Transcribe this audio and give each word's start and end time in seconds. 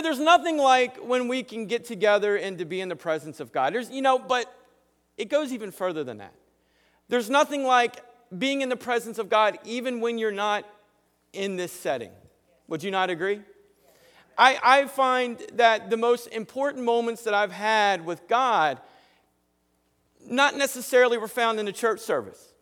know, 0.00 0.08
there's 0.08 0.20
nothing 0.20 0.58
like 0.58 0.96
when 0.98 1.28
we 1.28 1.42
can 1.42 1.66
get 1.66 1.84
together 1.84 2.36
and 2.36 2.58
to 2.58 2.64
be 2.64 2.80
in 2.80 2.88
the 2.88 2.96
presence 2.96 3.40
of 3.40 3.52
God. 3.52 3.74
There's, 3.74 3.90
you 3.90 4.02
know, 4.02 4.18
but 4.18 4.52
it 5.16 5.28
goes 5.28 5.52
even 5.52 5.70
further 5.70 6.04
than 6.04 6.18
that. 6.18 6.34
There's 7.08 7.28
nothing 7.28 7.64
like 7.64 8.04
being 8.36 8.62
in 8.62 8.68
the 8.68 8.76
presence 8.76 9.18
of 9.18 9.28
God 9.28 9.58
even 9.64 10.00
when 10.00 10.18
you're 10.18 10.30
not 10.30 10.64
in 11.32 11.56
this 11.56 11.72
setting. 11.72 12.12
Would 12.68 12.82
you 12.82 12.90
not 12.90 13.10
agree? 13.10 13.40
I, 14.38 14.58
I 14.62 14.86
find 14.86 15.38
that 15.54 15.90
the 15.90 15.96
most 15.96 16.28
important 16.28 16.84
moments 16.84 17.24
that 17.24 17.34
I've 17.34 17.52
had 17.52 18.06
with 18.06 18.26
God 18.28 18.80
not 20.24 20.56
necessarily 20.56 21.18
were 21.18 21.28
found 21.28 21.58
in 21.58 21.66
the 21.66 21.72
church 21.72 22.00
service, 22.00 22.52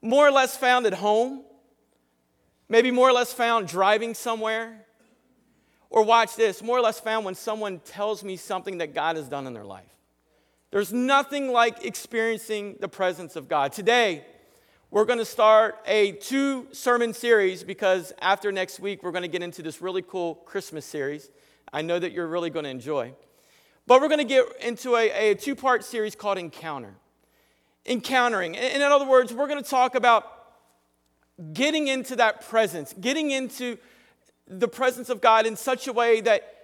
more 0.00 0.26
or 0.26 0.30
less 0.30 0.56
found 0.56 0.86
at 0.86 0.94
home, 0.94 1.42
maybe 2.68 2.90
more 2.90 3.08
or 3.08 3.12
less 3.12 3.32
found 3.32 3.66
driving 3.68 4.14
somewhere. 4.14 4.85
Or 5.90 6.02
watch 6.02 6.36
this, 6.36 6.62
more 6.62 6.78
or 6.78 6.80
less 6.80 6.98
found 6.98 7.24
when 7.24 7.34
someone 7.34 7.80
tells 7.80 8.24
me 8.24 8.36
something 8.36 8.78
that 8.78 8.94
God 8.94 9.16
has 9.16 9.28
done 9.28 9.46
in 9.46 9.52
their 9.52 9.64
life. 9.64 9.84
There's 10.70 10.92
nothing 10.92 11.52
like 11.52 11.84
experiencing 11.84 12.76
the 12.80 12.88
presence 12.88 13.36
of 13.36 13.48
God. 13.48 13.72
Today, 13.72 14.24
we're 14.90 15.04
going 15.04 15.18
to 15.18 15.24
start 15.24 15.76
a 15.86 16.12
two 16.12 16.66
sermon 16.72 17.12
series 17.12 17.62
because 17.62 18.12
after 18.20 18.50
next 18.50 18.80
week, 18.80 19.02
we're 19.02 19.12
going 19.12 19.22
to 19.22 19.28
get 19.28 19.42
into 19.42 19.62
this 19.62 19.80
really 19.80 20.02
cool 20.02 20.36
Christmas 20.36 20.84
series. 20.84 21.30
I 21.72 21.82
know 21.82 21.98
that 21.98 22.12
you're 22.12 22.26
really 22.26 22.50
going 22.50 22.64
to 22.64 22.70
enjoy. 22.70 23.12
But 23.86 24.00
we're 24.00 24.08
going 24.08 24.18
to 24.18 24.24
get 24.24 24.46
into 24.60 24.96
a, 24.96 25.30
a 25.30 25.34
two 25.34 25.54
part 25.54 25.84
series 25.84 26.14
called 26.14 26.38
Encounter. 26.38 26.94
Encountering. 27.84 28.56
And 28.56 28.82
in 28.82 28.82
other 28.82 29.06
words, 29.06 29.32
we're 29.32 29.48
going 29.48 29.62
to 29.62 29.68
talk 29.68 29.94
about 29.94 30.24
getting 31.52 31.88
into 31.88 32.16
that 32.16 32.48
presence, 32.48 32.94
getting 33.00 33.30
into 33.30 33.78
the 34.48 34.68
presence 34.68 35.08
of 35.08 35.20
God 35.20 35.46
in 35.46 35.56
such 35.56 35.86
a 35.86 35.92
way 35.92 36.20
that 36.20 36.54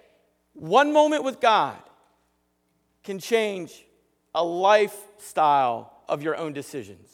one 0.53 0.93
moment 0.93 1.23
with 1.23 1.39
God 1.39 1.77
can 3.03 3.19
change 3.19 3.85
a 4.33 4.43
lifestyle 4.43 5.91
of 6.07 6.23
your 6.23 6.35
own 6.35 6.53
decisions. 6.53 7.09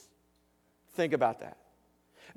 Think 0.94 1.14
about 1.14 1.40
that. 1.40 1.58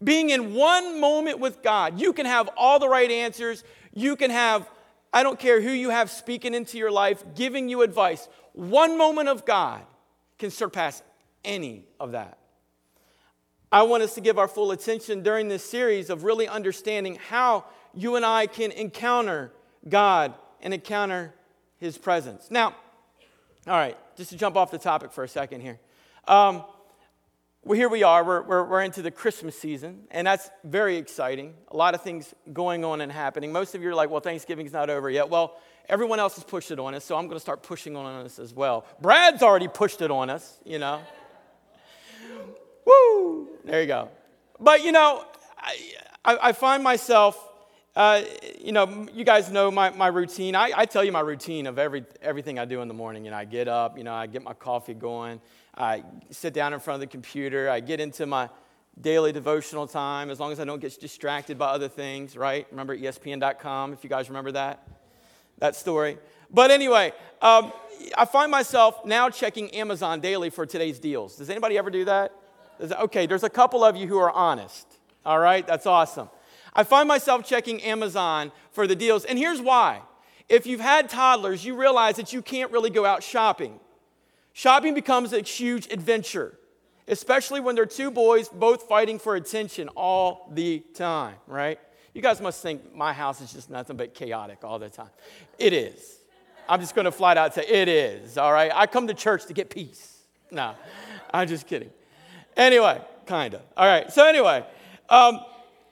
Being 0.03 0.30
in 0.30 0.55
one 0.55 1.00
moment 1.00 1.38
with 1.38 1.62
God, 1.62 2.00
you 2.00 2.12
can 2.12 2.27
have 2.27 2.48
all 2.56 2.78
the 2.78 2.88
right 2.88 3.10
answers. 3.10 3.62
You 3.92 4.16
can 4.16 4.30
have, 4.30 4.69
I 5.12 5.22
don't 5.22 5.38
care 5.38 5.60
who 5.60 5.70
you 5.70 5.91
have 5.91 6.10
speaking 6.10 6.55
into 6.55 6.78
your 6.78 6.91
life, 6.91 7.22
giving 7.34 7.69
you 7.69 7.83
advice. 7.83 8.28
One 8.53 8.98
moment 8.98 9.28
of 9.28 9.44
God 9.44 9.83
can 10.38 10.50
surpass 10.50 11.03
any 11.44 11.84
of 12.00 12.12
that. 12.12 12.38
I 13.70 13.83
want 13.83 14.03
us 14.03 14.14
to 14.14 14.20
give 14.20 14.38
our 14.38 14.48
full 14.48 14.70
attention 14.72 15.22
during 15.22 15.48
this 15.48 15.64
series 15.64 16.10
of 16.10 16.25
really 16.25 16.47
understanding 16.47 17.19
how 17.28 17.64
you 17.94 18.16
and 18.16 18.24
I 18.24 18.46
can 18.46 18.70
encounter 18.72 19.52
God 19.88 20.34
and 20.60 20.72
encounter 20.72 21.34
His 21.78 21.98
presence. 21.98 22.50
Now, 22.50 22.74
all 23.66 23.74
right, 23.74 23.96
just 24.16 24.30
to 24.30 24.36
jump 24.36 24.56
off 24.56 24.70
the 24.70 24.78
topic 24.78 25.12
for 25.12 25.24
a 25.24 25.28
second 25.28 25.60
here. 25.60 25.78
Um, 26.26 26.64
well, 27.64 27.78
here 27.78 27.88
we 27.88 28.02
are, 28.02 28.24
we're, 28.24 28.42
we're, 28.42 28.64
we're, 28.64 28.82
into 28.82 29.02
the 29.02 29.12
Christmas 29.12 29.56
season, 29.56 30.00
and 30.10 30.26
that's 30.26 30.50
very 30.64 30.96
exciting. 30.96 31.54
A 31.68 31.76
lot 31.76 31.94
of 31.94 32.02
things 32.02 32.34
going 32.52 32.84
on 32.84 33.00
and 33.00 33.12
happening. 33.12 33.52
Most 33.52 33.76
of 33.76 33.82
you 33.82 33.90
are 33.90 33.94
like, 33.94 34.10
well, 34.10 34.20
Thanksgiving's 34.20 34.72
not 34.72 34.90
over 34.90 35.08
yet. 35.08 35.28
Well, 35.28 35.56
everyone 35.88 36.18
else 36.18 36.34
has 36.34 36.42
pushed 36.42 36.72
it 36.72 36.80
on 36.80 36.94
us, 36.94 37.04
so 37.04 37.16
I'm 37.16 37.26
going 37.26 37.36
to 37.36 37.40
start 37.40 37.62
pushing 37.62 37.96
on 37.96 38.24
us 38.24 38.40
as 38.40 38.52
well. 38.52 38.84
Brad's 39.00 39.44
already 39.44 39.68
pushed 39.68 40.02
it 40.02 40.10
on 40.10 40.28
us, 40.28 40.58
you 40.64 40.80
know. 40.80 41.02
Woo! 42.84 43.48
There 43.64 43.80
you 43.80 43.86
go. 43.86 44.08
But, 44.58 44.84
you 44.84 44.90
know, 44.90 45.24
I, 45.56 45.76
I, 46.24 46.38
I 46.48 46.52
find 46.52 46.82
myself 46.82 47.38
uh, 47.94 48.22
you 48.58 48.72
know, 48.72 49.06
you 49.12 49.24
guys 49.24 49.50
know 49.50 49.70
my, 49.70 49.90
my 49.90 50.06
routine. 50.06 50.54
I, 50.54 50.72
I 50.74 50.86
tell 50.86 51.04
you 51.04 51.12
my 51.12 51.20
routine 51.20 51.66
of 51.66 51.78
every, 51.78 52.04
everything 52.22 52.58
I 52.58 52.64
do 52.64 52.80
in 52.80 52.88
the 52.88 52.94
morning. 52.94 53.24
You 53.24 53.30
know, 53.30 53.36
I 53.36 53.44
get 53.44 53.68
up, 53.68 53.98
you 53.98 54.04
know, 54.04 54.14
I 54.14 54.26
get 54.26 54.42
my 54.42 54.54
coffee 54.54 54.94
going, 54.94 55.40
I 55.76 56.04
sit 56.30 56.54
down 56.54 56.72
in 56.72 56.80
front 56.80 57.02
of 57.02 57.08
the 57.08 57.12
computer, 57.12 57.69
I 57.69 57.81
get 57.81 58.00
into 58.00 58.26
my 58.26 58.48
daily 59.00 59.32
devotional 59.32 59.86
time 59.86 60.31
as 60.31 60.41
long 60.41 60.52
as 60.52 60.60
I 60.60 60.64
don't 60.64 60.81
get 60.81 60.98
distracted 61.00 61.58
by 61.58 61.69
other 61.69 61.88
things, 61.88 62.36
right? 62.36 62.66
Remember 62.70 62.97
ESPN.com, 62.97 63.92
if 63.92 64.04
you 64.04 64.10
guys 64.10 64.28
remember 64.28 64.52
that, 64.52 64.86
that 65.58 65.76
story. 65.76 66.19
But 66.50 66.70
anyway, 66.70 67.12
um, 67.41 67.72
I 68.16 68.25
find 68.25 68.50
myself 68.50 69.04
now 69.04 69.28
checking 69.28 69.70
Amazon 69.75 70.20
daily 70.20 70.50
for 70.50 70.64
today's 70.64 70.98
deals. 70.98 71.36
Does 71.36 71.50
anybody 71.50 71.76
ever 71.76 71.91
do 71.91 72.06
that? 72.06 72.32
Okay, 72.81 73.26
there's 73.26 73.44
a 73.44 73.50
couple 73.50 73.84
of 73.84 73.97
you 73.97 74.06
who 74.06 74.19
are 74.19 74.31
honest. 74.31 74.86
All 75.25 75.38
right, 75.38 75.66
that's 75.66 75.86
awesome. 75.86 76.28
I 76.75 76.84
find 76.84 77.06
myself 77.06 77.47
checking 77.47 77.83
Amazon 77.83 78.53
for 78.71 78.87
the 78.87 78.97
deals. 78.97 79.25
And 79.25 79.38
here's 79.38 79.60
why. 79.60 80.03
If 80.49 80.66
you've 80.66 80.81
had 80.81 81.09
toddlers, 81.09 81.65
you 81.65 81.77
realize 81.77 82.16
that 82.16 82.33
you 82.33 82.43
can't 82.43 82.71
really 82.72 82.91
go 82.91 83.05
out 83.05 83.22
shopping. 83.22 83.78
Shopping 84.53 84.94
becomes 84.94 85.32
a 85.32 85.41
huge 85.41 85.87
adventure, 85.91 86.59
especially 87.09 87.61
when 87.61 87.75
they're 87.75 87.87
two 87.87 88.11
boys 88.11 88.49
both 88.49 88.82
fighting 88.82 89.19
for 89.19 89.37
attention 89.37 89.88
all 89.88 90.50
the 90.53 90.81
time, 90.94 91.37
right? 91.47 91.78
You 92.12 92.21
guys 92.21 92.41
must 92.41 92.61
think 92.62 92.94
my 92.94 93.12
house 93.12 93.41
is 93.41 93.53
just 93.53 93.71
nothing 93.71 93.97
but 93.97 94.15
chaotic 94.15 94.59
all 94.62 94.78
the 94.78 94.91
time. 94.91 95.09
It 95.59 95.72
is. 95.72 96.19
I'm 96.69 96.81
just 96.81 96.94
going 96.94 97.06
to 97.06 97.12
flat 97.12 97.38
out 97.38 97.47
and 97.47 97.55
say 97.55 97.66
it 97.66 97.88
is, 97.88 98.37
all 98.37 98.53
right? 98.53 98.71
I 98.75 98.87
come 98.87 99.06
to 99.06 99.15
church 99.15 99.47
to 99.47 99.55
get 99.55 99.71
peace. 99.71 100.19
No, 100.50 100.75
I'm 101.32 101.49
just 101.49 101.66
kidding. 101.66 101.91
Anyway, 102.56 103.00
kind 103.25 103.55
of. 103.55 103.62
All 103.75 103.87
right, 103.87 104.12
so 104.12 104.27
anyway, 104.27 104.65
um, 105.09 105.41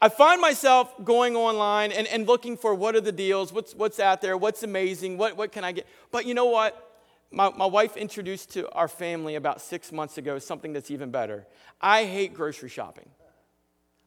I 0.03 0.09
find 0.09 0.41
myself 0.41 0.95
going 1.05 1.37
online 1.37 1.93
and, 1.93 2.07
and 2.07 2.27
looking 2.27 2.57
for 2.57 2.75
what 2.75 2.97
are 2.97 3.01
the 3.03 3.13
deals, 3.13 3.53
what's, 3.53 3.75
what's 3.75 4.01
out 4.01 4.23
there, 4.23 4.37
what's 4.37 4.63
amazing, 4.63 5.19
what, 5.19 5.37
what 5.37 5.53
can 5.53 5.63
I 5.63 5.73
get. 5.73 5.87
But 6.11 6.25
you 6.25 6.33
know 6.33 6.47
what? 6.47 6.87
My, 7.31 7.51
my 7.51 7.67
wife 7.67 7.97
introduced 7.97 8.51
to 8.55 8.71
our 8.73 8.89
family 8.89 9.35
about 9.35 9.61
six 9.61 9.93
months 9.93 10.17
ago 10.19 10.39
something 10.39 10.73
that's 10.73 10.91
even 10.91 11.11
better. 11.11 11.47
I 11.81 12.05
hate 12.05 12.35
grocery 12.35 12.71
shopping. 12.71 13.09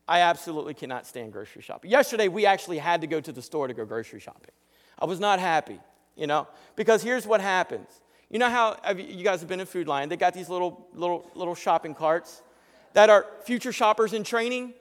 I 0.08 0.22
absolutely 0.22 0.74
cannot 0.74 1.06
stand 1.06 1.32
grocery 1.32 1.62
shopping. 1.62 1.92
Yesterday, 1.92 2.28
we 2.28 2.46
actually 2.46 2.80
had 2.80 3.02
to 3.02 3.08
go 3.08 3.22
to 3.22 3.32
the 3.32 3.42
store 3.42 3.68
to 3.68 3.74
go 3.74 3.86
grocery 3.86 4.20
shopping. 4.20 4.52
I 5.00 5.06
was 5.06 5.20
not 5.20 5.40
happy, 5.40 5.80
you 6.16 6.28
know, 6.28 6.48
because 6.76 7.02
here's 7.04 7.26
what 7.26 7.40
happens. 7.40 7.88
You 8.30 8.40
know 8.40 8.50
how 8.50 8.78
you 8.98 9.24
guys 9.24 9.40
have 9.42 9.48
been 9.48 9.60
in 9.60 9.66
Food 9.68 9.88
Lion? 9.88 10.10
They 10.10 10.18
got 10.18 10.34
these 10.34 10.50
little, 10.50 10.88
little, 10.94 11.30
little 11.36 11.56
shopping 11.56 11.94
carts 11.94 12.42
that 12.94 13.10
are 13.10 13.26
future 13.46 13.72
shoppers 13.72 14.12
in 14.12 14.24
training. 14.24 14.74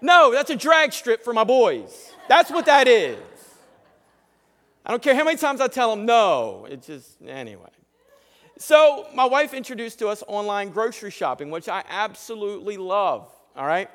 No, 0.00 0.32
that's 0.32 0.50
a 0.50 0.56
drag 0.56 0.92
strip 0.92 1.24
for 1.24 1.32
my 1.32 1.44
boys. 1.44 2.12
That's 2.28 2.50
what 2.50 2.66
that 2.66 2.88
is. 2.88 3.18
I 4.84 4.90
don't 4.90 5.02
care 5.02 5.14
how 5.14 5.24
many 5.24 5.36
times 5.36 5.60
I 5.60 5.68
tell 5.68 5.90
them 5.90 6.06
no. 6.06 6.66
It's 6.70 6.86
just, 6.86 7.16
anyway. 7.26 7.70
So, 8.58 9.06
my 9.14 9.24
wife 9.24 9.52
introduced 9.52 9.98
to 9.98 10.08
us 10.08 10.22
online 10.26 10.70
grocery 10.70 11.10
shopping, 11.10 11.50
which 11.50 11.68
I 11.68 11.84
absolutely 11.88 12.76
love, 12.76 13.30
all 13.56 13.66
right? 13.66 13.90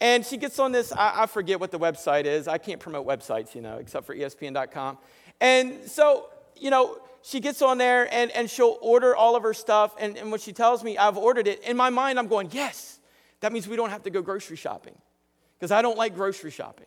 And 0.00 0.24
she 0.24 0.36
gets 0.36 0.58
on 0.58 0.72
this, 0.72 0.92
I, 0.92 1.24
I 1.24 1.26
forget 1.26 1.58
what 1.58 1.70
the 1.70 1.78
website 1.78 2.24
is. 2.24 2.46
I 2.46 2.58
can't 2.58 2.80
promote 2.80 3.06
websites, 3.06 3.54
you 3.54 3.60
know, 3.60 3.76
except 3.78 4.06
for 4.06 4.14
ESPN.com. 4.14 4.98
And 5.40 5.84
so, 5.86 6.30
you 6.56 6.70
know, 6.70 6.98
she 7.22 7.40
gets 7.40 7.60
on 7.60 7.78
there 7.78 8.12
and, 8.14 8.30
and 8.30 8.48
she'll 8.48 8.78
order 8.80 9.16
all 9.16 9.34
of 9.34 9.42
her 9.42 9.52
stuff. 9.52 9.94
And, 9.98 10.16
and 10.16 10.30
when 10.30 10.40
she 10.40 10.52
tells 10.52 10.84
me 10.84 10.96
I've 10.96 11.18
ordered 11.18 11.48
it, 11.48 11.62
in 11.64 11.76
my 11.76 11.90
mind, 11.90 12.18
I'm 12.18 12.28
going, 12.28 12.50
yes, 12.52 13.00
that 13.40 13.52
means 13.52 13.66
we 13.66 13.76
don't 13.76 13.90
have 13.90 14.04
to 14.04 14.10
go 14.10 14.22
grocery 14.22 14.56
shopping 14.56 14.94
because 15.58 15.72
I 15.72 15.82
don't 15.82 15.98
like 15.98 16.14
grocery 16.14 16.50
shopping. 16.50 16.86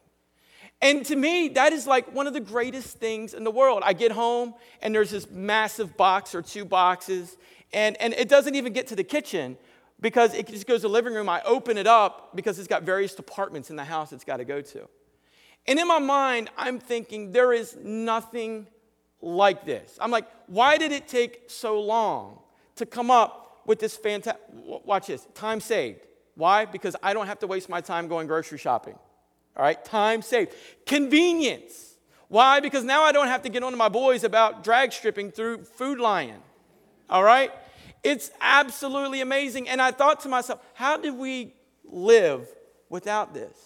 And 0.82 1.06
to 1.06 1.16
me, 1.16 1.50
that 1.50 1.74
is 1.74 1.86
like 1.86 2.14
one 2.14 2.26
of 2.26 2.34
the 2.34 2.40
greatest 2.40 2.98
things 2.98 3.34
in 3.34 3.44
the 3.44 3.52
world. 3.52 3.84
I 3.86 3.94
get 3.94 4.12
home 4.12 4.56
and 4.82 4.96
there's 4.96 5.12
this 5.12 5.30
massive 5.30 5.96
box 5.96 6.34
or 6.34 6.42
two 6.42 6.66
boxes, 6.66 7.38
and, 7.72 7.96
and 8.02 8.14
it 8.14 8.28
doesn't 8.28 8.56
even 8.56 8.74
get 8.74 8.88
to 8.88 8.96
the 8.96 9.04
kitchen 9.04 9.58
because 10.00 10.34
it 10.34 10.48
just 10.48 10.66
goes 10.66 10.82
to 10.82 10.88
the 10.88 10.90
living 10.90 11.14
room. 11.14 11.30
I 11.30 11.42
open 11.44 11.78
it 11.78 11.86
up 11.86 12.36
because 12.36 12.58
it's 12.58 12.68
got 12.68 12.84
various 12.84 13.14
departments 13.14 13.70
in 13.70 13.76
the 13.76 13.84
house 13.84 14.12
it's 14.12 14.24
got 14.24 14.38
to 14.38 14.46
go 14.46 14.62
to. 14.62 14.90
And 15.68 15.78
in 15.78 15.88
my 15.88 16.00
mind, 16.00 16.50
I'm 16.58 16.80
thinking, 16.80 17.32
there 17.32 17.53
is 17.53 17.78
nothing 17.84 18.66
like 19.22 19.66
this. 19.66 20.00
I'm 20.02 20.09
like, 20.09 20.26
why 20.47 20.79
did 20.79 20.91
it 20.91 21.08
take 21.08 21.44
so 21.47 21.79
long 21.79 22.40
to 22.78 22.85
come 22.88 23.12
up 23.12 23.62
with 23.66 23.79
this 23.79 23.96
fantastic, 23.96 24.41
watch 24.52 25.08
this, 25.08 25.28
time 25.35 25.59
saved. 25.59 26.08
Why? 26.36 26.66
Because 26.66 26.96
I 27.04 27.14
don't 27.14 27.28
have 27.28 27.40
to 27.40 27.48
waste 27.48 27.70
my 27.70 27.82
time 27.82 28.08
going 28.08 28.28
grocery 28.28 28.58
shopping. 28.58 28.98
All 29.56 29.64
right, 29.64 29.84
time 29.84 30.22
saved. 30.22 30.54
Convenience. 30.86 31.96
Why? 32.30 32.62
Because 32.62 32.84
now 32.84 33.04
I 33.04 33.12
don't 33.12 33.28
have 33.28 33.44
to 33.44 33.50
get 33.50 33.64
on 33.64 33.72
to 33.72 33.78
my 33.78 33.90
boys 33.90 34.24
about 34.24 34.64
drag 34.64 34.94
stripping 34.94 35.32
through 35.32 35.66
Food 35.66 36.00
Lion. 36.00 36.40
All 37.10 37.24
right? 37.24 37.52
It's 38.04 38.32
absolutely 38.40 39.20
amazing. 39.22 39.68
And 39.68 39.82
I 39.82 39.92
thought 39.92 40.22
to 40.22 40.30
myself, 40.30 40.62
how 40.74 40.98
did 40.98 41.16
we 41.16 41.54
live 41.84 42.48
without 42.90 43.34
this? 43.34 43.58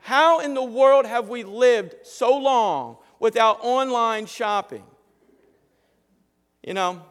How 0.00 0.38
in 0.38 0.54
the 0.54 0.62
world 0.62 1.04
have 1.04 1.28
we 1.28 1.42
lived 1.42 1.94
so 2.04 2.38
long 2.38 2.98
without 3.18 3.58
online 3.62 4.26
shopping? 4.26 4.84
You 6.62 6.74
know, 6.74 7.02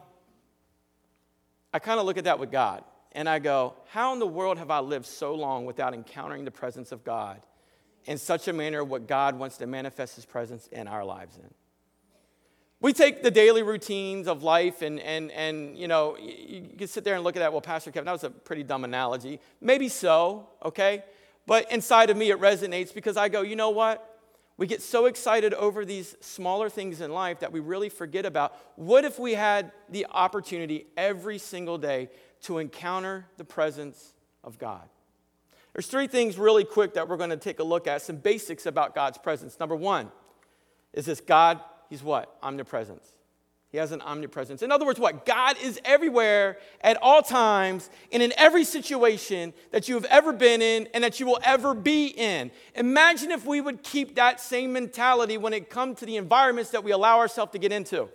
I 1.72 1.78
kind 1.78 2.00
of 2.00 2.06
look 2.06 2.16
at 2.16 2.24
that 2.24 2.38
with 2.38 2.50
God 2.50 2.82
and 3.18 3.28
I 3.28 3.40
go, 3.40 3.74
How 3.88 4.12
in 4.12 4.20
the 4.20 4.28
world 4.28 4.58
have 4.58 4.70
I 4.70 4.78
lived 4.78 5.04
so 5.04 5.34
long 5.34 5.64
without 5.64 5.92
encountering 5.92 6.44
the 6.44 6.52
presence 6.52 6.92
of 6.92 7.02
God 7.02 7.42
in 8.04 8.16
such 8.16 8.46
a 8.46 8.52
manner 8.52 8.84
what 8.84 9.08
God 9.08 9.36
wants 9.36 9.56
to 9.56 9.66
manifest 9.66 10.14
his 10.14 10.24
presence 10.24 10.68
in 10.68 10.86
our 10.86 11.04
lives 11.04 11.36
in. 11.36 11.50
We 12.80 12.92
take 12.92 13.24
the 13.24 13.30
daily 13.32 13.64
routines 13.64 14.28
of 14.28 14.44
life 14.44 14.82
and, 14.82 15.00
and, 15.00 15.32
and 15.32 15.76
you 15.76 15.88
know, 15.88 16.16
you, 16.16 16.62
you 16.70 16.76
can 16.78 16.86
sit 16.86 17.02
there 17.02 17.16
and 17.16 17.24
look 17.24 17.34
at 17.34 17.40
that. 17.40 17.50
Well, 17.50 17.60
Pastor 17.60 17.90
Kevin, 17.90 18.06
that 18.06 18.12
was 18.12 18.22
a 18.22 18.30
pretty 18.30 18.62
dumb 18.62 18.84
analogy. 18.84 19.40
Maybe 19.60 19.88
so, 19.88 20.48
okay? 20.64 21.02
But 21.44 21.72
inside 21.72 22.10
of 22.10 22.16
me, 22.16 22.30
it 22.30 22.38
resonates 22.38 22.94
because 22.94 23.16
I 23.16 23.28
go, 23.28 23.42
you 23.42 23.56
know 23.56 23.70
what? 23.70 24.08
We 24.58 24.68
get 24.68 24.80
so 24.80 25.06
excited 25.06 25.54
over 25.54 25.84
these 25.84 26.16
smaller 26.20 26.70
things 26.70 27.00
in 27.00 27.12
life 27.12 27.40
that 27.40 27.50
we 27.50 27.58
really 27.58 27.88
forget 27.88 28.24
about 28.24 28.56
what 28.76 29.04
if 29.04 29.18
we 29.18 29.34
had 29.34 29.72
the 29.88 30.06
opportunity 30.10 30.86
every 30.96 31.38
single 31.38 31.78
day 31.78 32.10
to 32.42 32.58
encounter 32.58 33.26
the 33.36 33.44
presence 33.44 34.14
of 34.44 34.58
God? 34.58 34.88
There's 35.72 35.86
three 35.86 36.06
things 36.06 36.38
really 36.38 36.64
quick 36.64 36.94
that 36.94 37.08
we're 37.08 37.16
going 37.16 37.30
to 37.30 37.36
take 37.36 37.60
a 37.60 37.64
look 37.64 37.86
at, 37.86 38.02
some 38.02 38.16
basics 38.16 38.66
about 38.66 38.94
God's 38.94 39.18
presence. 39.18 39.60
Number 39.60 39.76
one 39.76 40.10
is 40.92 41.06
this 41.06 41.20
God, 41.20 41.60
He's 41.88 42.02
what? 42.02 42.36
Omnipresence. 42.42 43.14
He 43.70 43.76
has 43.76 43.92
an 43.92 44.00
omnipresence. 44.00 44.62
In 44.62 44.72
other 44.72 44.86
words, 44.86 44.98
what? 44.98 45.26
God 45.26 45.56
is 45.62 45.78
everywhere 45.84 46.56
at 46.80 46.96
all 47.02 47.20
times 47.20 47.90
and 48.10 48.22
in 48.22 48.32
every 48.38 48.64
situation 48.64 49.52
that 49.72 49.88
you 49.88 49.94
have 49.94 50.06
ever 50.06 50.32
been 50.32 50.62
in 50.62 50.88
and 50.94 51.04
that 51.04 51.20
you 51.20 51.26
will 51.26 51.38
ever 51.44 51.74
be 51.74 52.06
in. 52.06 52.50
Imagine 52.74 53.30
if 53.30 53.44
we 53.44 53.60
would 53.60 53.82
keep 53.82 54.16
that 54.16 54.40
same 54.40 54.72
mentality 54.72 55.36
when 55.36 55.52
it 55.52 55.68
comes 55.68 55.98
to 55.98 56.06
the 56.06 56.16
environments 56.16 56.70
that 56.70 56.82
we 56.82 56.92
allow 56.92 57.18
ourselves 57.18 57.52
to 57.52 57.58
get 57.58 57.70
into. 57.70 58.08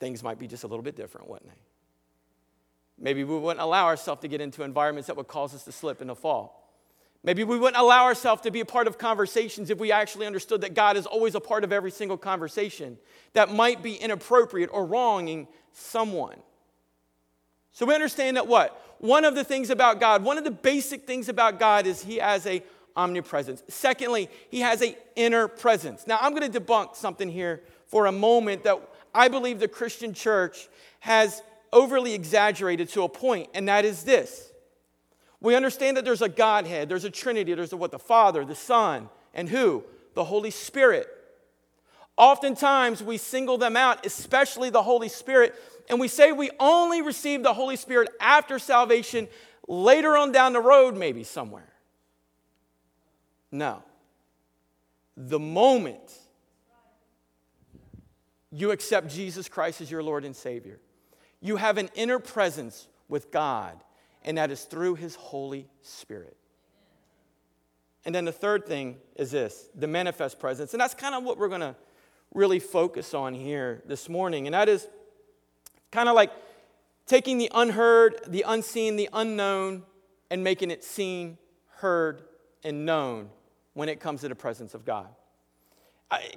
Things 0.00 0.22
might 0.24 0.40
be 0.40 0.48
just 0.48 0.64
a 0.64 0.66
little 0.66 0.82
bit 0.82 0.96
different, 0.96 1.28
wouldn't 1.28 1.48
they? 1.48 1.67
Maybe 3.00 3.24
we 3.24 3.38
wouldn't 3.38 3.60
allow 3.60 3.86
ourselves 3.86 4.22
to 4.22 4.28
get 4.28 4.40
into 4.40 4.62
environments 4.62 5.06
that 5.06 5.16
would 5.16 5.28
cause 5.28 5.54
us 5.54 5.64
to 5.64 5.72
slip 5.72 6.00
and 6.00 6.08
to 6.08 6.14
fall. 6.14 6.58
Maybe 7.22 7.44
we 7.44 7.58
wouldn't 7.58 7.80
allow 7.80 8.04
ourselves 8.04 8.42
to 8.42 8.50
be 8.50 8.60
a 8.60 8.64
part 8.64 8.86
of 8.86 8.96
conversations 8.96 9.70
if 9.70 9.78
we 9.78 9.90
actually 9.90 10.26
understood 10.26 10.60
that 10.60 10.74
God 10.74 10.96
is 10.96 11.06
always 11.06 11.34
a 11.34 11.40
part 11.40 11.64
of 11.64 11.72
every 11.72 11.90
single 11.90 12.16
conversation 12.16 12.96
that 13.32 13.52
might 13.52 13.82
be 13.82 13.94
inappropriate 13.94 14.70
or 14.72 14.86
wronging 14.86 15.48
someone. 15.72 16.36
So 17.72 17.86
we 17.86 17.94
understand 17.94 18.36
that 18.36 18.46
what? 18.46 18.80
One 18.98 19.24
of 19.24 19.34
the 19.34 19.44
things 19.44 19.70
about 19.70 20.00
God, 20.00 20.24
one 20.24 20.38
of 20.38 20.44
the 20.44 20.50
basic 20.50 21.06
things 21.06 21.28
about 21.28 21.58
God 21.58 21.86
is 21.86 22.02
he 22.02 22.16
has 22.16 22.46
a 22.46 22.62
omnipresence. 22.96 23.62
Secondly, 23.68 24.28
he 24.48 24.60
has 24.60 24.82
a 24.82 24.96
inner 25.14 25.46
presence. 25.48 26.06
Now 26.06 26.18
I'm 26.20 26.34
going 26.34 26.50
to 26.50 26.60
debunk 26.60 26.96
something 26.96 27.28
here 27.28 27.62
for 27.86 28.06
a 28.06 28.12
moment 28.12 28.64
that 28.64 28.80
I 29.14 29.28
believe 29.28 29.60
the 29.60 29.68
Christian 29.68 30.12
church 30.12 30.68
has 31.00 31.42
overly 31.72 32.14
exaggerated 32.14 32.88
to 32.90 33.02
a 33.02 33.08
point, 33.08 33.48
and 33.54 33.68
that 33.68 33.84
is 33.84 34.04
this 34.04 34.48
we 35.40 35.54
understand 35.54 35.96
that 35.96 36.04
there's 36.04 36.22
a 36.22 36.28
Godhead, 36.28 36.88
there's 36.88 37.04
a 37.04 37.10
Trinity, 37.10 37.54
there's 37.54 37.72
a, 37.72 37.76
what 37.76 37.92
the 37.92 37.98
Father, 37.98 38.44
the 38.44 38.54
Son, 38.54 39.08
and 39.34 39.48
who? 39.48 39.84
The 40.14 40.24
Holy 40.24 40.50
Spirit. 40.50 41.06
Oftentimes 42.16 43.02
we 43.02 43.18
single 43.18 43.58
them 43.58 43.76
out, 43.76 44.04
especially 44.04 44.70
the 44.70 44.82
Holy 44.82 45.08
Spirit, 45.08 45.54
and 45.88 46.00
we 46.00 46.08
say 46.08 46.32
we 46.32 46.50
only 46.58 47.02
receive 47.02 47.44
the 47.44 47.54
Holy 47.54 47.76
Spirit 47.76 48.08
after 48.20 48.58
salvation, 48.58 49.28
later 49.68 50.16
on 50.16 50.32
down 50.32 50.52
the 50.52 50.60
road, 50.60 50.96
maybe 50.96 51.22
somewhere. 51.22 51.72
No. 53.52 53.82
The 55.16 55.38
moment 55.38 56.12
you 58.50 58.72
accept 58.72 59.08
Jesus 59.08 59.48
Christ 59.48 59.80
as 59.80 59.90
your 59.90 60.02
Lord 60.02 60.24
and 60.24 60.34
Savior, 60.34 60.80
you 61.40 61.56
have 61.56 61.78
an 61.78 61.88
inner 61.94 62.18
presence 62.18 62.88
with 63.08 63.30
God 63.30 63.82
and 64.24 64.36
that 64.38 64.50
is 64.50 64.64
through 64.64 64.96
his 64.96 65.14
Holy 65.14 65.68
Spirit. 65.82 66.36
And 68.04 68.14
then 68.14 68.24
the 68.24 68.32
third 68.32 68.66
thing 68.66 68.96
is 69.16 69.30
this 69.30 69.68
the 69.74 69.86
manifest 69.86 70.38
presence. 70.38 70.74
And 70.74 70.80
that's 70.80 70.94
kind 70.94 71.14
of 71.14 71.24
what 71.24 71.38
we're 71.38 71.48
going 71.48 71.60
to 71.60 71.76
really 72.34 72.58
focus 72.58 73.14
on 73.14 73.34
here 73.34 73.82
this 73.86 74.08
morning. 74.08 74.46
And 74.46 74.54
that 74.54 74.68
is 74.68 74.86
kind 75.90 76.08
of 76.08 76.14
like 76.14 76.30
taking 77.06 77.38
the 77.38 77.50
unheard, 77.54 78.20
the 78.26 78.44
unseen, 78.46 78.96
the 78.96 79.08
unknown, 79.12 79.82
and 80.30 80.44
making 80.44 80.70
it 80.70 80.84
seen, 80.84 81.38
heard, 81.76 82.22
and 82.64 82.84
known 82.84 83.30
when 83.72 83.88
it 83.88 84.00
comes 84.00 84.20
to 84.20 84.28
the 84.28 84.34
presence 84.34 84.74
of 84.74 84.84
God. 84.84 85.08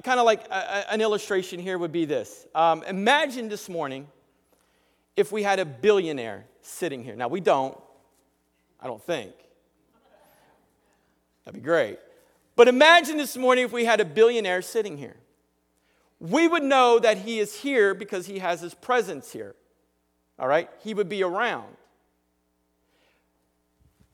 kind 0.03 0.19
of 0.19 0.25
like 0.25 0.47
a, 0.47 0.93
an 0.93 1.01
illustration 1.01 1.59
here 1.59 1.77
would 1.77 1.91
be 1.91 2.05
this 2.05 2.45
um, 2.55 2.83
Imagine 2.83 3.49
this 3.49 3.67
morning 3.67 4.07
if 5.15 5.31
we 5.31 5.43
had 5.43 5.59
a 5.59 5.65
billionaire 5.65 6.45
sitting 6.61 7.03
here. 7.03 7.15
Now, 7.15 7.27
we 7.27 7.39
don't, 7.39 7.77
I 8.79 8.87
don't 8.87 9.03
think. 9.03 9.33
That'd 11.45 11.61
be 11.61 11.65
great. 11.65 11.99
But 12.55 12.67
imagine 12.67 13.17
this 13.17 13.35
morning 13.35 13.65
if 13.65 13.71
we 13.71 13.85
had 13.85 13.99
a 13.99 14.05
billionaire 14.05 14.61
sitting 14.61 14.97
here. 14.97 15.15
We 16.19 16.47
would 16.47 16.63
know 16.63 16.99
that 16.99 17.17
he 17.17 17.39
is 17.39 17.55
here 17.55 17.93
because 17.95 18.27
he 18.27 18.39
has 18.39 18.61
his 18.61 18.73
presence 18.73 19.31
here. 19.31 19.55
All 20.37 20.47
right? 20.47 20.69
He 20.83 20.93
would 20.93 21.09
be 21.09 21.23
around. 21.23 21.75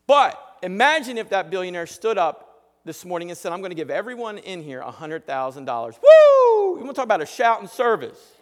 But 0.08 0.42
imagine 0.64 1.18
if 1.18 1.30
that 1.30 1.50
billionaire 1.50 1.86
stood 1.86 2.18
up 2.18 2.48
this 2.86 3.04
morning 3.04 3.30
and 3.30 3.38
said, 3.38 3.52
I'm 3.52 3.60
going 3.60 3.72
to 3.72 3.76
give 3.76 3.90
everyone 3.90 4.38
in 4.38 4.64
here 4.64 4.82
$100,000. 4.82 5.68
Woo! 5.68 6.78
You 6.78 6.84
want 6.84 6.90
to 6.90 6.94
talk 6.94 7.04
about 7.04 7.22
a 7.22 7.26
shouting 7.26 7.68
service? 7.68 8.37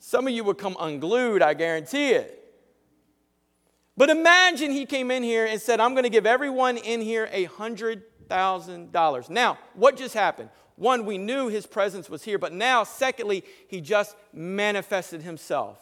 Some 0.00 0.26
of 0.26 0.32
you 0.32 0.42
would 0.44 0.56
come 0.56 0.76
unglued, 0.80 1.42
I 1.42 1.52
guarantee 1.52 2.12
it. 2.12 2.38
But 3.98 4.08
imagine 4.08 4.70
he 4.70 4.86
came 4.86 5.10
in 5.10 5.22
here 5.22 5.44
and 5.44 5.60
said, 5.60 5.78
I'm 5.78 5.92
going 5.92 6.04
to 6.04 6.10
give 6.10 6.24
everyone 6.24 6.78
in 6.78 7.02
here 7.02 7.28
a 7.30 7.46
$100,000. 7.46 9.30
Now, 9.30 9.58
what 9.74 9.98
just 9.98 10.14
happened? 10.14 10.48
One, 10.76 11.04
we 11.04 11.18
knew 11.18 11.48
his 11.48 11.66
presence 11.66 12.08
was 12.08 12.22
here, 12.22 12.38
but 12.38 12.54
now, 12.54 12.82
secondly, 12.82 13.44
he 13.68 13.82
just 13.82 14.16
manifested 14.32 15.20
himself. 15.20 15.78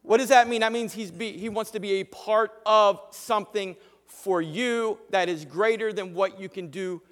What 0.00 0.16
does 0.16 0.30
that 0.30 0.48
mean? 0.48 0.62
That 0.62 0.72
means 0.72 0.94
he's 0.94 1.10
be, 1.10 1.32
he 1.32 1.50
wants 1.50 1.72
to 1.72 1.80
be 1.80 2.00
a 2.00 2.04
part 2.04 2.52
of 2.64 3.02
something 3.10 3.76
for 4.06 4.40
you 4.40 4.98
that 5.10 5.28
is 5.28 5.44
greater 5.44 5.92
than 5.92 6.14
what 6.14 6.40
you 6.40 6.48
can 6.48 6.68
do 6.68 7.02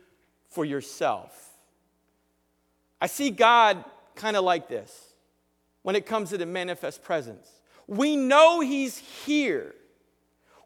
for 0.48 0.64
yourself. 0.64 1.50
I 2.98 3.08
see 3.08 3.28
God 3.28 3.84
kind 4.14 4.38
of 4.38 4.44
like 4.44 4.68
this 4.68 5.11
when 5.82 5.96
it 5.96 6.06
comes 6.06 6.30
to 6.30 6.38
the 6.38 6.46
manifest 6.46 7.02
presence. 7.02 7.48
We 7.86 8.16
know 8.16 8.60
He's 8.60 8.98
here. 8.98 9.74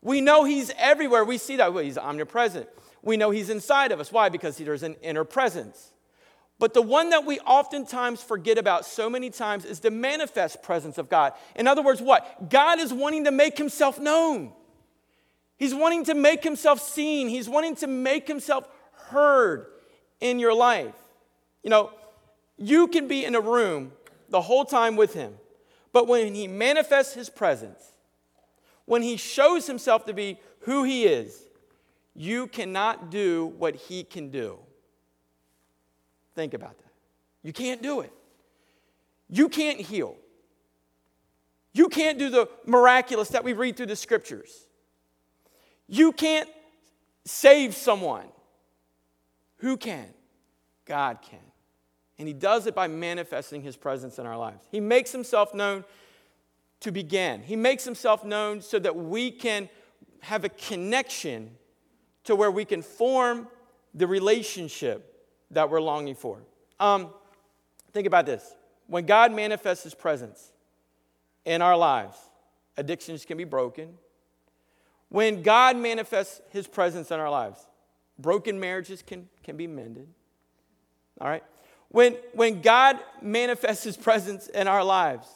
We 0.02 0.20
know 0.20 0.44
He's 0.44 0.70
everywhere. 0.78 1.24
We 1.24 1.38
see 1.38 1.56
that. 1.56 1.72
Well, 1.72 1.84
he's 1.84 1.98
omnipresent. 1.98 2.68
We 3.02 3.16
know 3.16 3.30
He's 3.30 3.50
inside 3.50 3.92
of 3.92 4.00
us. 4.00 4.12
Why? 4.12 4.28
Because 4.28 4.56
there's 4.58 4.82
an 4.82 4.96
inner 5.02 5.24
presence. 5.24 5.92
But 6.58 6.72
the 6.72 6.82
one 6.82 7.10
that 7.10 7.26
we 7.26 7.38
oftentimes 7.40 8.22
forget 8.22 8.56
about 8.56 8.86
so 8.86 9.10
many 9.10 9.28
times 9.28 9.66
is 9.66 9.80
the 9.80 9.90
manifest 9.90 10.62
presence 10.62 10.96
of 10.96 11.10
God. 11.10 11.34
In 11.54 11.66
other 11.66 11.82
words, 11.82 12.00
what? 12.00 12.48
God 12.48 12.78
is 12.78 12.94
wanting 12.94 13.24
to 13.24 13.30
make 13.30 13.58
Himself 13.58 13.98
known. 13.98 14.52
He's 15.58 15.74
wanting 15.74 16.04
to 16.04 16.14
make 16.14 16.42
Himself 16.42 16.80
seen. 16.80 17.28
He's 17.28 17.48
wanting 17.48 17.76
to 17.76 17.86
make 17.86 18.26
Himself 18.26 18.68
heard 19.08 19.66
in 20.20 20.38
your 20.38 20.54
life. 20.54 20.94
You 21.62 21.70
know, 21.70 21.90
you 22.56 22.88
can 22.88 23.06
be 23.06 23.24
in 23.24 23.34
a 23.34 23.40
room 23.40 23.92
the 24.28 24.40
whole 24.40 24.64
time 24.64 24.96
with 24.96 25.14
him. 25.14 25.34
But 25.92 26.06
when 26.06 26.34
he 26.34 26.46
manifests 26.46 27.14
his 27.14 27.28
presence, 27.30 27.92
when 28.84 29.02
he 29.02 29.16
shows 29.16 29.66
himself 29.66 30.04
to 30.06 30.12
be 30.12 30.38
who 30.60 30.84
he 30.84 31.04
is, 31.04 31.42
you 32.14 32.46
cannot 32.46 33.10
do 33.10 33.46
what 33.58 33.74
he 33.74 34.04
can 34.04 34.30
do. 34.30 34.58
Think 36.34 36.54
about 36.54 36.76
that. 36.78 36.92
You 37.42 37.52
can't 37.52 37.82
do 37.82 38.00
it. 38.00 38.12
You 39.28 39.48
can't 39.48 39.80
heal. 39.80 40.16
You 41.72 41.88
can't 41.88 42.18
do 42.18 42.30
the 42.30 42.48
miraculous 42.64 43.28
that 43.30 43.44
we 43.44 43.52
read 43.52 43.76
through 43.76 43.86
the 43.86 43.96
scriptures. 43.96 44.66
You 45.88 46.12
can't 46.12 46.48
save 47.24 47.74
someone. 47.74 48.26
Who 49.58 49.76
can? 49.76 50.06
God 50.84 51.18
can. 51.22 51.38
And 52.18 52.26
he 52.26 52.34
does 52.34 52.66
it 52.66 52.74
by 52.74 52.88
manifesting 52.88 53.62
his 53.62 53.76
presence 53.76 54.18
in 54.18 54.26
our 54.26 54.38
lives. 54.38 54.64
He 54.70 54.80
makes 54.80 55.12
himself 55.12 55.54
known 55.54 55.84
to 56.80 56.92
begin, 56.92 57.42
he 57.42 57.56
makes 57.56 57.84
himself 57.84 58.24
known 58.24 58.60
so 58.60 58.78
that 58.78 58.94
we 58.94 59.30
can 59.30 59.68
have 60.20 60.44
a 60.44 60.48
connection 60.48 61.50
to 62.24 62.36
where 62.36 62.50
we 62.50 62.64
can 62.64 62.82
form 62.82 63.48
the 63.94 64.06
relationship 64.06 65.24
that 65.50 65.70
we're 65.70 65.80
longing 65.80 66.14
for. 66.14 66.42
Um, 66.78 67.10
think 67.92 68.06
about 68.06 68.26
this 68.26 68.54
when 68.86 69.06
God 69.06 69.32
manifests 69.32 69.84
his 69.84 69.94
presence 69.94 70.52
in 71.44 71.62
our 71.62 71.76
lives, 71.76 72.16
addictions 72.76 73.24
can 73.24 73.38
be 73.38 73.44
broken. 73.44 73.94
When 75.08 75.42
God 75.42 75.76
manifests 75.76 76.40
his 76.50 76.66
presence 76.66 77.10
in 77.10 77.20
our 77.20 77.30
lives, 77.30 77.60
broken 78.18 78.58
marriages 78.58 79.02
can, 79.02 79.28
can 79.44 79.56
be 79.56 79.66
mended. 79.66 80.08
All 81.20 81.28
right? 81.28 81.44
When, 81.88 82.16
when 82.32 82.60
God 82.60 82.98
manifests 83.22 83.84
his 83.84 83.96
presence 83.96 84.48
in 84.48 84.68
our 84.68 84.84
lives, 84.84 85.28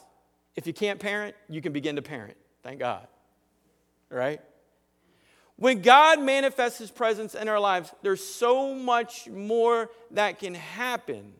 if 0.55 0.67
you 0.67 0.73
can't 0.73 0.99
parent, 0.99 1.35
you 1.49 1.61
can 1.61 1.73
begin 1.73 1.95
to 1.95 2.01
parent. 2.01 2.37
Thank 2.63 2.79
God. 2.79 3.07
Right? 4.09 4.41
When 5.55 5.81
God 5.81 6.19
manifests 6.19 6.79
his 6.79 6.91
presence 6.91 7.35
in 7.35 7.47
our 7.47 7.59
lives, 7.59 7.93
there's 8.01 8.23
so 8.23 8.73
much 8.73 9.29
more 9.29 9.89
that 10.11 10.39
can 10.39 10.55
happen 10.55 11.33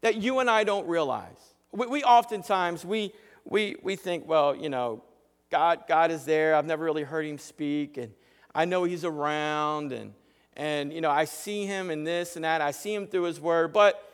that 0.00 0.16
you 0.16 0.38
and 0.38 0.48
I 0.48 0.64
don't 0.64 0.86
realize. 0.86 1.54
We, 1.72 1.86
we 1.86 2.04
oftentimes, 2.04 2.84
we, 2.84 3.12
we, 3.44 3.76
we 3.82 3.96
think, 3.96 4.28
well, 4.28 4.54
you 4.54 4.68
know, 4.68 5.02
God, 5.50 5.84
God 5.88 6.10
is 6.10 6.24
there. 6.24 6.54
I've 6.54 6.66
never 6.66 6.84
really 6.84 7.02
heard 7.02 7.26
him 7.26 7.38
speak, 7.38 7.96
and 7.96 8.12
I 8.54 8.64
know 8.64 8.84
he's 8.84 9.04
around, 9.04 9.92
and, 9.92 10.14
and, 10.56 10.92
you 10.92 11.00
know, 11.00 11.10
I 11.10 11.24
see 11.24 11.66
him 11.66 11.90
in 11.90 12.04
this 12.04 12.36
and 12.36 12.44
that. 12.44 12.60
I 12.60 12.70
see 12.70 12.94
him 12.94 13.06
through 13.06 13.24
his 13.24 13.40
word, 13.40 13.72
but, 13.72 14.07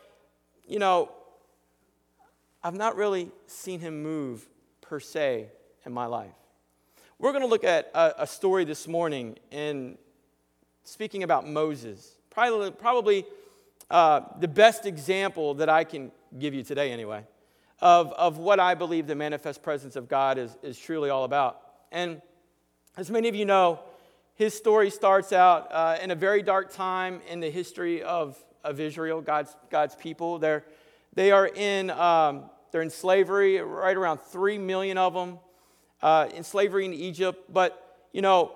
you 0.67 0.79
know, 0.79 1.11
I've 2.63 2.75
not 2.75 2.95
really 2.95 3.31
seen 3.47 3.79
him 3.79 4.01
move 4.01 4.47
per 4.81 4.99
se 4.99 5.47
in 5.85 5.93
my 5.93 6.05
life. 6.05 6.33
We're 7.19 7.31
going 7.31 7.43
to 7.43 7.47
look 7.47 7.63
at 7.63 7.91
a, 7.93 8.23
a, 8.23 8.27
story 8.27 8.65
this 8.65 8.87
morning 8.87 9.37
in 9.51 9.97
speaking 10.83 11.23
about 11.23 11.47
Moses. 11.47 12.15
Probably, 12.29 12.71
probably 12.71 13.25
uh, 13.89 14.21
the 14.39 14.47
best 14.47 14.85
example 14.85 15.53
that 15.55 15.69
I 15.69 15.83
can 15.83 16.11
give 16.37 16.53
you 16.53 16.63
today, 16.63 16.91
anyway, 16.91 17.23
of, 17.79 18.11
of 18.13 18.37
what 18.37 18.59
I 18.59 18.73
believe 18.73 19.07
the 19.07 19.15
manifest 19.15 19.63
presence 19.63 19.95
of 19.95 20.09
God 20.09 20.37
is, 20.37 20.57
is 20.61 20.77
truly 20.77 21.09
all 21.09 21.23
about. 21.23 21.61
And 21.91 22.21
as 22.97 23.09
many 23.09 23.29
of 23.29 23.35
you 23.35 23.45
know, 23.45 23.79
his 24.33 24.53
story 24.53 24.89
starts 24.89 25.31
out 25.31 25.71
uh, 25.71 25.97
in 26.01 26.11
a 26.11 26.15
very 26.15 26.41
dark 26.41 26.73
time 26.73 27.21
in 27.29 27.39
the 27.39 27.49
history 27.49 28.01
of, 28.03 28.37
of 28.65 28.79
Israel, 28.79 29.21
God's, 29.21 29.55
God's 29.69 29.95
people. 29.95 30.39
They're, 30.39 30.65
they 31.13 31.31
are 31.31 31.47
in 31.47 31.89
um, 31.91 32.49
they're 32.75 32.81
in 32.81 32.89
slavery, 32.89 33.61
right 33.61 33.95
around 33.95 34.19
3 34.19 34.57
million 34.57 34.97
of 34.97 35.13
them 35.13 35.39
uh, 36.01 36.27
in 36.35 36.43
slavery 36.43 36.83
in 36.83 36.93
Egypt. 36.93 37.53
But, 37.53 37.99
you 38.11 38.21
know, 38.21 38.51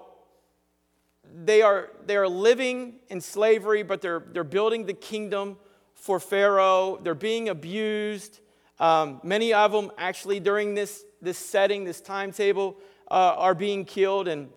they 1.33 1.61
are, 1.61 1.89
they 2.05 2.17
are 2.17 2.27
living 2.27 2.95
in 3.07 3.21
slavery, 3.21 3.81
but 3.81 4.01
they're, 4.01 4.21
they're 4.33 4.43
building 4.43 4.85
the 4.85 4.93
kingdom 4.93 5.55
for 5.95 6.19
Pharaoh. 6.19 6.99
They're 7.01 7.15
being 7.15 7.47
abused. 7.47 8.41
Um, 8.77 9.21
many 9.23 9.53
of 9.53 9.71
them, 9.71 9.89
actually, 9.97 10.41
during 10.41 10.75
this, 10.75 11.05
this 11.21 11.37
setting, 11.37 11.85
this 11.85 12.01
timetable, 12.01 12.75
uh, 13.09 13.35
are 13.37 13.55
being 13.55 13.85
killed. 13.85 14.27
And 14.27 14.49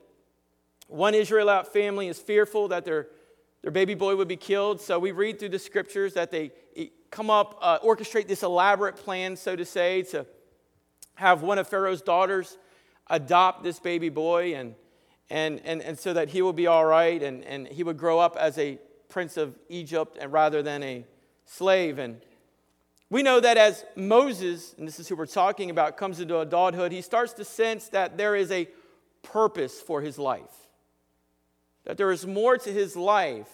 one 0.89 1.15
Israelite 1.15 1.69
family 1.69 2.09
is 2.09 2.19
fearful 2.19 2.67
that 2.67 2.85
their, 2.85 3.11
their 3.63 3.71
baby 3.71 3.95
boy 3.95 4.17
would 4.17 4.29
be 4.29 4.37
killed. 4.37 4.81
So 4.81 4.99
we 4.99 5.13
read 5.13 5.39
through 5.39 5.51
the 5.51 5.59
scriptures 5.59 6.15
that 6.15 6.31
they 6.31 6.51
come 7.11 7.31
up, 7.31 7.59
uh, 7.61 7.79
orchestrate 7.81 8.27
this 8.27 8.43
elaborate 8.43 8.97
plan, 8.97 9.37
so 9.37 9.55
to 9.55 9.65
say, 9.65 10.03
to 10.03 10.27
have 11.15 11.43
one 11.43 11.59
of 11.59 11.69
Pharaoh's 11.69 12.03
daughters 12.03 12.59
adopt 13.09 13.63
this 13.63 13.79
baby 13.79 14.09
boy 14.09 14.55
and, 14.55 14.75
and, 15.31 15.61
and, 15.65 15.83
and 15.83 15.99
so 15.99 16.13
that 16.13 16.31
he 16.31 16.43
will 16.43 16.55
be 16.55 16.67
all 16.67 16.85
right 16.85 17.23
and, 17.23 17.45
and 17.45 17.69
he 17.69 17.85
would 17.85 17.99
grow 17.99 18.19
up 18.19 18.37
as 18.37 18.59
a 18.59 18.79
prince 19.09 19.37
of 19.37 19.59
Egypt 19.69 20.17
and 20.21 20.33
rather 20.33 20.63
than 20.63 20.83
a 20.83 21.05
slave. 21.45 21.99
And 21.99 22.21
we 23.11 23.23
know 23.23 23.41
that 23.41 23.59
as 23.59 23.85
Moses, 23.95 24.75
and 24.79 24.89
this 24.89 24.99
is 24.99 25.07
who 25.07 25.17
we're 25.17 25.27
talking 25.27 25.69
about, 25.69 25.99
comes 25.99 26.19
into 26.19 26.39
adulthood, 26.39 26.93
he 26.93 27.03
starts 27.03 27.35
to 27.35 27.45
sense 27.45 27.89
that 27.89 28.17
there 28.17 28.35
is 28.35 28.51
a 28.51 28.69
purpose 29.23 29.83
for 29.83 30.01
his 30.01 30.19
life, 30.19 30.62
that 31.85 31.97
there 31.97 32.13
is 32.13 32.27
more 32.27 32.57
to 32.59 32.73
his 32.73 32.97
life 32.97 33.49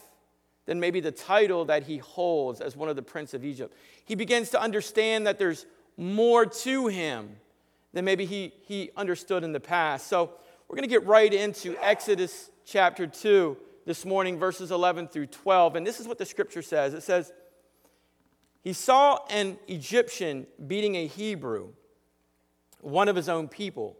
than 0.67 0.81
maybe 0.81 1.01
the 1.01 1.13
title 1.13 1.65
that 1.65 1.85
he 1.85 1.99
holds 1.99 2.61
as 2.61 2.77
one 2.77 2.89
of 2.89 2.97
the 2.97 3.03
prince 3.03 3.33
of 3.33 3.45
Egypt. 3.45 3.75
He 4.05 4.15
begins 4.15 4.51
to 4.51 4.61
understand 4.61 5.27
that 5.27 5.39
there's 5.39 5.67
more 5.97 6.45
to 6.45 6.87
him 6.89 7.37
than 7.93 8.05
maybe 8.05 8.25
he, 8.25 8.53
he 8.67 8.91
understood 8.97 9.45
in 9.45 9.53
the 9.53 9.61
past. 9.61 10.09
So 10.09 10.33
we're 10.69 10.77
going 10.77 10.89
to 10.89 10.95
get 10.95 11.07
right 11.07 11.33
into 11.33 11.77
Exodus 11.83 12.51
chapter 12.67 13.07
2 13.07 13.57
this 13.87 14.05
morning, 14.05 14.39
verses 14.39 14.71
11 14.71 15.09
through 15.09 15.27
12. 15.27 15.77
And 15.77 15.87
this 15.87 15.99
is 15.99 16.07
what 16.07 16.19
the 16.19 16.27
scripture 16.27 16.63
says 16.63 16.93
it 16.93 17.03
says, 17.03 17.33
He 18.63 18.75
saw 18.75 19.21
an 19.31 19.59
Egyptian 19.67 20.47
beating 20.67 20.95
a 20.97 21.07
Hebrew, 21.07 21.71
one 22.81 23.09
of 23.09 23.17
his 23.17 23.29
own 23.31 23.49
people. 23.49 23.97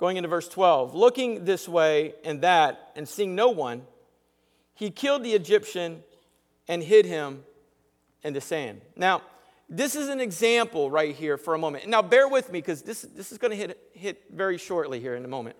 Going 0.00 0.16
into 0.16 0.30
verse 0.30 0.48
12, 0.48 0.94
looking 0.94 1.44
this 1.44 1.68
way 1.68 2.14
and 2.24 2.40
that, 2.40 2.92
and 2.96 3.06
seeing 3.06 3.34
no 3.34 3.50
one, 3.50 3.82
he 4.72 4.90
killed 4.90 5.22
the 5.22 5.34
Egyptian 5.34 6.02
and 6.66 6.82
hid 6.82 7.04
him 7.04 7.44
in 8.24 8.32
the 8.32 8.40
sand. 8.40 8.80
Now, 8.96 9.20
this 9.68 9.94
is 9.94 10.08
an 10.08 10.18
example 10.18 10.90
right 10.90 11.14
here 11.14 11.36
for 11.36 11.54
a 11.54 11.58
moment. 11.58 11.86
Now, 11.86 12.00
bear 12.00 12.26
with 12.28 12.50
me 12.50 12.60
because 12.60 12.80
this, 12.80 13.02
this 13.02 13.30
is 13.30 13.36
going 13.36 13.50
to 13.50 13.56
hit, 13.58 13.78
hit 13.92 14.22
very 14.32 14.56
shortly 14.56 15.00
here 15.00 15.16
in 15.16 15.24
a 15.26 15.28
moment. 15.28 15.54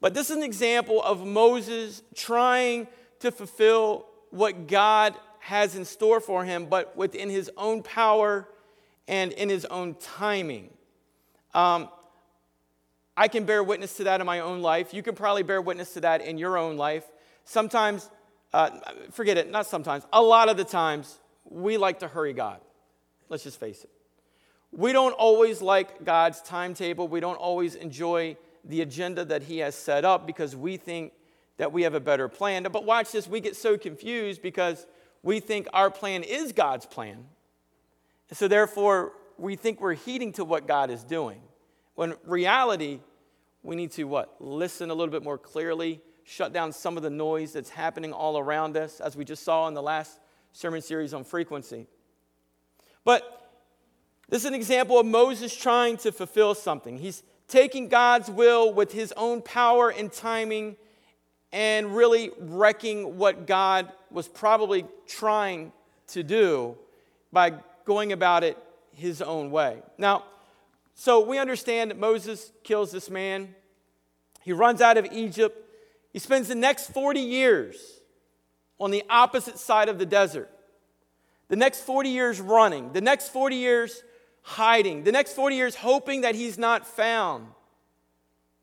But 0.00 0.12
this 0.12 0.28
is 0.28 0.38
an 0.38 0.42
example 0.42 1.00
of 1.00 1.24
Moses 1.24 2.02
trying 2.16 2.88
to 3.20 3.30
fulfill 3.30 4.06
what 4.30 4.66
God 4.66 5.14
has 5.38 5.76
in 5.76 5.84
store 5.84 6.18
for 6.18 6.44
him, 6.44 6.66
but 6.66 6.96
within 6.96 7.30
his 7.30 7.48
own 7.56 7.84
power 7.84 8.48
and 9.06 9.30
in 9.30 9.48
his 9.48 9.64
own 9.66 9.94
timing. 9.94 10.70
Um, 11.54 11.88
I 13.16 13.28
can 13.28 13.44
bear 13.44 13.62
witness 13.62 13.96
to 13.98 14.04
that 14.04 14.20
in 14.20 14.26
my 14.26 14.40
own 14.40 14.60
life. 14.60 14.92
You 14.92 15.02
can 15.02 15.14
probably 15.14 15.42
bear 15.42 15.62
witness 15.62 15.94
to 15.94 16.00
that 16.00 16.20
in 16.20 16.38
your 16.38 16.58
own 16.58 16.76
life. 16.76 17.04
Sometimes 17.44 18.10
uh, 18.54 18.70
forget 19.10 19.36
it, 19.36 19.50
not 19.50 19.66
sometimes, 19.66 20.06
a 20.12 20.22
lot 20.22 20.48
of 20.48 20.56
the 20.56 20.64
times, 20.64 21.18
we 21.44 21.76
like 21.76 21.98
to 21.98 22.08
hurry 22.08 22.32
God. 22.32 22.60
Let's 23.28 23.42
just 23.42 23.58
face 23.58 23.82
it. 23.82 23.90
We 24.70 24.92
don't 24.92 25.12
always 25.12 25.60
like 25.60 26.04
God's 26.04 26.40
timetable. 26.40 27.08
We 27.08 27.18
don't 27.18 27.36
always 27.36 27.74
enjoy 27.74 28.36
the 28.64 28.80
agenda 28.80 29.24
that 29.24 29.42
He 29.42 29.58
has 29.58 29.74
set 29.74 30.04
up 30.04 30.24
because 30.24 30.54
we 30.54 30.76
think 30.76 31.12
that 31.56 31.72
we 31.72 31.82
have 31.82 31.94
a 31.94 32.00
better 32.00 32.28
plan. 32.28 32.64
But 32.70 32.84
watch 32.84 33.10
this, 33.10 33.26
we 33.26 33.40
get 33.40 33.56
so 33.56 33.76
confused 33.76 34.40
because 34.40 34.86
we 35.24 35.40
think 35.40 35.66
our 35.72 35.90
plan 35.90 36.22
is 36.22 36.52
God's 36.52 36.86
plan. 36.86 37.24
And 38.28 38.38
so 38.38 38.46
therefore, 38.46 39.12
we 39.36 39.56
think 39.56 39.80
we're 39.80 39.94
heeding 39.94 40.32
to 40.34 40.44
what 40.44 40.68
God 40.68 40.90
is 40.90 41.02
doing. 41.02 41.40
When 41.94 42.14
reality, 42.24 43.00
we 43.62 43.76
need 43.76 43.92
to 43.92 44.04
what? 44.04 44.36
Listen 44.40 44.90
a 44.90 44.94
little 44.94 45.12
bit 45.12 45.22
more 45.22 45.38
clearly 45.38 46.00
shut 46.24 46.52
down 46.52 46.72
some 46.72 46.96
of 46.96 47.02
the 47.02 47.10
noise 47.10 47.52
that's 47.52 47.70
happening 47.70 48.12
all 48.12 48.38
around 48.38 48.76
us, 48.76 49.00
as 49.00 49.16
we 49.16 49.24
just 49.24 49.44
saw 49.44 49.68
in 49.68 49.74
the 49.74 49.82
last 49.82 50.18
sermon 50.52 50.80
series 50.80 51.12
on 51.14 51.22
frequency. 51.22 51.86
But 53.04 53.50
this 54.28 54.42
is 54.42 54.46
an 54.46 54.54
example 54.54 54.98
of 54.98 55.06
Moses 55.06 55.54
trying 55.54 55.98
to 55.98 56.10
fulfill 56.10 56.54
something. 56.54 56.96
He's 56.96 57.22
taking 57.46 57.88
God's 57.88 58.30
will 58.30 58.72
with 58.72 58.92
his 58.92 59.12
own 59.16 59.42
power 59.42 59.90
and 59.90 60.10
timing 60.10 60.76
and 61.52 61.94
really 61.94 62.30
wrecking 62.38 63.18
what 63.18 63.46
God 63.46 63.92
was 64.10 64.26
probably 64.26 64.86
trying 65.06 65.72
to 66.08 66.22
do 66.22 66.76
by 67.32 67.52
going 67.84 68.12
about 68.12 68.42
it 68.44 68.56
his 68.92 69.20
own 69.20 69.50
way. 69.50 69.82
Now, 69.98 70.24
so 70.94 71.20
we 71.20 71.38
understand 71.38 71.90
that 71.90 71.98
Moses 71.98 72.52
kills 72.62 72.92
this 72.92 73.10
man. 73.10 73.54
He 74.42 74.52
runs 74.52 74.80
out 74.80 74.96
of 74.96 75.06
Egypt. 75.12 75.58
He 76.12 76.18
spends 76.18 76.48
the 76.48 76.54
next 76.54 76.92
40 76.92 77.20
years 77.20 77.76
on 78.78 78.90
the 78.90 79.02
opposite 79.10 79.58
side 79.58 79.88
of 79.88 79.98
the 79.98 80.06
desert. 80.06 80.50
The 81.48 81.56
next 81.56 81.80
40 81.80 82.08
years 82.08 82.40
running, 82.40 82.92
the 82.92 83.00
next 83.00 83.28
40 83.28 83.56
years 83.56 84.02
hiding, 84.42 85.04
the 85.04 85.12
next 85.12 85.34
40 85.34 85.56
years 85.56 85.74
hoping 85.74 86.22
that 86.22 86.34
he's 86.34 86.58
not 86.58 86.86
found. 86.86 87.46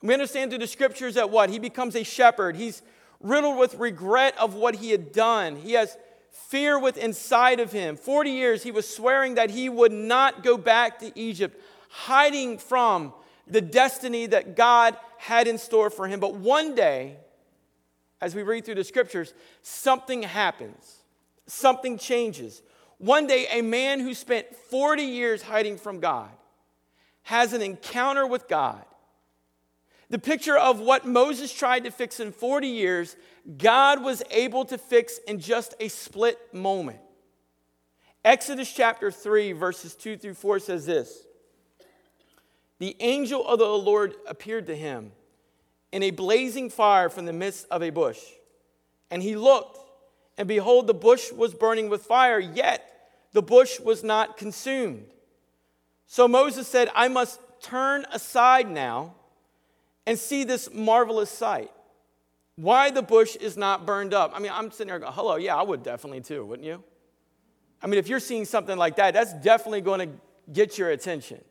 We 0.02 0.14
understand 0.14 0.52
through 0.52 0.60
the 0.60 0.68
scriptures 0.68 1.16
that 1.16 1.30
what? 1.30 1.50
He 1.50 1.60
becomes 1.60 1.96
a 1.96 2.04
shepherd. 2.04 2.56
He's 2.56 2.82
riddled 3.20 3.58
with 3.58 3.76
regret 3.76 4.36
of 4.40 4.56
what 4.56 4.76
he 4.76 4.92
had 4.92 5.12
done. 5.12 5.58
He 5.58 5.74
has 5.74 5.96
fear 6.32 6.80
within 6.80 7.06
inside 7.06 7.60
of 7.60 7.72
him. 7.72 7.96
40 7.96 8.32
years 8.32 8.64
he 8.64 8.72
was 8.72 8.88
swearing 8.88 9.36
that 9.36 9.52
he 9.52 9.70
would 9.70 9.92
not 9.92 10.44
go 10.44 10.58
back 10.58 11.00
to 11.00 11.12
Egypt, 11.20 11.60
hiding 11.92 12.58
from 12.58 13.14
the 13.48 13.62
destiny 13.62 14.26
that 14.28 14.56
God 14.56 14.96
had 15.18 15.48
in 15.48 15.58
store 15.58 15.90
for 15.90 16.08
him. 16.08 16.20
But 16.20 16.36
one 16.36 16.74
day, 16.74 17.18
as 18.22 18.34
we 18.34 18.44
read 18.44 18.66
through 18.66 18.76
the 18.76 18.84
scriptures, 18.84 19.34
something 19.62 20.24
happens, 20.24 21.04
something 21.48 21.98
changes. 21.98 22.62
One 22.98 23.28
day, 23.28 23.48
a 23.52 23.62
man 23.62 24.00
who 24.00 24.14
spent 24.14 24.56
40 24.56 25.04
years 25.04 25.42
hiding 25.42 25.78
from 25.78 26.00
God 26.00 26.30
has 27.24 27.54
an 27.54 27.62
encounter 27.62 28.26
with 28.26 28.48
God. 28.48 28.84
The 30.10 30.20
picture 30.20 30.58
of 30.58 30.80
what 30.80 31.06
Moses 31.06 31.54
tried 31.54 31.84
to 31.84 31.92
fix 31.92 32.20
in 32.20 32.32
40 32.32 32.68
years, 32.68 33.16
God 33.58 34.04
was 34.04 34.24
able 34.30 34.66
to 34.66 34.78
fix 34.78 35.20
in 35.28 35.40
just 35.40 35.74
a 35.80 35.88
split 35.88 36.38
moment. 36.54 37.00
Exodus 38.24 38.72
chapter 38.72 39.12
3, 39.12 39.54
verses 39.54 39.96
2 39.96 40.18
through 40.18 40.36
4 40.36 40.60
says 40.60 40.86
this 40.86 41.26
The 42.82 42.96
angel 43.00 43.48
of 43.48 43.60
the 43.60 43.68
Lord 43.68 44.16
appeared 44.26 44.66
to 44.66 44.76
him 44.76 45.12
in 45.92 46.02
a 46.02 46.10
blazing 46.10 46.72
fire 46.72 47.10
from 47.10 47.26
the 47.26 47.32
midst 47.32 47.68
of 47.70 47.84
a 47.84 47.92
bush. 47.92 48.18
And 49.12 49.22
he 49.22 49.36
looked, 49.36 49.78
and 50.36 50.48
behold, 50.48 50.88
the 50.88 50.96
bush 50.96 51.32
was 51.32 51.54
burning 51.54 51.90
with 51.90 52.02
fire, 52.02 52.40
yet 52.40 53.12
the 53.34 53.44
bush 53.44 53.80
was 53.80 54.04
not 54.04 54.36
consumed. 54.36 55.06
So 56.08 56.28
Moses 56.28 56.68
said, 56.68 56.90
I 56.96 57.08
must 57.08 57.40
turn 57.62 58.08
aside 58.12 58.68
now 58.68 59.14
and 60.08 60.18
see 60.18 60.44
this 60.44 60.68
marvelous 60.74 61.30
sight. 61.30 61.70
why 62.56 62.92
the 62.92 63.02
bush 63.02 63.36
is 63.38 63.58
not 63.58 63.86
burned 63.86 64.14
up. 64.14 64.32
I 64.36 64.40
mean, 64.40 64.52
I'm 64.54 64.72
sitting 64.72 64.88
there 64.88 65.00
going, 65.00 65.14
hello, 65.14 65.36
yeah, 65.36 65.56
I 65.56 65.64
would 65.64 65.84
definitely 65.84 66.22
too, 66.22 66.46
wouldn't 66.46 66.68
you? 66.68 66.84
I 67.82 67.88
mean, 67.88 67.98
if 67.98 68.08
you're 68.08 68.20
seeing 68.20 68.46
something 68.46 68.78
like 68.78 68.98
that, 68.98 69.14
that's 69.14 69.34
definitely 69.34 69.82
going 69.82 70.00
to 70.00 70.16
get 70.52 70.78
your 70.78 70.90
attention. 70.90 71.42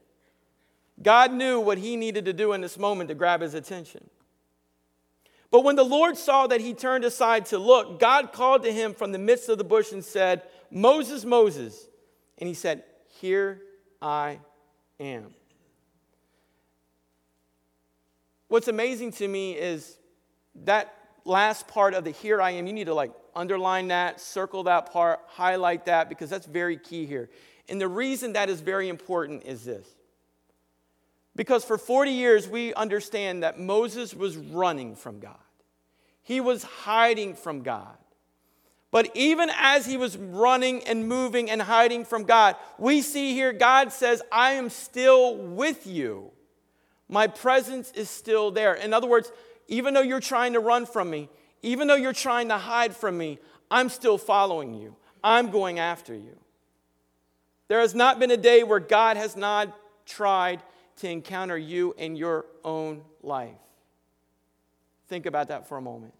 God 1.03 1.33
knew 1.33 1.61
what 1.61 1.79
he 1.79 1.97
needed 1.97 2.27
to 2.27 2.33
do 2.33 2.53
in 2.53 2.61
this 2.61 2.79
moment 2.79 3.09
to 3.09 3.15
grab 3.15 3.41
his 3.41 3.55
attention. 3.55 4.09
But 5.51 5.65
when 5.65 5.77
the 5.77 5.85
Lord 5.85 6.17
saw 6.17 6.47
that 6.47 6.61
he 6.61 6.75
turned 6.75 7.05
aside 7.05 7.47
to 7.47 7.59
look, 7.59 7.99
God 7.99 8.33
called 8.33 8.63
to 8.63 8.73
him 8.73 8.95
from 8.95 9.11
the 9.13 9.19
midst 9.19 9.49
of 9.49 9.59
the 9.59 9.65
bush 9.65 9.93
and 9.93 10.05
said, 10.05 10.43
Moses, 10.71 11.25
Moses. 11.25 11.89
And 12.39 12.47
he 12.47 12.55
said, 12.55 12.85
Here 13.21 13.61
I 14.01 14.39
am. 15.01 15.35
What's 18.49 18.69
amazing 18.69 19.13
to 19.13 19.29
me 19.29 19.53
is 19.53 19.97
that 20.65 20.95
last 21.25 21.67
part 21.69 21.95
of 21.95 22.05
the 22.05 22.11
here 22.11 22.41
I 22.41 22.51
am, 22.53 22.67
you 22.67 22.73
need 22.73 22.87
to 22.87 22.95
like 22.95 23.13
underline 23.35 23.89
that, 23.89 24.21
circle 24.21 24.65
that 24.65 24.93
part, 24.93 25.21
highlight 25.27 25.87
that, 25.87 26.09
because 26.09 26.31
that's 26.31 26.47
very 26.47 26.77
key 26.77 27.07
here. 27.07 27.31
And 27.69 27.81
the 27.81 27.89
reason 27.89 28.33
that 28.35 28.51
is 28.51 28.61
very 28.61 28.89
important 28.89 29.45
is 29.45 29.65
this. 29.65 29.87
Because 31.41 31.65
for 31.65 31.79
40 31.79 32.11
years, 32.11 32.47
we 32.47 32.75
understand 32.75 33.45
that 33.45 33.59
Moses 33.59 34.13
was 34.13 34.37
running 34.37 34.95
from 34.95 35.21
God, 35.21 35.39
he 36.21 36.39
was 36.39 36.63
hiding 36.63 37.35
from 37.35 37.63
God. 37.63 37.97
But 38.91 39.11
even 39.17 39.51
as 39.57 39.87
he 39.87 39.97
was 39.97 40.19
running 40.19 40.85
and 40.85 41.09
moving 41.09 41.51
and 41.51 41.63
hiding 41.63 42.05
from 42.05 42.25
God, 42.25 42.57
we 42.77 43.01
see 43.01 43.33
here 43.33 43.55
God 43.55 43.91
says, 43.91 44.21
I 44.31 44.53
am 44.53 44.69
still 44.69 45.35
with 45.35 45.87
you. 45.87 46.31
My 47.09 47.27
presence 47.27 47.91
is 47.93 48.11
still 48.11 48.51
there. 48.51 48.75
In 48.75 48.93
other 48.93 49.09
words, 49.09 49.33
even 49.67 49.95
though 49.95 50.03
you're 50.03 50.21
trying 50.21 50.53
to 50.53 50.61
run 50.61 50.85
from 50.85 51.09
me, 51.09 51.31
even 51.63 51.89
though 51.89 51.95
you're 51.95 52.13
trying 52.13 52.49
to 52.49 52.59
hide 52.59 52.95
from 52.95 53.17
me, 53.17 53.39
I'm 53.71 53.89
still 53.89 54.19
following 54.19 54.75
you. 54.75 54.95
I'm 55.25 55.51
going 55.51 55.79
after 55.79 56.15
you. 56.15 56.39
There 57.69 57.81
has 57.81 57.95
not 57.95 58.19
been 58.19 58.31
a 58.31 58.37
day 58.37 58.63
where 58.63 58.79
God 58.79 59.17
has 59.17 59.39
not 59.39 59.75
tried 60.05 60.63
to 61.01 61.09
encounter 61.09 61.57
you 61.57 61.95
in 61.97 62.15
your 62.15 62.47
own 62.65 63.03
life. 63.23 63.57
Think 65.09 65.27
about 65.27 65.49
that 65.49 65.69
for 65.69 65.77
a 65.77 65.81
moment. 65.81 66.15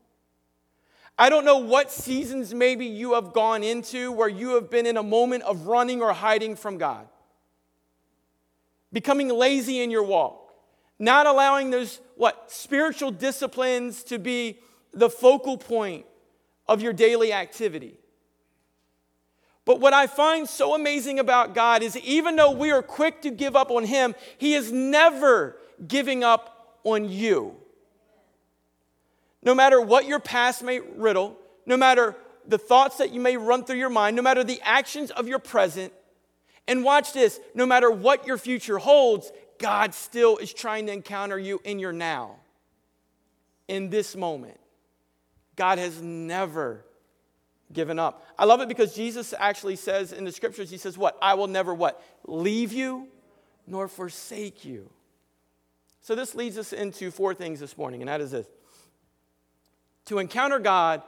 I 1.19 1.29
don't 1.29 1.45
know 1.45 1.59
what 1.59 1.93
seasons 1.93 2.55
maybe 2.55 2.87
you 2.87 3.13
have 3.13 3.35
gone 3.35 3.63
into 3.63 4.11
where 4.11 4.29
you 4.29 4.55
have 4.55 4.71
been 4.71 4.87
in 4.87 4.97
a 4.97 5.03
moment 5.03 5.43
of 5.45 5.67
running 5.67 6.01
or 6.01 6.15
hiding 6.15 6.57
from 6.57 6.79
God, 6.79 7.07
becoming 8.91 9.29
lazy 9.29 9.81
in 9.81 9.91
your 9.91 10.03
walk, 10.03 10.55
not 10.99 11.27
allowing 11.27 11.71
those 11.71 12.01
what 12.17 12.51
spiritual 12.51 13.11
disciplines 13.11 14.03
to 14.05 14.19
be 14.19 14.61
the 14.95 15.11
focal 15.11 15.59
point 15.59 16.07
of 16.67 16.81
your 16.81 16.95
daily 16.95 17.35
activity. 17.35 18.00
But 19.65 19.81
what 19.81 19.93
I 19.93 20.07
find 20.07 20.49
so 20.49 20.75
amazing 20.75 21.19
about 21.19 21.55
God 21.55 21.83
is 21.83 21.97
even 21.99 22.37
though 22.37 22.51
we 22.51 22.71
are 22.71 22.83
quick 22.83 23.23
to 23.23 23.31
give 23.31 23.55
up 23.55 23.71
on 23.71 23.85
Him, 23.85 24.15
He 24.39 24.55
is 24.55 24.73
never 24.73 25.57
giving 25.87 26.25
up 26.25 26.79
on 26.85 27.09
you. 27.09 27.57
No 29.43 29.55
matter 29.55 29.81
what 29.81 30.07
your 30.07 30.21
past 30.21 30.63
may 30.63 30.81
riddle, 30.81 31.37
no 31.67 31.77
matter 31.77 32.17
the 32.47 32.59
thoughts 32.59 32.99
that 32.99 33.13
you 33.13 33.21
may 33.21 33.37
run 33.37 33.65
through 33.65 33.79
your 33.79 33.91
mind, 33.91 34.17
no 34.17 34.23
matter 34.23 34.45
the 34.45 34.61
actions 34.63 35.11
of 35.11 35.29
your 35.29 35.39
present, 35.39 35.93
and 36.67 36.85
watch 36.85 37.13
this 37.13 37.41
no 37.55 37.67
matter 37.67 37.91
what 37.91 38.27
your 38.27 38.39
future 38.39 38.79
holds, 38.79 39.33
God 39.59 39.95
still 39.95 40.37
is 40.39 40.53
trying 40.53 40.87
to 40.87 40.93
encounter 40.93 41.39
you 41.39 41.61
in 41.65 41.79
your 41.79 41.93
now, 41.93 42.37
in 43.69 43.91
this 43.91 44.17
moment. 44.17 44.59
God 45.57 45.79
has 45.79 46.01
never 46.01 46.85
given 47.73 47.99
up. 47.99 48.27
I 48.39 48.45
love 48.45 48.61
it 48.61 48.69
because 48.69 48.95
Jesus 48.95 49.35
actually 49.39 49.77
says 49.77 50.13
in 50.13 50.25
the 50.25 50.33
scriptures, 50.33 50.71
He 50.71 50.77
says, 50.77 50.99
What? 50.99 51.17
I 51.23 51.35
will 51.35 51.47
never 51.47 51.75
what? 51.75 52.03
Leave 52.27 52.73
you 52.73 53.09
nor 53.67 53.89
forsake 53.89 54.65
you. 54.65 54.91
So 56.03 56.15
this 56.15 56.35
leads 56.35 56.59
us 56.59 56.73
into 56.73 57.11
four 57.11 57.35
things 57.35 57.61
this 57.61 57.77
morning, 57.77 58.03
and 58.03 58.09
that 58.09 58.21
is 58.21 58.31
this. 58.31 58.47
To 60.07 60.19
encounter 60.19 60.59
God, 60.59 61.03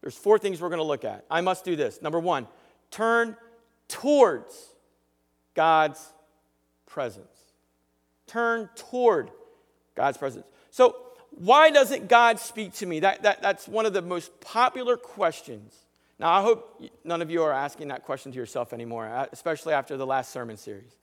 there's 0.00 0.16
four 0.16 0.38
things 0.38 0.60
we're 0.60 0.68
going 0.68 0.78
to 0.78 0.84
look 0.84 1.04
at. 1.04 1.24
I 1.30 1.40
must 1.40 1.64
do 1.64 1.76
this. 1.76 2.02
Number 2.02 2.18
one, 2.18 2.46
turn 2.90 3.36
towards 3.88 4.74
God's 5.54 6.12
presence. 6.86 7.26
Turn 8.26 8.68
toward 8.74 9.30
God's 9.94 10.18
presence. 10.18 10.46
So, 10.70 10.96
why 11.30 11.70
doesn't 11.70 12.08
God 12.08 12.38
speak 12.38 12.74
to 12.74 12.86
me? 12.86 13.00
That, 13.00 13.22
that, 13.22 13.42
that's 13.42 13.66
one 13.66 13.86
of 13.86 13.92
the 13.92 14.02
most 14.02 14.40
popular 14.40 14.96
questions. 14.96 15.74
Now, 16.18 16.32
I 16.32 16.42
hope 16.42 16.80
none 17.02 17.22
of 17.22 17.30
you 17.30 17.42
are 17.42 17.52
asking 17.52 17.88
that 17.88 18.04
question 18.04 18.30
to 18.32 18.38
yourself 18.38 18.72
anymore, 18.72 19.06
uh, 19.06 19.26
especially 19.32 19.74
after 19.74 19.96
the 19.96 20.06
last 20.06 20.32
sermon 20.32 20.56
series. 20.56 20.96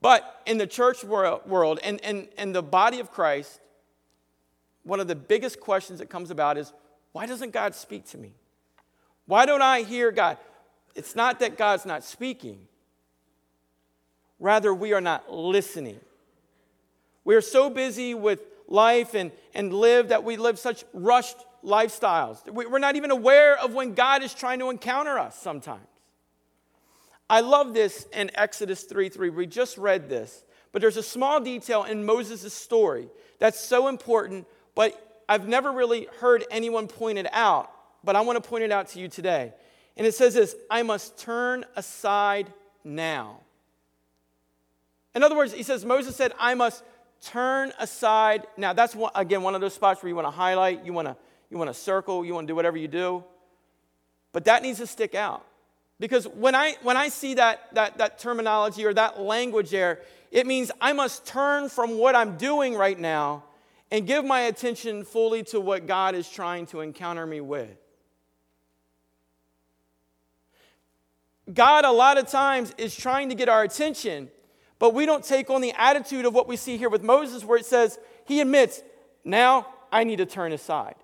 But 0.00 0.42
in 0.46 0.58
the 0.58 0.66
church 0.66 1.04
world 1.04 1.80
and, 1.82 2.00
and, 2.04 2.28
and 2.36 2.54
the 2.54 2.62
body 2.62 3.00
of 3.00 3.10
Christ, 3.10 3.60
one 4.84 5.00
of 5.00 5.08
the 5.08 5.14
biggest 5.14 5.60
questions 5.60 5.98
that 5.98 6.08
comes 6.08 6.30
about 6.30 6.56
is 6.56 6.72
why 7.12 7.26
doesn't 7.26 7.52
God 7.52 7.74
speak 7.74 8.06
to 8.10 8.18
me? 8.18 8.32
Why 9.26 9.44
don't 9.44 9.62
I 9.62 9.82
hear 9.82 10.10
God? 10.10 10.38
It's 10.94 11.14
not 11.14 11.40
that 11.40 11.56
God's 11.56 11.84
not 11.84 12.02
speaking, 12.02 12.66
rather, 14.40 14.74
we 14.74 14.92
are 14.92 15.00
not 15.00 15.32
listening. 15.32 16.00
We 17.24 17.34
are 17.34 17.40
so 17.40 17.68
busy 17.68 18.14
with 18.14 18.40
life 18.68 19.14
and, 19.14 19.32
and 19.54 19.72
live 19.72 20.08
that 20.08 20.24
we 20.24 20.36
live 20.36 20.58
such 20.58 20.84
rushed 20.92 21.36
lifestyles. 21.68 22.48
We're 22.50 22.78
not 22.78 22.96
even 22.96 23.10
aware 23.10 23.56
of 23.58 23.74
when 23.74 23.94
God 23.94 24.22
is 24.22 24.34
trying 24.34 24.58
to 24.60 24.70
encounter 24.70 25.18
us 25.18 25.38
sometimes. 25.38 25.86
I 27.30 27.40
love 27.40 27.74
this 27.74 28.06
in 28.12 28.30
Exodus 28.34 28.84
3 28.84 29.08
3. 29.10 29.30
We 29.30 29.46
just 29.46 29.76
read 29.76 30.08
this, 30.08 30.44
but 30.72 30.80
there's 30.80 30.96
a 30.96 31.02
small 31.02 31.40
detail 31.40 31.84
in 31.84 32.04
Moses' 32.04 32.52
story 32.52 33.08
that's 33.38 33.60
so 33.60 33.88
important, 33.88 34.46
but 34.74 35.22
I've 35.28 35.46
never 35.46 35.70
really 35.70 36.08
heard 36.20 36.44
anyone 36.50 36.88
point 36.88 37.18
it 37.18 37.26
out, 37.32 37.70
but 38.02 38.16
I 38.16 38.22
want 38.22 38.42
to 38.42 38.48
point 38.48 38.64
it 38.64 38.72
out 38.72 38.88
to 38.88 38.98
you 38.98 39.08
today. 39.08 39.52
And 39.96 40.06
it 40.06 40.14
says 40.14 40.34
this 40.34 40.56
I 40.70 40.82
must 40.82 41.18
turn 41.18 41.64
aside 41.76 42.50
now. 42.82 43.40
In 45.14 45.22
other 45.22 45.36
words, 45.36 45.52
he 45.52 45.62
says, 45.62 45.84
Moses 45.84 46.16
said, 46.16 46.32
I 46.38 46.54
must 46.54 46.82
turn 47.22 47.72
aside. 47.78 48.46
Now, 48.56 48.72
that's 48.72 48.94
one, 48.94 49.10
again 49.14 49.42
one 49.42 49.54
of 49.54 49.60
those 49.60 49.74
spots 49.74 50.02
where 50.02 50.08
you 50.08 50.14
want 50.14 50.26
to 50.26 50.32
highlight, 50.32 50.84
you 50.86 50.92
want 50.92 51.08
to 51.08 51.16
you 51.50 51.58
want 51.58 51.68
to 51.68 51.74
circle, 51.74 52.24
you 52.24 52.34
want 52.34 52.46
to 52.46 52.50
do 52.50 52.56
whatever 52.56 52.76
you 52.76 52.88
do. 52.88 53.24
But 54.32 54.44
that 54.44 54.62
needs 54.62 54.78
to 54.78 54.86
stick 54.86 55.14
out. 55.14 55.44
Because 56.00 56.28
when 56.28 56.54
I 56.54 56.76
when 56.82 56.96
I 56.96 57.08
see 57.08 57.34
that 57.34 57.74
that 57.74 57.98
that 57.98 58.18
terminology 58.18 58.84
or 58.84 58.94
that 58.94 59.20
language 59.20 59.70
there, 59.70 60.00
it 60.30 60.46
means 60.46 60.70
I 60.80 60.92
must 60.92 61.26
turn 61.26 61.68
from 61.68 61.98
what 61.98 62.14
I'm 62.14 62.36
doing 62.36 62.74
right 62.74 62.98
now 62.98 63.44
and 63.90 64.06
give 64.06 64.24
my 64.24 64.42
attention 64.42 65.04
fully 65.04 65.42
to 65.44 65.60
what 65.60 65.86
God 65.86 66.14
is 66.14 66.28
trying 66.28 66.66
to 66.66 66.80
encounter 66.80 67.26
me 67.26 67.40
with. 67.40 67.70
God, 71.52 71.84
a 71.84 71.90
lot 71.90 72.18
of 72.18 72.28
times, 72.28 72.74
is 72.76 72.94
trying 72.94 73.30
to 73.30 73.34
get 73.34 73.48
our 73.48 73.62
attention, 73.62 74.28
but 74.78 74.92
we 74.92 75.06
don't 75.06 75.24
take 75.24 75.48
on 75.48 75.62
the 75.62 75.72
attitude 75.72 76.26
of 76.26 76.34
what 76.34 76.46
we 76.46 76.56
see 76.56 76.76
here 76.76 76.90
with 76.90 77.02
Moses, 77.02 77.42
where 77.44 77.58
it 77.58 77.64
says, 77.64 77.98
He 78.26 78.42
admits, 78.42 78.82
now 79.24 79.66
I 79.90 80.04
need 80.04 80.16
to 80.16 80.26
turn 80.26 80.52
aside. 80.52 80.96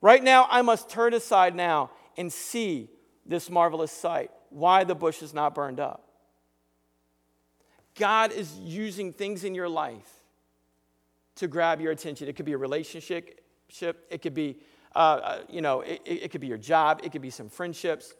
Right 0.00 0.22
now, 0.22 0.46
I 0.50 0.62
must 0.62 0.88
turn 0.88 1.14
aside 1.14 1.54
now 1.54 1.90
and 2.16 2.32
see 2.32 2.88
this 3.26 3.50
marvelous 3.50 3.92
sight, 3.92 4.30
why 4.48 4.84
the 4.84 4.94
bush 4.94 5.22
is 5.22 5.34
not 5.34 5.54
burned 5.54 5.78
up. 5.78 6.06
God 7.98 8.32
is 8.32 8.56
using 8.58 9.12
things 9.12 9.44
in 9.44 9.54
your 9.54 9.68
life 9.68 10.08
to 11.36 11.48
grab 11.48 11.80
your 11.80 11.92
attention. 11.92 12.28
It 12.28 12.36
could 12.36 12.46
be 12.46 12.52
a 12.52 12.58
relationship, 12.58 13.44
it 14.10 14.22
could 14.22 14.34
be, 14.34 14.58
uh, 14.94 14.98
uh, 14.98 15.38
you 15.48 15.60
know, 15.60 15.82
it, 15.82 16.00
it 16.04 16.30
could 16.30 16.40
be 16.40 16.46
your 16.46 16.58
job, 16.58 17.00
it 17.04 17.12
could 17.12 17.22
be 17.22 17.30
some 17.30 17.48
friendships, 17.48 18.14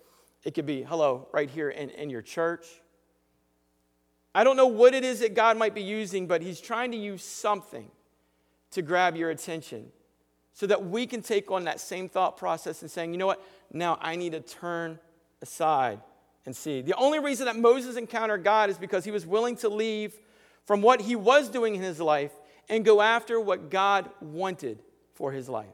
it 0.44 0.54
could 0.54 0.66
be, 0.66 0.82
hello, 0.82 1.28
right 1.32 1.48
here 1.48 1.70
in, 1.70 1.90
in 1.90 2.10
your 2.10 2.22
church. 2.22 2.66
I 4.34 4.44
don't 4.44 4.56
know 4.56 4.66
what 4.66 4.94
it 4.94 5.04
is 5.04 5.20
that 5.20 5.34
God 5.34 5.56
might 5.56 5.74
be 5.74 5.82
using, 5.82 6.26
but 6.26 6.40
He's 6.42 6.60
trying 6.60 6.92
to 6.92 6.96
use 6.96 7.24
something 7.24 7.90
to 8.70 8.82
grab 8.82 9.16
your 9.16 9.30
attention 9.30 9.90
so 10.60 10.66
that 10.66 10.84
we 10.84 11.06
can 11.06 11.22
take 11.22 11.50
on 11.50 11.64
that 11.64 11.80
same 11.80 12.06
thought 12.06 12.36
process 12.36 12.82
and 12.82 12.90
saying, 12.90 13.12
you 13.14 13.18
know 13.18 13.26
what, 13.26 13.42
now 13.72 13.98
I 13.98 14.14
need 14.14 14.32
to 14.32 14.40
turn 14.40 14.98
aside 15.40 16.00
and 16.44 16.54
see. 16.54 16.82
The 16.82 16.94
only 16.96 17.18
reason 17.18 17.46
that 17.46 17.56
Moses 17.56 17.96
encountered 17.96 18.44
God 18.44 18.68
is 18.68 18.76
because 18.76 19.02
he 19.02 19.10
was 19.10 19.24
willing 19.26 19.56
to 19.56 19.70
leave 19.70 20.12
from 20.66 20.82
what 20.82 21.00
he 21.00 21.16
was 21.16 21.48
doing 21.48 21.76
in 21.76 21.80
his 21.80 21.98
life 21.98 22.32
and 22.68 22.84
go 22.84 23.00
after 23.00 23.40
what 23.40 23.70
God 23.70 24.10
wanted 24.20 24.82
for 25.14 25.32
his 25.32 25.48
life. 25.48 25.64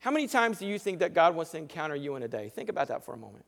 How 0.00 0.10
many 0.10 0.26
times 0.26 0.58
do 0.58 0.66
you 0.66 0.76
think 0.76 0.98
that 0.98 1.14
God 1.14 1.36
wants 1.36 1.52
to 1.52 1.58
encounter 1.58 1.94
you 1.94 2.16
in 2.16 2.24
a 2.24 2.28
day? 2.28 2.48
Think 2.48 2.70
about 2.70 2.88
that 2.88 3.04
for 3.04 3.14
a 3.14 3.18
moment. 3.18 3.44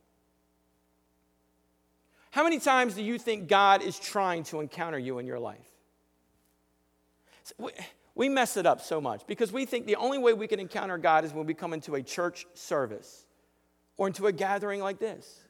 How 2.31 2.45
many 2.45 2.61
times 2.61 2.95
do 2.95 3.03
you 3.03 3.19
think 3.19 3.49
God 3.49 3.83
is 3.83 3.99
trying 3.99 4.45
to 4.45 4.61
encounter 4.61 5.01
you 5.01 5.19
in 5.19 5.27
your 5.27 5.41
life? 5.41 5.59
We 8.15 8.29
mess 8.29 8.57
it 8.57 8.67
up 8.67 8.81
so 8.81 9.01
much 9.01 9.27
because 9.27 9.53
we 9.53 9.65
think 9.65 9.87
the 9.87 9.97
only 9.97 10.19
way 10.19 10.35
we 10.35 10.47
can 10.47 10.61
encounter 10.61 10.99
God 10.99 11.25
is 11.25 11.33
when 11.33 11.47
we 11.47 11.55
come 11.55 11.73
into 11.73 11.95
a 11.95 12.03
church 12.03 12.47
service 12.55 13.25
or 13.97 14.07
into 14.07 14.27
a 14.27 14.33
gathering 14.33 14.81
like 14.81 14.99
this. 14.99 15.41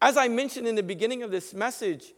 As 0.00 0.16
I 0.16 0.28
mentioned 0.28 0.68
in 0.68 0.74
the 0.74 0.82
beginning 0.82 1.22
of 1.22 1.30
this 1.30 1.54
message, 1.54 2.12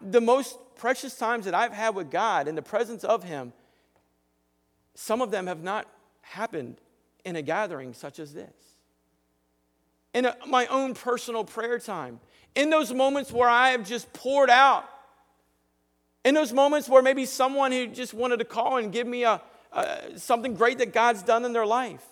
the 0.00 0.20
most 0.20 0.58
precious 0.74 1.16
times 1.16 1.44
that 1.44 1.54
I've 1.54 1.72
had 1.72 1.94
with 1.94 2.10
God 2.10 2.48
in 2.48 2.54
the 2.54 2.62
presence 2.62 3.04
of 3.04 3.22
Him, 3.22 3.52
some 4.94 5.22
of 5.22 5.30
them 5.30 5.46
have 5.46 5.62
not 5.62 5.86
happened 6.22 6.80
in 7.24 7.36
a 7.36 7.42
gathering 7.42 7.94
such 7.94 8.18
as 8.18 8.34
this. 8.34 8.52
In 10.12 10.24
a, 10.24 10.36
my 10.46 10.66
own 10.66 10.94
personal 10.94 11.44
prayer 11.44 11.78
time, 11.78 12.18
in 12.54 12.70
those 12.70 12.92
moments 12.92 13.30
where 13.30 13.48
I 13.48 13.70
have 13.70 13.86
just 13.86 14.12
poured 14.12 14.50
out, 14.50 14.88
in 16.28 16.34
those 16.34 16.52
moments 16.52 16.90
where 16.90 17.00
maybe 17.00 17.24
someone 17.24 17.72
who 17.72 17.86
just 17.86 18.12
wanted 18.12 18.38
to 18.38 18.44
call 18.44 18.76
and 18.76 18.92
give 18.92 19.06
me 19.06 19.24
a, 19.24 19.40
a 19.72 20.18
something 20.18 20.52
great 20.52 20.76
that 20.76 20.92
God's 20.92 21.22
done 21.22 21.46
in 21.46 21.54
their 21.54 21.64
life. 21.64 22.04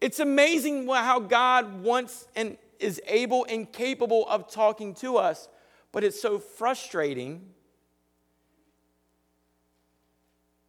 It's 0.00 0.18
amazing 0.18 0.88
how 0.88 1.20
God 1.20 1.84
wants 1.84 2.26
and 2.34 2.58
is 2.80 3.00
able 3.06 3.46
and 3.48 3.72
capable 3.72 4.28
of 4.28 4.50
talking 4.50 4.94
to 4.96 5.18
us, 5.18 5.48
but 5.92 6.02
it's 6.02 6.20
so 6.20 6.40
frustrating 6.40 7.46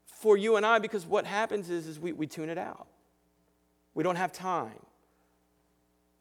for 0.05 0.37
you 0.37 0.57
and 0.57 0.65
I 0.67 0.77
because 0.77 1.07
what 1.07 1.25
happens 1.25 1.71
is, 1.71 1.87
is 1.87 1.99
we, 1.99 2.11
we 2.11 2.27
tune 2.27 2.49
it 2.49 2.59
out. 2.59 2.85
We 3.95 4.03
don't 4.03 4.17
have 4.17 4.31
time. 4.31 4.79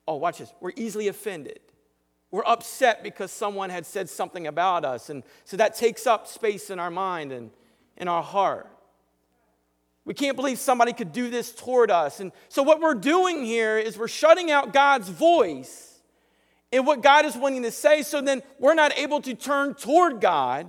Oh, 0.07 0.17
watch 0.17 0.39
this. 0.39 0.51
We're 0.61 0.73
easily 0.77 1.09
offended. 1.09 1.61
We're 2.31 2.45
upset 2.47 3.03
because 3.03 3.31
someone 3.31 3.71
had 3.71 3.87
said 3.87 4.09
something 4.11 4.47
about 4.47 4.85
us. 4.85 5.09
And 5.09 5.23
so 5.45 5.57
that 5.57 5.75
takes 5.75 6.07
up 6.07 6.27
space 6.27 6.71
in 6.71 6.79
our 6.79 6.91
mind 6.91 7.33
and 7.33 7.51
in 7.97 8.07
our 8.09 8.23
heart. 8.23 8.69
We 10.05 10.15
can't 10.15 10.37
believe 10.37 10.59
somebody 10.59 10.93
could 10.93 11.13
do 11.13 11.31
this 11.31 11.53
toward 11.53 11.91
us. 11.91 12.21
And 12.21 12.33
so, 12.49 12.63
what 12.63 12.81
we're 12.81 12.95
doing 12.95 13.45
here 13.45 13.77
is 13.77 13.99
we're 13.99 14.09
shutting 14.09 14.51
out 14.51 14.73
God's 14.73 15.11
voice 15.11 16.01
and 16.73 16.87
what 16.87 17.03
God 17.03 17.27
is 17.27 17.37
wanting 17.37 17.63
to 17.63 17.71
say, 17.71 18.03
so 18.03 18.21
then 18.21 18.43
we're 18.59 18.75
not 18.75 18.97
able 18.99 19.21
to 19.23 19.35
turn 19.35 19.75
toward 19.75 20.21
God. 20.21 20.67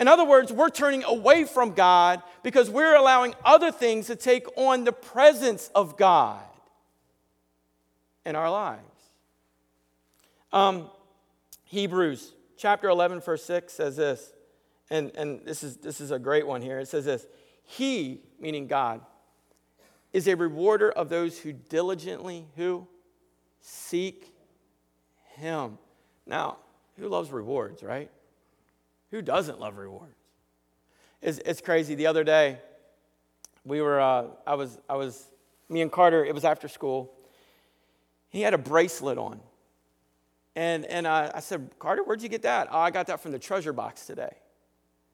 In 0.00 0.08
other 0.08 0.24
words, 0.24 0.52
we're 0.52 0.70
turning 0.70 1.04
away 1.04 1.44
from 1.44 1.72
God 1.72 2.22
because 2.42 2.68
we're 2.68 2.96
allowing 2.96 3.34
other 3.44 3.70
things 3.70 4.06
to 4.08 4.16
take 4.16 4.46
on 4.56 4.84
the 4.84 4.92
presence 4.92 5.70
of 5.74 5.96
God 5.96 6.42
in 8.26 8.34
our 8.34 8.50
lives. 8.50 8.93
Um, 10.54 10.88
Hebrews 11.64 12.32
chapter 12.56 12.88
11, 12.88 13.22
verse 13.22 13.44
6 13.44 13.72
says 13.72 13.96
this, 13.96 14.32
and, 14.88 15.10
and 15.16 15.44
this, 15.44 15.64
is, 15.64 15.78
this 15.78 16.00
is 16.00 16.12
a 16.12 16.18
great 16.18 16.46
one 16.46 16.62
here. 16.62 16.78
It 16.78 16.86
says 16.86 17.04
this 17.04 17.26
He, 17.64 18.20
meaning 18.38 18.68
God, 18.68 19.00
is 20.12 20.28
a 20.28 20.36
rewarder 20.36 20.92
of 20.92 21.08
those 21.08 21.40
who 21.40 21.52
diligently, 21.52 22.46
who? 22.54 22.86
Seek 23.62 24.32
Him. 25.34 25.76
Now, 26.24 26.58
who 26.98 27.08
loves 27.08 27.32
rewards, 27.32 27.82
right? 27.82 28.08
Who 29.10 29.22
doesn't 29.22 29.58
love 29.58 29.76
rewards? 29.76 30.14
It's, 31.20 31.38
it's 31.38 31.62
crazy. 31.62 31.96
The 31.96 32.06
other 32.06 32.22
day, 32.22 32.60
we 33.64 33.82
were, 33.82 34.00
uh, 34.00 34.26
I 34.46 34.54
was, 34.54 34.78
I 34.88 34.94
was, 34.94 35.26
me 35.68 35.80
and 35.82 35.90
Carter, 35.90 36.24
it 36.24 36.32
was 36.32 36.44
after 36.44 36.68
school. 36.68 37.12
He 38.30 38.42
had 38.42 38.54
a 38.54 38.58
bracelet 38.58 39.18
on. 39.18 39.40
And, 40.56 40.84
and 40.86 41.06
I, 41.06 41.30
I 41.34 41.40
said, 41.40 41.70
Carter, 41.78 42.02
where'd 42.04 42.22
you 42.22 42.28
get 42.28 42.42
that? 42.42 42.68
Oh, 42.70 42.78
I 42.78 42.90
got 42.90 43.06
that 43.08 43.20
from 43.20 43.32
the 43.32 43.38
treasure 43.38 43.72
box 43.72 44.06
today. 44.06 44.32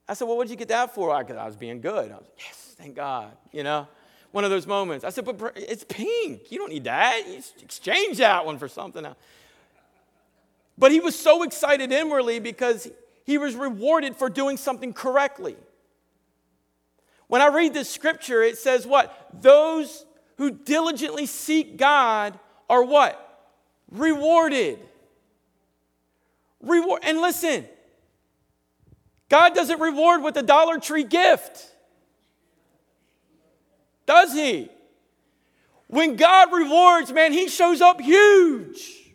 I 0.09 0.15
said, 0.15 0.27
Well, 0.27 0.37
what'd 0.37 0.51
you 0.51 0.57
get 0.57 0.69
that 0.69 0.95
for? 0.95 1.11
I, 1.13 1.21
I 1.21 1.47
was 1.47 1.57
being 1.57 1.81
good. 1.81 2.11
I 2.11 2.17
was 2.17 2.27
Yes, 2.37 2.75
thank 2.77 2.97
God, 2.97 3.31
you 3.53 3.63
know? 3.63 3.87
One 4.33 4.45
of 4.45 4.51
those 4.51 4.67
moments. 4.67 5.05
I 5.05 5.11
said, 5.11 5.25
But 5.25 5.53
it's 5.57 5.85
pink. 5.85 6.51
You 6.51 6.59
don't 6.59 6.71
need 6.71 6.85
that. 6.85 7.27
You 7.29 7.43
exchange 7.63 8.19
that 8.19 8.45
one 8.45 8.59
for 8.59 8.69
something 8.69 9.05
else. 9.05 9.17
But 10.77 10.93
he 10.93 11.01
was 11.01 11.17
so 11.17 11.43
excited 11.43 11.93
inwardly 11.93 12.41
because 12.41 12.91
he 13.25 13.39
was 13.39 13.55
rewarded 13.55 14.17
for 14.17 14.29
doing 14.29 14.57
something 14.57 14.93
correctly. 14.93 15.57
When 17.29 17.41
I 17.41 17.47
read 17.47 17.75
this 17.75 17.89
scripture, 17.89 18.43
it 18.43 18.59
says 18.59 18.87
what? 18.87 19.29
Those 19.33 20.05
who 20.39 20.51
diligently 20.51 21.27
seek 21.27 21.77
God 21.77 22.39
are 22.69 22.83
what? 22.83 23.49
Rewarded. 23.93 24.81
Reward. 26.63 27.01
And 27.05 27.21
listen, 27.21 27.67
God 29.29 29.55
doesn't 29.55 29.81
reward 29.81 30.23
with 30.23 30.37
a 30.37 30.43
Dollar 30.43 30.79
Tree 30.79 31.05
gift. 31.05 31.67
Does 34.07 34.33
He? 34.33 34.69
When 35.87 36.17
God 36.17 36.53
rewards, 36.53 37.13
man, 37.13 37.33
He 37.33 37.49
shows 37.49 37.81
up 37.81 38.01
huge. 38.01 39.13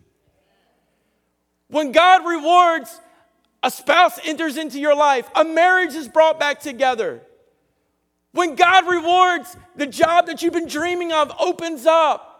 When 1.68 1.92
God 1.92 2.26
rewards, 2.26 3.00
a 3.62 3.70
spouse 3.70 4.18
enters 4.24 4.56
into 4.56 4.78
your 4.78 4.94
life, 4.94 5.28
a 5.34 5.44
marriage 5.44 5.94
is 5.94 6.08
brought 6.08 6.38
back 6.38 6.60
together. 6.60 7.22
When 8.32 8.54
God 8.54 8.86
rewards, 8.86 9.56
the 9.74 9.86
job 9.86 10.26
that 10.26 10.42
you've 10.42 10.52
been 10.52 10.68
dreaming 10.68 11.12
of 11.12 11.32
opens 11.40 11.86
up. 11.86 12.32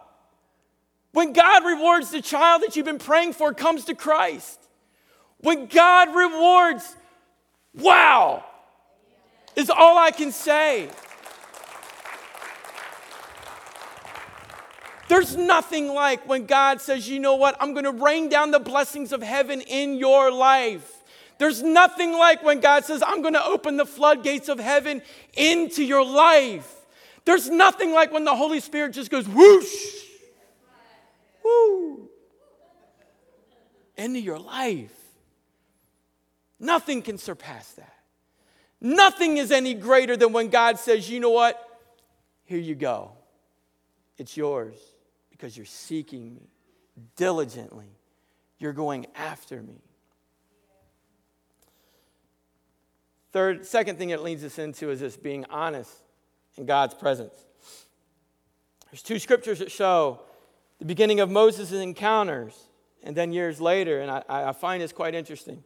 When 1.13 1.33
God 1.33 1.65
rewards, 1.65 2.11
the 2.11 2.21
child 2.21 2.63
that 2.63 2.77
you've 2.77 2.85
been 2.85 2.99
praying 2.99 3.33
for 3.33 3.55
comes 3.55 3.87
to 3.87 3.95
Christ. 3.95 4.66
When 5.47 5.67
God 5.67 6.13
rewards, 6.13 6.97
wow, 7.73 8.45
is 9.55 9.71
all 9.71 9.97
I 9.97 10.11
can 10.11 10.33
say. 10.33 10.89
There's 15.07 15.37
nothing 15.37 15.95
like 15.95 16.29
when 16.29 16.47
God 16.47 16.81
says, 16.81 17.09
you 17.09 17.21
know 17.21 17.37
what, 17.37 17.57
I'm 17.61 17.75
going 17.75 17.85
to 17.85 17.93
rain 17.93 18.29
down 18.29 18.51
the 18.51 18.59
blessings 18.59 19.13
of 19.13 19.23
heaven 19.23 19.61
in 19.61 19.95
your 19.95 20.33
life. 20.33 21.05
There's 21.39 21.63
nothing 21.63 22.11
like 22.11 22.43
when 22.43 22.59
God 22.59 22.85
says, 22.85 23.05
I'm 23.07 23.23
going 23.23 23.35
to 23.35 23.45
open 23.45 23.77
the 23.77 23.87
floodgates 23.87 24.49
of 24.49 24.59
heaven 24.59 25.01
into 25.35 25.85
your 25.85 26.05
life. 26.05 26.75
There's 27.25 27.49
nothing 27.49 27.93
like 27.93 28.11
when 28.11 28.25
the 28.25 28.35
Holy 28.35 28.59
Spirit 28.59 28.95
just 28.95 29.13
goes 29.13 29.29
whoosh, 29.29 29.95
whoo, 31.45 32.09
into 33.97 34.19
your 34.19 34.41
life. 34.41 35.06
Nothing 36.59 37.03
can 37.03 37.19
surpass 37.19 37.73
that. 37.73 37.93
Nothing 38.81 39.37
is 39.37 39.51
any 39.51 39.75
greater 39.75 40.17
than 40.17 40.33
when 40.33 40.49
God 40.49 40.79
says, 40.79 41.11
you 41.11 41.21
know 41.21 41.31
what? 41.31 41.63
Here 42.45 42.59
you 42.59 42.75
go. 42.75 43.13
It's 44.19 44.37
yours 44.37 44.75
because 45.31 45.57
you're 45.57 45.67
seeking 45.67 46.35
me 46.35 46.49
diligently. 47.17 47.91
You're 48.59 48.73
going 48.73 49.07
after 49.15 49.63
me. 49.63 49.83
Third, 53.33 53.67
second 53.67 53.99
thing 53.99 54.11
it 54.11 54.23
leads 54.23 54.45
us 54.45 54.59
into 54.59 54.91
is 54.91 55.01
this 55.01 55.17
being 55.17 55.45
honest 55.51 55.93
in 56.57 56.65
God's 56.65 56.95
presence. 56.95 57.35
There's 58.91 59.03
two 59.03 59.19
scriptures 59.19 59.59
that 59.59 59.71
show 59.71 60.21
the 60.79 60.87
beginning 60.87 61.21
of 61.21 61.31
Moses' 61.31 61.73
encounters 61.73 62.55
and 63.03 63.17
then 63.17 63.33
years 63.33 63.61
later, 63.61 64.01
and 64.01 64.11
I, 64.11 64.23
I 64.29 64.53
find 64.53 64.83
this 64.83 64.93
quite 64.93 65.15
interesting. 65.15 65.63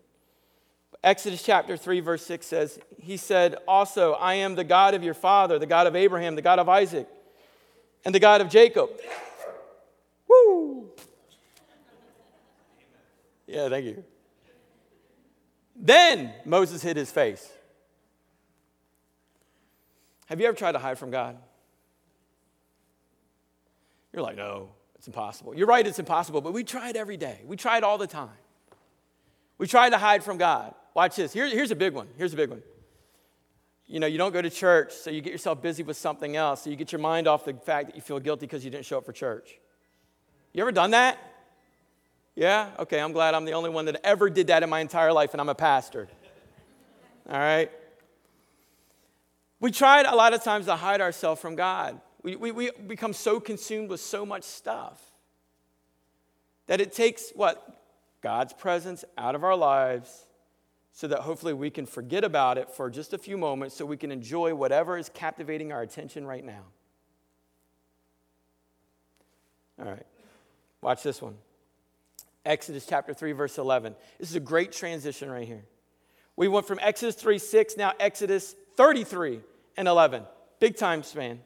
Exodus 1.02 1.42
chapter 1.42 1.76
3, 1.76 2.00
verse 2.00 2.24
6 2.26 2.46
says, 2.46 2.78
He 2.98 3.16
said, 3.16 3.56
Also, 3.66 4.12
I 4.12 4.34
am 4.34 4.54
the 4.54 4.64
God 4.64 4.94
of 4.94 5.02
your 5.02 5.14
father, 5.14 5.58
the 5.58 5.66
God 5.66 5.86
of 5.86 5.96
Abraham, 5.96 6.34
the 6.34 6.42
God 6.42 6.58
of 6.58 6.68
Isaac, 6.68 7.08
and 8.04 8.14
the 8.14 8.20
God 8.20 8.40
of 8.40 8.50
Jacob. 8.50 8.90
Woo! 10.28 10.90
Yeah, 13.46 13.68
thank 13.68 13.86
you. 13.86 14.04
Then 15.74 16.32
Moses 16.44 16.82
hid 16.82 16.96
his 16.96 17.10
face. 17.10 17.50
Have 20.26 20.40
you 20.40 20.46
ever 20.46 20.56
tried 20.56 20.72
to 20.72 20.78
hide 20.78 20.98
from 20.98 21.10
God? 21.10 21.36
You're 24.12 24.22
like, 24.22 24.36
no, 24.36 24.70
it's 24.96 25.06
impossible. 25.06 25.54
You're 25.54 25.66
right, 25.66 25.86
it's 25.86 25.98
impossible, 25.98 26.40
but 26.40 26.52
we 26.52 26.62
try 26.62 26.90
it 26.90 26.96
every 26.96 27.16
day. 27.16 27.40
We 27.46 27.56
try 27.56 27.78
it 27.78 27.84
all 27.84 27.96
the 27.96 28.06
time. 28.06 28.28
We 29.56 29.66
try 29.66 29.88
to 29.88 29.98
hide 29.98 30.22
from 30.22 30.36
God. 30.36 30.74
Watch 31.00 31.16
this. 31.16 31.32
Here, 31.32 31.48
here's 31.48 31.70
a 31.70 31.76
big 31.76 31.94
one. 31.94 32.08
Here's 32.18 32.34
a 32.34 32.36
big 32.36 32.50
one. 32.50 32.62
You 33.86 34.00
know, 34.00 34.06
you 34.06 34.18
don't 34.18 34.34
go 34.34 34.42
to 34.42 34.50
church, 34.50 34.92
so 34.92 35.08
you 35.08 35.22
get 35.22 35.32
yourself 35.32 35.62
busy 35.62 35.82
with 35.82 35.96
something 35.96 36.36
else. 36.36 36.64
So 36.64 36.68
you 36.68 36.76
get 36.76 36.92
your 36.92 36.98
mind 36.98 37.26
off 37.26 37.46
the 37.46 37.54
fact 37.54 37.86
that 37.86 37.96
you 37.96 38.02
feel 38.02 38.20
guilty 38.20 38.44
because 38.44 38.66
you 38.66 38.70
didn't 38.70 38.84
show 38.84 38.98
up 38.98 39.06
for 39.06 39.14
church. 39.14 39.58
You 40.52 40.60
ever 40.60 40.72
done 40.72 40.90
that? 40.90 41.16
Yeah? 42.34 42.68
Okay, 42.80 43.00
I'm 43.00 43.12
glad 43.12 43.32
I'm 43.32 43.46
the 43.46 43.52
only 43.52 43.70
one 43.70 43.86
that 43.86 43.98
ever 44.04 44.28
did 44.28 44.48
that 44.48 44.62
in 44.62 44.68
my 44.68 44.80
entire 44.80 45.10
life, 45.10 45.32
and 45.32 45.40
I'm 45.40 45.48
a 45.48 45.54
pastor. 45.54 46.06
All 47.30 47.38
right? 47.38 47.70
We 49.58 49.70
tried 49.70 50.04
a 50.04 50.14
lot 50.14 50.34
of 50.34 50.44
times 50.44 50.66
to 50.66 50.76
hide 50.76 51.00
ourselves 51.00 51.40
from 51.40 51.56
God. 51.56 51.98
We, 52.22 52.36
we, 52.36 52.52
we 52.52 52.72
become 52.72 53.14
so 53.14 53.40
consumed 53.40 53.88
with 53.88 54.00
so 54.00 54.26
much 54.26 54.42
stuff 54.42 55.00
that 56.66 56.78
it 56.78 56.92
takes 56.92 57.30
what? 57.30 57.86
God's 58.20 58.52
presence 58.52 59.02
out 59.16 59.34
of 59.34 59.44
our 59.44 59.56
lives 59.56 60.26
so 60.92 61.06
that 61.06 61.20
hopefully 61.20 61.52
we 61.52 61.70
can 61.70 61.86
forget 61.86 62.24
about 62.24 62.58
it 62.58 62.70
for 62.70 62.90
just 62.90 63.12
a 63.12 63.18
few 63.18 63.38
moments 63.38 63.76
so 63.76 63.86
we 63.86 63.96
can 63.96 64.10
enjoy 64.10 64.54
whatever 64.54 64.98
is 64.98 65.08
captivating 65.08 65.72
our 65.72 65.82
attention 65.82 66.26
right 66.26 66.44
now. 66.44 66.62
All 69.78 69.90
right, 69.90 70.06
watch 70.82 71.02
this 71.02 71.22
one. 71.22 71.36
Exodus 72.44 72.86
chapter 72.86 73.14
3, 73.14 73.32
verse 73.32 73.58
11. 73.58 73.94
This 74.18 74.30
is 74.30 74.36
a 74.36 74.40
great 74.40 74.72
transition 74.72 75.30
right 75.30 75.46
here. 75.46 75.64
We 76.36 76.48
went 76.48 76.66
from 76.66 76.78
Exodus 76.82 77.16
3, 77.16 77.38
6, 77.38 77.76
now 77.76 77.92
Exodus 78.00 78.54
33 78.76 79.40
and 79.76 79.88
11. 79.88 80.24
Big 80.58 80.76
time 80.76 81.02
span. 81.02 81.40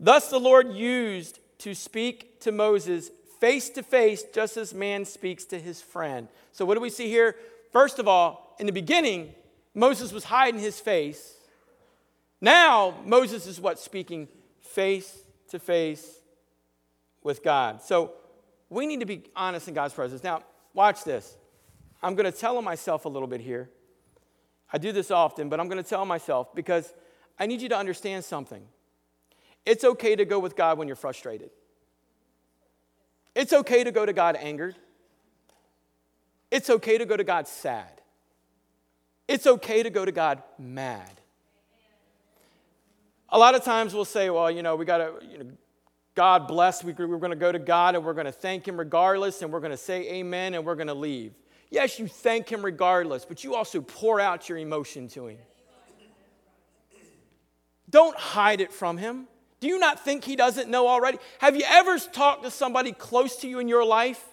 Thus 0.00 0.28
the 0.28 0.38
Lord 0.38 0.72
used 0.72 1.40
to 1.58 1.74
speak 1.74 2.40
to 2.40 2.52
Moses 2.52 3.10
face 3.40 3.70
to 3.70 3.82
face, 3.82 4.24
just 4.34 4.56
as 4.56 4.74
man 4.74 5.04
speaks 5.04 5.44
to 5.46 5.58
his 5.58 5.80
friend. 5.80 6.28
So, 6.52 6.64
what 6.64 6.74
do 6.74 6.80
we 6.80 6.90
see 6.90 7.08
here? 7.08 7.36
First 7.70 7.98
of 7.98 8.08
all, 8.08 8.56
in 8.58 8.66
the 8.66 8.72
beginning, 8.72 9.34
Moses 9.74 10.12
was 10.12 10.24
hiding 10.24 10.60
his 10.60 10.80
face. 10.80 11.34
Now, 12.40 12.94
Moses 13.04 13.46
is 13.46 13.60
what? 13.60 13.78
Speaking 13.78 14.28
face 14.60 15.18
to 15.50 15.58
face 15.58 16.20
with 17.22 17.42
God. 17.42 17.82
So, 17.82 18.12
we 18.70 18.86
need 18.86 19.00
to 19.00 19.06
be 19.06 19.24
honest 19.34 19.68
in 19.68 19.74
God's 19.74 19.94
presence. 19.94 20.22
Now, 20.22 20.42
watch 20.74 21.04
this. 21.04 21.36
I'm 22.02 22.14
going 22.14 22.30
to 22.30 22.36
tell 22.36 22.60
myself 22.62 23.04
a 23.04 23.08
little 23.08 23.28
bit 23.28 23.40
here. 23.40 23.70
I 24.72 24.78
do 24.78 24.92
this 24.92 25.10
often, 25.10 25.48
but 25.48 25.58
I'm 25.58 25.68
going 25.68 25.82
to 25.82 25.88
tell 25.88 26.04
myself 26.04 26.54
because 26.54 26.92
I 27.38 27.46
need 27.46 27.62
you 27.62 27.68
to 27.70 27.76
understand 27.76 28.24
something. 28.24 28.62
It's 29.64 29.84
okay 29.84 30.16
to 30.16 30.24
go 30.24 30.38
with 30.38 30.56
God 30.56 30.78
when 30.78 30.86
you're 30.86 30.96
frustrated. 30.96 31.50
It's 33.34 33.52
okay 33.52 33.84
to 33.84 33.90
go 33.90 34.04
to 34.04 34.12
God 34.12 34.36
angered. 34.36 34.76
It's 36.50 36.70
okay 36.70 36.98
to 36.98 37.04
go 37.04 37.16
to 37.16 37.24
God 37.24 37.46
sad. 37.46 38.00
It's 39.26 39.46
okay 39.46 39.82
to 39.82 39.90
go 39.90 40.04
to 40.04 40.12
God 40.12 40.42
mad. 40.58 41.20
A 43.28 43.38
lot 43.38 43.54
of 43.54 43.62
times 43.62 43.92
we'll 43.92 44.06
say, 44.06 44.30
well, 44.30 44.50
you 44.50 44.62
know, 44.62 44.74
we 44.74 44.86
got 44.86 44.98
to, 44.98 45.12
you 45.30 45.38
know, 45.38 45.50
God 46.14 46.48
bless, 46.48 46.82
we, 46.82 46.92
we're 46.94 47.18
going 47.18 47.30
to 47.30 47.36
go 47.36 47.52
to 47.52 47.58
God 47.58 47.94
and 47.94 48.04
we're 48.04 48.14
going 48.14 48.26
to 48.26 48.32
thank 48.32 48.66
Him 48.66 48.78
regardless, 48.78 49.42
and 49.42 49.52
we're 49.52 49.60
going 49.60 49.70
to 49.70 49.76
say 49.76 50.14
amen 50.14 50.54
and 50.54 50.64
we're 50.64 50.74
going 50.74 50.88
to 50.88 50.94
leave. 50.94 51.34
Yes, 51.70 51.98
you 51.98 52.08
thank 52.08 52.48
Him 52.48 52.64
regardless, 52.64 53.26
but 53.26 53.44
you 53.44 53.54
also 53.54 53.82
pour 53.82 54.18
out 54.18 54.48
your 54.48 54.58
emotion 54.58 55.08
to 55.08 55.26
Him. 55.26 55.38
Don't 57.90 58.16
hide 58.16 58.60
it 58.60 58.72
from 58.72 58.96
Him. 58.96 59.28
Do 59.60 59.68
you 59.68 59.78
not 59.78 60.04
think 60.04 60.24
He 60.24 60.34
doesn't 60.34 60.70
know 60.70 60.88
already? 60.88 61.18
Have 61.38 61.54
you 61.54 61.64
ever 61.66 61.98
talked 61.98 62.44
to 62.44 62.50
somebody 62.50 62.92
close 62.92 63.36
to 63.36 63.48
you 63.48 63.58
in 63.58 63.68
your 63.68 63.84
life 63.84 64.24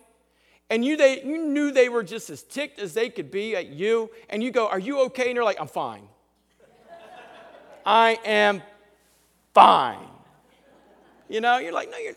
and 0.70 0.84
you, 0.84 0.98
they, 0.98 1.22
you 1.22 1.38
knew 1.38 1.72
they 1.72 1.90
were 1.90 2.04
just 2.04 2.30
as 2.30 2.42
ticked 2.42 2.80
as 2.80 2.94
they 2.94 3.10
could 3.10 3.30
be 3.30 3.56
at 3.56 3.68
you, 3.68 4.10
and 4.30 4.44
you 4.44 4.52
go, 4.52 4.68
Are 4.68 4.80
you 4.80 5.02
okay? 5.06 5.28
And 5.30 5.38
they're 5.38 5.44
like, 5.44 5.62
I'm 5.62 5.68
fine. 5.68 6.08
I 7.86 8.18
am 8.26 8.64
fine. 9.54 10.08
You 11.30 11.42
know, 11.42 11.60
you're 11.60 11.74
like, 11.74 11.92
No, 11.92 11.98
you're, 11.98 12.16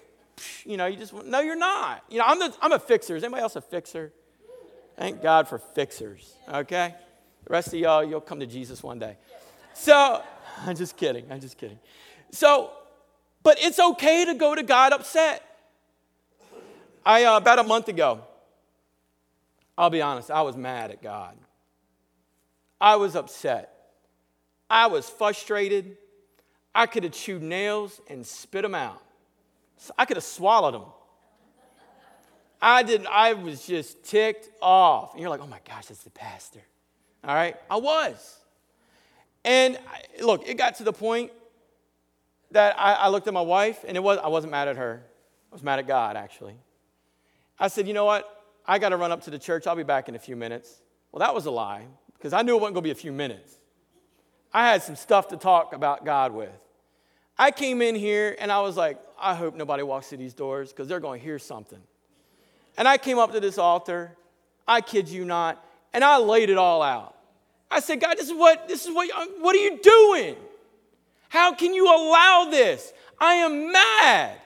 you 0.65 0.77
know, 0.77 0.87
you 0.87 0.97
just, 0.97 1.13
no, 1.13 1.41
you're 1.41 1.57
not. 1.57 2.05
You 2.09 2.19
know, 2.19 2.25
I'm, 2.27 2.39
the, 2.39 2.55
I'm 2.63 2.73
a 2.73 2.79
fixer. 2.79 3.17
Is 3.17 3.25
anybody 3.25 3.43
else 3.43 3.57
a 3.57 3.61
fixer? 3.61 4.13
Thank 4.97 5.23
God 5.23 5.47
for 5.47 5.59
fixers, 5.59 6.35
okay? 6.53 6.95
The 7.45 7.53
rest 7.53 7.69
of 7.69 7.75
y'all, 7.75 8.03
you'll 8.03 8.21
come 8.21 8.41
to 8.41 8.47
Jesus 8.47 8.83
one 8.83 8.99
day. 8.99 9.17
So, 9.75 10.23
I'm 10.67 10.75
just 10.75 10.97
kidding. 10.97 11.27
I'm 11.31 11.41
just 11.41 11.59
kidding. 11.59 11.79
So, 12.31 12.73
but 13.43 13.59
it's 13.61 13.79
okay 13.79 14.25
to 14.25 14.35
go 14.35 14.55
to 14.55 14.63
God 14.63 14.93
upset. 14.93 15.45
I, 17.05 17.25
uh, 17.25 17.37
about 17.37 17.59
a 17.59 17.63
month 17.63 17.89
ago, 17.89 18.23
I'll 19.79 19.91
be 19.91 20.03
honest, 20.03 20.29
I 20.29 20.43
was 20.43 20.57
mad 20.57 20.91
at 20.91 21.01
God. 21.01 21.37
I 22.81 22.97
was 22.97 23.15
upset. 23.15 23.73
I 24.69 24.89
was 24.89 25.09
frustrated. 25.09 25.97
I 26.75 26.87
could 26.87 27.05
have 27.05 27.13
chewed 27.13 27.43
nails 27.43 28.01
and 28.11 28.27
spit 28.27 28.63
them 28.63 28.75
out. 28.75 29.01
I 29.97 30.05
could 30.05 30.17
have 30.17 30.25
swallowed 30.25 30.75
them. 30.75 30.85
I 32.61 32.83
didn't, 32.83 33.07
I 33.07 33.35
was 33.35 33.65
just 33.65 34.03
ticked 34.03 34.51
off. 34.61 35.13
And 35.13 35.21
you're 35.21 35.31
like, 35.31 35.41
"Oh 35.41 35.47
my 35.47 35.61
gosh, 35.65 35.87
that's 35.87 36.03
the 36.03 36.11
pastor." 36.11 36.61
All 37.23 37.35
right? 37.35 37.57
I 37.71 37.77
was. 37.77 38.37
And 39.45 39.79
I, 39.89 40.23
look, 40.23 40.49
it 40.49 40.59
got 40.59 40.75
to 40.77 40.83
the 40.83 40.93
point 40.93 41.31
that 42.51 42.75
I, 42.77 42.95
I 42.95 43.09
looked 43.11 43.29
at 43.29 43.35
my 43.35 43.41
wife 43.43 43.85
and 43.87 43.97
it 43.97 44.01
was 44.01 44.19
I 44.19 44.27
wasn't 44.27 44.51
mad 44.51 44.67
at 44.67 44.77
her. 44.77 45.05
I 45.53 45.55
was 45.55 45.63
mad 45.63 45.79
at 45.79 45.87
God 45.87 46.17
actually. 46.17 46.57
I 47.61 47.69
said, 47.69 47.87
"You 47.87 47.95
know 47.95 48.05
what? 48.05 48.38
I 48.69 48.79
got 48.79 48.91
to 48.91 48.99
run 48.99 49.11
up 49.11 49.25
to 49.25 49.31
the 49.31 49.39
church. 49.39 49.67
I'll 49.67 49.75
be 49.75 49.83
back 49.83 50.11
in 50.11 50.15
a 50.15 50.19
few 50.19 50.37
minutes. 50.37 50.83
Well, 51.11 51.21
that 51.21 51.35
was 51.35 51.47
a 51.47 51.51
lie 51.51 51.87
because 52.13 52.35
I 52.35 52.43
knew 52.43 52.53
it 52.55 52.61
wasn't 52.61 52.75
going 52.75 52.85
to 52.85 52.89
be 52.89 52.91
a 52.91 52.95
few 52.95 53.13
minutes. 53.13 53.57
I 54.53 54.71
had 54.71 54.83
some 54.83 54.95
stuff 54.95 55.29
to 55.29 55.39
talk 55.39 55.73
about 55.73 56.05
God 56.05 56.33
with. 56.33 56.51
I 57.39 57.51
came 57.51 57.81
in 57.81 57.95
here 57.95 58.37
and 58.39 58.53
I 58.53 58.61
was 58.61 58.77
like, 58.77 59.01
I 59.19 59.35
hope 59.35 59.57
nobody 59.57 59.83
walks 59.83 60.09
through 60.09 60.19
these 60.19 60.35
doors 60.35 60.71
because 60.71 60.87
they're 60.87 61.01
going 61.01 61.19
to 61.19 61.25
hear 61.25 61.39
something. 61.39 61.79
And 62.77 62.87
I 62.87 62.99
came 62.99 63.19
up 63.19 63.33
to 63.33 63.41
this 63.41 63.59
altar, 63.59 64.17
I 64.67 64.83
kid 64.83 65.09
you 65.09 65.25
not, 65.25 65.65
and 65.93 66.05
I 66.05 66.19
laid 66.19 66.51
it 66.51 66.59
all 66.59 66.83
out. 66.83 67.17
I 67.71 67.81
said, 67.81 68.01
God, 68.01 68.17
this 68.19 68.29
is 68.29 68.37
what, 68.37 68.69
this 68.69 68.87
is 68.87 68.95
what, 68.95 69.11
um, 69.11 69.29
what 69.41 69.57
are 69.57 69.59
you 69.59 69.79
doing? 69.83 70.37
How 71.29 71.55
can 71.55 71.75
you 71.75 71.87
allow 71.87 72.49
this? 72.51 72.93
I 73.19 73.35
am 73.35 73.73
mad. 73.73 74.41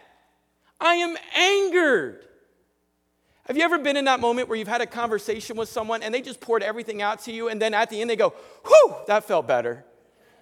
I 0.81 0.95
am 0.95 1.17
angered. 1.37 2.25
Have 3.47 3.57
you 3.57 3.65
ever 3.65 3.79
been 3.79 3.97
in 3.97 4.05
that 4.05 4.21
moment 4.21 4.49
where 4.49 4.57
you've 4.57 4.69
had 4.69 4.81
a 4.81 4.87
conversation 4.87 5.57
with 5.57 5.69
someone 5.69 6.03
and 6.03 6.15
they 6.15 6.23
just 6.23 6.41
poured 6.41 6.63
everything 6.63 7.03
out 7.03 7.23
to 7.25 7.33
you, 7.33 7.49
and 7.49 7.61
then 7.61 7.75
at 7.75 7.91
the 7.91 8.01
end 8.01 8.09
they 8.09 8.17
go, 8.17 8.35
whew, 8.65 8.95
that 9.09 9.25
felt 9.25 9.47
better. 9.49 9.85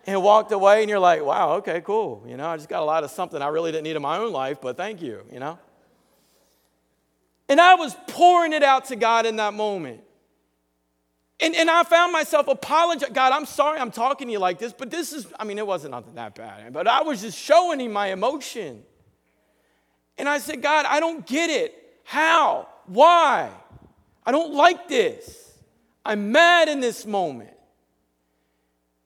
And 0.07 0.23
walked 0.23 0.53
away, 0.53 0.81
and 0.81 0.89
you're 0.89 0.99
like, 0.99 1.23
wow, 1.25 1.55
okay, 1.57 1.83
cool. 1.83 2.25
You 2.27 2.37
know, 2.37 2.47
I 2.47 2.57
just 2.57 2.69
got 2.69 2.83
a 2.83 2.85
lot 2.85 3.05
of 3.05 3.11
something 3.11 3.41
I 3.41 3.49
really 3.49 3.71
didn't 3.71 3.85
need 3.85 3.97
in 3.97 4.03
my 4.03 4.19
own 4.19 4.33
life, 4.33 4.59
but 4.61 4.77
thank 4.77 5.03
you, 5.03 5.23
you 5.31 5.39
know? 5.39 5.59
And 7.49 7.61
I 7.61 7.75
was 7.75 7.97
pouring 8.07 8.53
it 8.53 8.63
out 8.63 8.87
to 8.87 8.97
God 8.97 9.27
in 9.27 9.37
that 9.37 9.55
moment. 9.55 10.03
And, 11.41 11.57
and 11.57 11.71
I 11.71 11.83
found 11.85 12.13
myself 12.13 12.49
apologizing. 12.49 13.15
God, 13.15 13.33
I'm 13.33 13.47
sorry 13.47 13.81
I'm 13.81 13.91
talking 13.91 14.29
to 14.29 14.33
you 14.33 14.39
like 14.39 14.59
this, 14.59 14.73
but 14.73 14.91
this 14.91 15.13
is, 15.13 15.27
I 15.39 15.45
mean, 15.45 15.59
it 15.59 15.67
wasn't 15.67 15.93
nothing 15.93 16.15
that 16.15 16.35
bad. 16.35 16.73
But 16.73 16.87
I 16.87 17.03
was 17.03 17.23
just 17.23 17.39
showing 17.39 17.81
him 17.81 17.93
my 17.93 18.09
emotion. 18.09 18.83
And 20.19 20.29
I 20.29 20.39
said, 20.39 20.63
God, 20.63 20.87
I 20.87 21.01
don't 21.01 21.27
get 21.27 21.51
it. 21.51 21.75
How? 22.05 22.69
Why? 22.91 23.53
I 24.27 24.33
don't 24.33 24.53
like 24.53 24.89
this. 24.89 25.57
I'm 26.05 26.33
mad 26.33 26.69
in 26.69 26.81
this 26.81 27.07
moment. 27.07 27.55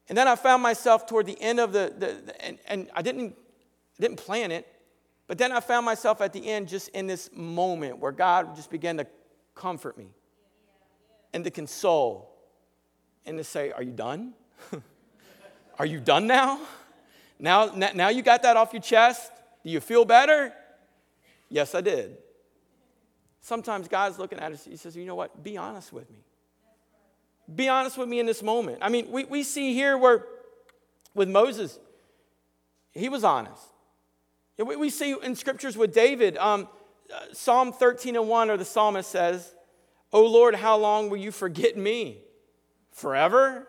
And 0.08 0.16
then 0.16 0.26
I 0.26 0.36
found 0.36 0.62
myself 0.62 1.06
toward 1.06 1.26
the 1.26 1.38
end 1.38 1.60
of 1.60 1.74
the, 1.74 1.92
the, 1.98 2.06
the 2.24 2.44
and, 2.44 2.58
and 2.66 2.90
I 2.94 3.02
didn't, 3.02 3.36
didn't 4.00 4.16
plan 4.16 4.52
it, 4.52 4.66
but 5.26 5.36
then 5.36 5.52
I 5.52 5.60
found 5.60 5.84
myself 5.84 6.22
at 6.22 6.32
the 6.32 6.48
end 6.48 6.68
just 6.68 6.88
in 6.88 7.06
this 7.06 7.28
moment 7.34 7.98
where 7.98 8.10
God 8.10 8.56
just 8.56 8.70
began 8.70 8.96
to 8.96 9.06
comfort 9.54 9.98
me 9.98 10.08
and 11.34 11.44
to 11.44 11.50
console 11.50 12.34
and 13.26 13.36
to 13.36 13.44
say, 13.44 13.70
Are 13.70 13.82
you 13.82 13.92
done? 13.92 14.32
Are 15.78 15.86
you 15.86 16.00
done 16.00 16.26
now? 16.26 16.58
now? 17.38 17.66
Now 17.66 18.08
you 18.08 18.22
got 18.22 18.42
that 18.44 18.56
off 18.56 18.72
your 18.72 18.82
chest? 18.82 19.30
Do 19.62 19.70
you 19.70 19.80
feel 19.80 20.06
better? 20.06 20.54
Yes, 21.50 21.74
I 21.74 21.82
did. 21.82 22.16
Sometimes 23.44 23.88
God's 23.88 24.18
looking 24.18 24.38
at 24.38 24.52
us, 24.52 24.64
He 24.64 24.78
says, 24.78 24.96
You 24.96 25.04
know 25.04 25.14
what? 25.14 25.44
Be 25.44 25.59
honest 25.59 25.92
with 25.92 26.11
me. 26.11 26.16
Be 27.54 27.68
honest 27.68 27.98
with 27.98 28.09
me 28.09 28.18
in 28.18 28.24
this 28.24 28.42
moment. 28.42 28.78
I 28.80 28.88
mean, 28.88 29.11
we, 29.11 29.24
we 29.24 29.42
see 29.42 29.74
here 29.74 29.98
where 29.98 30.24
with 31.14 31.28
Moses, 31.28 31.78
he 32.92 33.11
was 33.11 33.22
honest. 33.22 33.62
We, 34.57 34.76
we 34.76 34.88
see 34.88 35.14
in 35.22 35.37
scriptures 35.37 35.76
with 35.76 35.92
David, 35.92 36.38
um, 36.38 36.68
uh, 37.14 37.35
Psalm 37.35 37.70
13 37.70 38.16
and 38.16 38.30
1, 38.30 38.48
or 38.48 38.57
the 38.57 38.64
psalmist 38.64 39.11
says, 39.11 39.54
Oh 40.11 40.24
Lord, 40.24 40.54
how 40.54 40.78
long 40.78 41.11
will 41.11 41.18
you 41.18 41.30
forget 41.30 41.76
me? 41.76 42.22
Forever? 42.92 43.68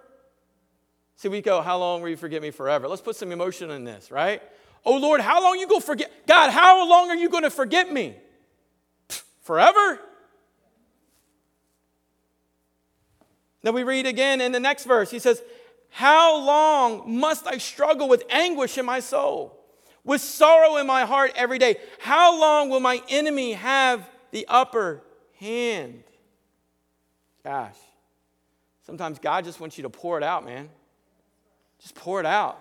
See, 1.17 1.27
we 1.27 1.41
go, 1.41 1.61
How 1.61 1.77
long 1.77 2.01
will 2.01 2.07
you 2.07 2.15
forget 2.15 2.41
me 2.41 2.51
forever? 2.51 2.87
Let's 2.87 3.01
put 3.01 3.17
some 3.17 3.33
emotion 3.33 3.71
in 3.71 3.83
this, 3.83 4.09
right? 4.09 4.41
Oh 4.85 4.95
Lord, 4.99 5.19
how 5.19 5.43
long 5.43 5.59
you 5.59 5.67
to 5.67 5.81
forget? 5.81 6.25
God, 6.25 6.51
how 6.51 6.87
long 6.87 7.09
are 7.09 7.17
you 7.17 7.27
going 7.27 7.43
to 7.43 7.49
forget 7.49 7.91
me? 7.91 8.15
Forever? 9.45 9.99
Then 13.61 13.75
we 13.75 13.83
read 13.83 14.07
again 14.07 14.41
in 14.41 14.51
the 14.51 14.59
next 14.59 14.85
verse. 14.85 15.11
He 15.11 15.19
says, 15.19 15.43
How 15.91 16.43
long 16.43 17.19
must 17.19 17.45
I 17.45 17.59
struggle 17.59 18.09
with 18.09 18.23
anguish 18.31 18.79
in 18.79 18.87
my 18.87 18.99
soul, 18.99 19.63
with 20.03 20.21
sorrow 20.21 20.77
in 20.77 20.87
my 20.87 21.05
heart 21.05 21.31
every 21.35 21.59
day? 21.59 21.75
How 21.99 22.39
long 22.39 22.71
will 22.71 22.79
my 22.79 23.03
enemy 23.07 23.53
have 23.53 24.09
the 24.31 24.47
upper 24.49 25.03
hand? 25.39 26.03
Gosh, 27.43 27.77
sometimes 28.87 29.19
God 29.19 29.45
just 29.45 29.59
wants 29.59 29.77
you 29.77 29.83
to 29.83 29.91
pour 29.91 30.17
it 30.17 30.23
out, 30.23 30.43
man. 30.43 30.69
Just 31.79 31.93
pour 31.93 32.19
it 32.19 32.25
out. 32.25 32.59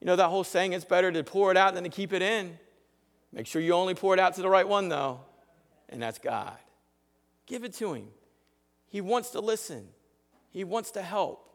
You 0.00 0.06
know 0.06 0.14
that 0.14 0.28
whole 0.28 0.44
saying, 0.44 0.74
it's 0.74 0.84
better 0.84 1.10
to 1.10 1.24
pour 1.24 1.50
it 1.50 1.56
out 1.56 1.74
than 1.74 1.82
to 1.82 1.90
keep 1.90 2.12
it 2.12 2.22
in. 2.22 2.56
Make 3.32 3.48
sure 3.48 3.60
you 3.60 3.72
only 3.72 3.94
pour 3.94 4.14
it 4.14 4.20
out 4.20 4.34
to 4.34 4.42
the 4.42 4.48
right 4.48 4.68
one, 4.68 4.88
though 4.88 5.22
and 5.92 6.02
that's 6.02 6.18
God. 6.18 6.56
Give 7.46 7.64
it 7.64 7.74
to 7.74 7.92
Him. 7.92 8.08
He 8.86 9.00
wants 9.00 9.30
to 9.30 9.40
listen. 9.40 9.88
He 10.50 10.64
wants 10.64 10.90
to 10.92 11.02
help, 11.02 11.48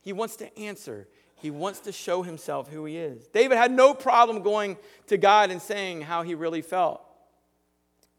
He 0.00 0.12
wants 0.12 0.36
to 0.36 0.58
answer, 0.58 1.08
He 1.34 1.50
wants 1.50 1.80
to 1.80 1.92
show 1.92 2.22
Himself 2.22 2.68
who 2.70 2.84
He 2.84 2.96
is. 2.96 3.26
David 3.28 3.58
had 3.58 3.72
no 3.72 3.94
problem 3.94 4.42
going 4.42 4.76
to 5.08 5.16
God 5.16 5.50
and 5.50 5.60
saying 5.60 6.02
how 6.02 6.22
he 6.22 6.34
really 6.34 6.62
felt. 6.62 7.02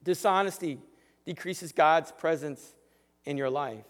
Dishonesty 0.04 0.80
decreases 1.26 1.72
God's 1.72 2.12
presence 2.12 2.76
in 3.26 3.38
your 3.38 3.50
life. 3.50 3.86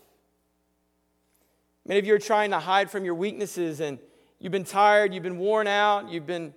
Many 1.86 2.00
of 2.00 2.06
you 2.06 2.14
are 2.14 2.20
trying 2.20 2.52
to 2.52 2.60
hide 2.60 2.90
from 2.90 3.04
your 3.04 3.16
weaknesses 3.16 3.82
and 3.82 4.00
you've 4.40 4.52
been 4.52 4.64
tired, 4.64 5.14
you've 5.14 5.24
been 5.24 5.40
worn 5.40 5.68
out, 5.68 6.10
you've 6.10 6.28
been 6.28 6.54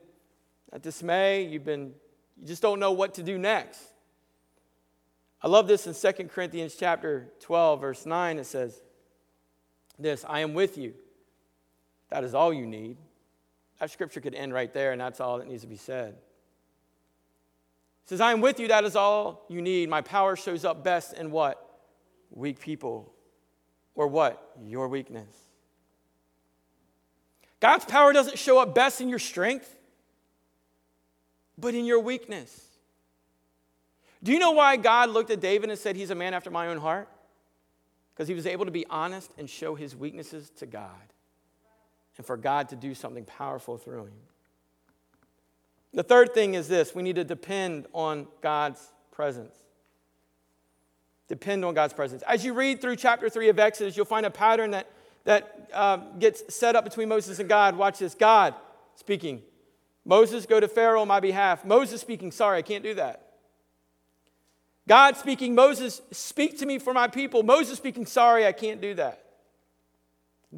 at 0.72 0.82
dismay, 0.82 1.44
you've 1.44 1.64
been 1.64 1.94
you 2.40 2.46
just 2.46 2.62
don't 2.62 2.78
know 2.78 2.92
what 2.92 3.14
to 3.14 3.22
do 3.22 3.38
next. 3.38 3.80
I 5.42 5.48
love 5.48 5.68
this 5.68 5.86
in 5.86 5.94
2 5.94 6.24
Corinthians 6.28 6.74
chapter 6.78 7.28
12 7.40 7.80
verse 7.80 8.06
9 8.06 8.38
it 8.38 8.46
says 8.46 8.80
this, 9.98 10.24
I 10.28 10.40
am 10.40 10.54
with 10.54 10.76
you. 10.76 10.94
That 12.10 12.22
is 12.24 12.34
all 12.34 12.52
you 12.52 12.66
need. 12.66 12.98
That 13.80 13.90
scripture 13.90 14.20
could 14.20 14.34
end 14.34 14.52
right 14.52 14.72
there 14.72 14.92
and 14.92 15.00
that's 15.00 15.20
all 15.20 15.38
that 15.38 15.48
needs 15.48 15.62
to 15.62 15.68
be 15.68 15.76
said. 15.76 16.14
It 18.04 18.10
says, 18.10 18.20
I 18.20 18.32
am 18.32 18.40
with 18.40 18.60
you, 18.60 18.68
that 18.68 18.84
is 18.84 18.94
all 18.94 19.44
you 19.48 19.60
need. 19.60 19.88
My 19.88 20.00
power 20.00 20.36
shows 20.36 20.64
up 20.64 20.84
best 20.84 21.14
in 21.14 21.30
what? 21.30 21.62
Weak 22.30 22.60
people. 22.60 23.12
Or 23.94 24.06
what? 24.06 24.54
Your 24.62 24.88
weakness. 24.88 25.34
God's 27.58 27.84
power 27.84 28.12
doesn't 28.12 28.38
show 28.38 28.58
up 28.58 28.74
best 28.74 29.00
in 29.00 29.08
your 29.08 29.18
strength, 29.18 29.74
but 31.58 31.74
in 31.74 31.84
your 31.84 32.00
weakness. 32.00 32.65
Do 34.22 34.32
you 34.32 34.38
know 34.38 34.52
why 34.52 34.76
God 34.76 35.10
looked 35.10 35.30
at 35.30 35.40
David 35.40 35.70
and 35.70 35.78
said, 35.78 35.96
He's 35.96 36.10
a 36.10 36.14
man 36.14 36.34
after 36.34 36.50
my 36.50 36.68
own 36.68 36.78
heart? 36.78 37.08
Because 38.14 38.28
he 38.28 38.34
was 38.34 38.46
able 38.46 38.64
to 38.64 38.70
be 38.70 38.86
honest 38.88 39.30
and 39.36 39.48
show 39.48 39.74
his 39.74 39.94
weaknesses 39.94 40.50
to 40.56 40.66
God, 40.66 41.12
and 42.16 42.24
for 42.24 42.36
God 42.36 42.70
to 42.70 42.76
do 42.76 42.94
something 42.94 43.24
powerful 43.24 43.76
through 43.76 44.04
him. 44.04 44.12
The 45.92 46.02
third 46.02 46.32
thing 46.32 46.54
is 46.54 46.66
this 46.68 46.94
we 46.94 47.02
need 47.02 47.16
to 47.16 47.24
depend 47.24 47.86
on 47.92 48.26
God's 48.40 48.92
presence. 49.12 49.54
Depend 51.28 51.64
on 51.64 51.74
God's 51.74 51.92
presence. 51.92 52.22
As 52.26 52.44
you 52.44 52.54
read 52.54 52.80
through 52.80 52.96
chapter 52.96 53.28
3 53.28 53.48
of 53.48 53.58
Exodus, 53.58 53.96
you'll 53.96 54.06
find 54.06 54.24
a 54.24 54.30
pattern 54.30 54.70
that, 54.70 54.88
that 55.24 55.68
uh, 55.74 55.96
gets 56.18 56.54
set 56.54 56.76
up 56.76 56.84
between 56.84 57.08
Moses 57.08 57.38
and 57.38 57.48
God. 57.48 57.76
Watch 57.76 57.98
this 57.98 58.14
God 58.14 58.54
speaking. 58.94 59.42
Moses, 60.04 60.46
go 60.46 60.60
to 60.60 60.68
Pharaoh 60.68 61.02
on 61.02 61.08
my 61.08 61.18
behalf. 61.18 61.64
Moses 61.64 62.00
speaking, 62.00 62.30
sorry, 62.30 62.58
I 62.58 62.62
can't 62.62 62.84
do 62.84 62.94
that. 62.94 63.25
God 64.88 65.16
speaking, 65.16 65.54
Moses, 65.54 66.00
speak 66.12 66.58
to 66.58 66.66
me 66.66 66.78
for 66.78 66.94
my 66.94 67.08
people. 67.08 67.42
Moses 67.42 67.76
speaking, 67.76 68.06
sorry, 68.06 68.46
I 68.46 68.52
can't 68.52 68.80
do 68.80 68.94
that. 68.94 69.24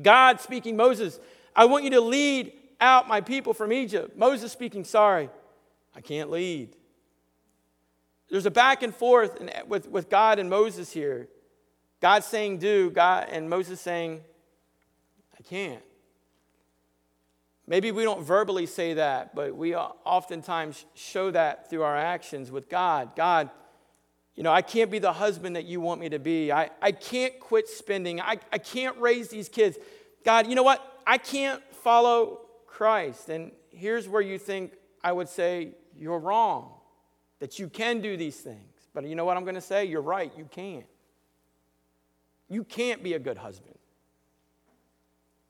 God 0.01 0.41
speaking, 0.41 0.77
Moses, 0.77 1.19
I 1.57 1.65
want 1.65 1.85
you 1.85 1.91
to 1.91 2.01
lead 2.01 2.53
out 2.81 3.09
my 3.09 3.21
people 3.21 3.55
from 3.55 3.73
Egypt. 3.73 4.17
Moses 4.17 4.53
speaking, 4.53 4.85
Sorry, 4.85 5.29
I 5.95 6.01
can't 6.01 6.31
lead. 6.31 6.77
There's 8.31 8.47
a 8.47 8.51
back 8.51 8.83
and 8.83 8.95
forth 8.95 9.39
with, 9.67 9.89
with 9.89 10.11
God 10.11 10.39
and 10.39 10.51
Moses 10.51 10.93
here. 10.93 11.29
God 12.01 12.23
saying, 12.23 12.59
Do, 12.59 12.91
God, 12.91 13.29
and 13.31 13.49
Moses 13.49 13.81
saying, 13.81 14.21
I 15.39 15.43
can't. 15.43 15.83
Maybe 17.67 17.91
we 17.91 18.05
don't 18.05 18.23
verbally 18.23 18.67
say 18.67 18.95
that, 18.95 19.35
but 19.35 19.55
we 19.55 19.75
oftentimes 19.75 20.87
show 20.95 21.31
that 21.31 21.69
through 21.69 21.83
our 21.83 21.97
actions 21.97 22.51
with 22.51 22.69
God. 22.69 23.15
God, 23.15 23.51
you 24.39 24.45
know, 24.45 24.53
I 24.53 24.63
can't 24.63 24.89
be 24.89 25.01
the 25.01 25.13
husband 25.13 25.57
that 25.57 25.65
you 25.65 25.81
want 25.81 26.01
me 26.01 26.11
to 26.11 26.21
be. 26.21 26.53
I, 26.53 26.71
I 26.81 26.93
can't 26.93 27.41
quit 27.41 27.69
spending. 27.69 28.21
I, 28.21 28.39
I 28.53 28.59
can't 28.59 28.97
raise 29.01 29.31
these 29.31 29.49
kids. 29.49 29.77
God, 30.25 30.47
you 30.47 30.55
know 30.55 30.63
what? 30.63 31.01
I 31.05 31.19
can't 31.19 31.61
follow 31.83 32.43
Christ. 32.65 33.31
And 33.31 33.51
here's 33.71 34.07
where 34.07 34.23
you 34.23 34.39
think 34.39 34.75
I 35.03 35.11
would 35.11 35.29
say 35.29 35.73
you're 35.97 36.21
wrong, 36.21 36.73
that 37.41 37.59
you 37.59 37.69
can 37.69 38.01
do 38.01 38.17
these 38.17 38.37
things. 38.37 38.87
But 38.95 39.09
you 39.09 39.17
know 39.17 39.25
what 39.25 39.37
I'm 39.37 39.43
going 39.43 39.57
to 39.57 39.61
say? 39.61 39.87
You're 39.87 40.03
right, 40.03 40.31
you 40.39 40.49
can't. 40.49 40.87
You 42.49 42.63
can't 42.63 43.03
be 43.03 43.15
a 43.15 43.19
good 43.19 43.39
husband. 43.39 43.75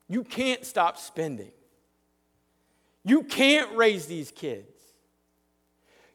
You 0.09 0.24
can't 0.24 0.64
stop 0.64 0.96
spending. 0.96 1.53
You 3.05 3.24
can't 3.24 3.77
raise 3.77 4.07
these 4.07 4.31
kids. 4.31 4.81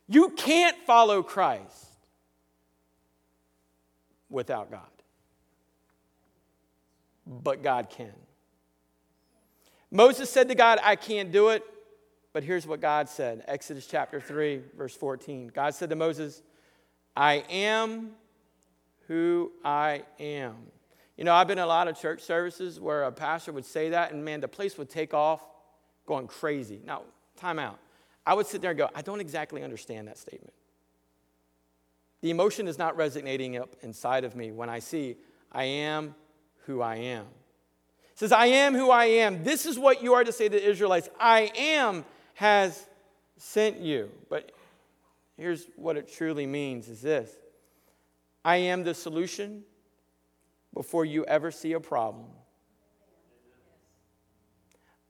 You 0.08 0.30
can't 0.30 0.76
follow 0.88 1.22
Christ 1.22 1.92
without 4.34 4.72
God. 4.72 4.82
But 7.26 7.64
God 7.64 7.90
can. 7.90 8.12
Moses 9.92 10.30
said 10.30 10.50
to 10.50 10.56
God, 10.56 10.80
I 10.84 10.96
can't 10.96 11.32
do 11.32 11.50
it. 11.50 11.64
But 12.34 12.44
here's 12.44 12.66
what 12.66 12.82
God 12.82 13.08
said 13.08 13.46
Exodus 13.48 13.86
chapter 13.86 14.20
3, 14.20 14.62
verse 14.76 14.96
14. 14.96 15.52
God 15.54 15.76
said 15.76 15.92
to 15.92 15.96
Moses, 15.96 16.42
I 17.16 17.44
am 17.50 18.12
who 19.08 19.52
I 19.64 20.04
am. 20.20 20.56
You 21.16 21.26
know, 21.26 21.34
I've 21.36 21.48
been 21.48 21.60
in 21.60 21.64
a 21.64 21.68
lot 21.68 21.88
of 21.88 22.00
church 22.00 22.22
services 22.22 22.80
where 22.80 23.04
a 23.04 23.12
pastor 23.12 23.52
would 23.52 23.66
say 23.66 23.90
that, 23.90 24.12
and 24.12 24.26
man, 24.26 24.42
the 24.42 24.48
place 24.48 24.80
would 24.80 24.90
take 24.90 25.14
off 25.14 25.42
going 26.08 26.26
crazy. 26.26 26.82
Now, 26.84 27.04
time 27.38 27.60
out. 27.60 27.78
I 28.26 28.34
would 28.34 28.48
sit 28.48 28.62
there 28.62 28.72
and 28.72 28.78
go, 28.78 28.90
I 28.96 29.04
don't 29.04 29.20
exactly 29.20 29.62
understand 29.62 30.08
that 30.08 30.18
statement. 30.18 30.54
The 32.24 32.32
emotion 32.32 32.68
is 32.68 32.80
not 32.80 32.98
resonating 32.98 33.58
up 33.58 33.76
inside 33.84 34.24
of 34.24 34.36
me 34.36 34.52
when 34.52 34.70
I 34.70 34.80
see 34.80 35.18
I 35.52 35.66
am 35.66 36.16
who 36.66 36.82
I 36.82 36.96
am 36.96 37.28
says, 38.16 38.32
I 38.32 38.46
am 38.46 38.74
who 38.74 38.90
I 38.90 39.06
am. 39.06 39.44
This 39.44 39.66
is 39.66 39.78
what 39.78 40.02
you 40.02 40.14
are 40.14 40.24
to 40.24 40.32
say 40.32 40.48
to 40.48 40.58
the 40.58 40.70
Israelites 40.70 41.10
I 41.20 41.52
am 41.58 42.06
has 42.36 42.88
sent 43.38 43.80
you. 43.80 44.10
But 44.30 44.52
here's 45.36 45.68
what 45.76 45.98
it 45.98 46.12
truly 46.12 46.46
means 46.46 46.88
is 46.88 47.02
this 47.02 47.30
I 48.46 48.58
am 48.58 48.84
the 48.84 48.94
solution 48.94 49.64
before 50.74 51.06
you 51.06 51.26
ever 51.26 51.52
see 51.52 51.74
a 51.74 51.80
problem. 51.80 52.28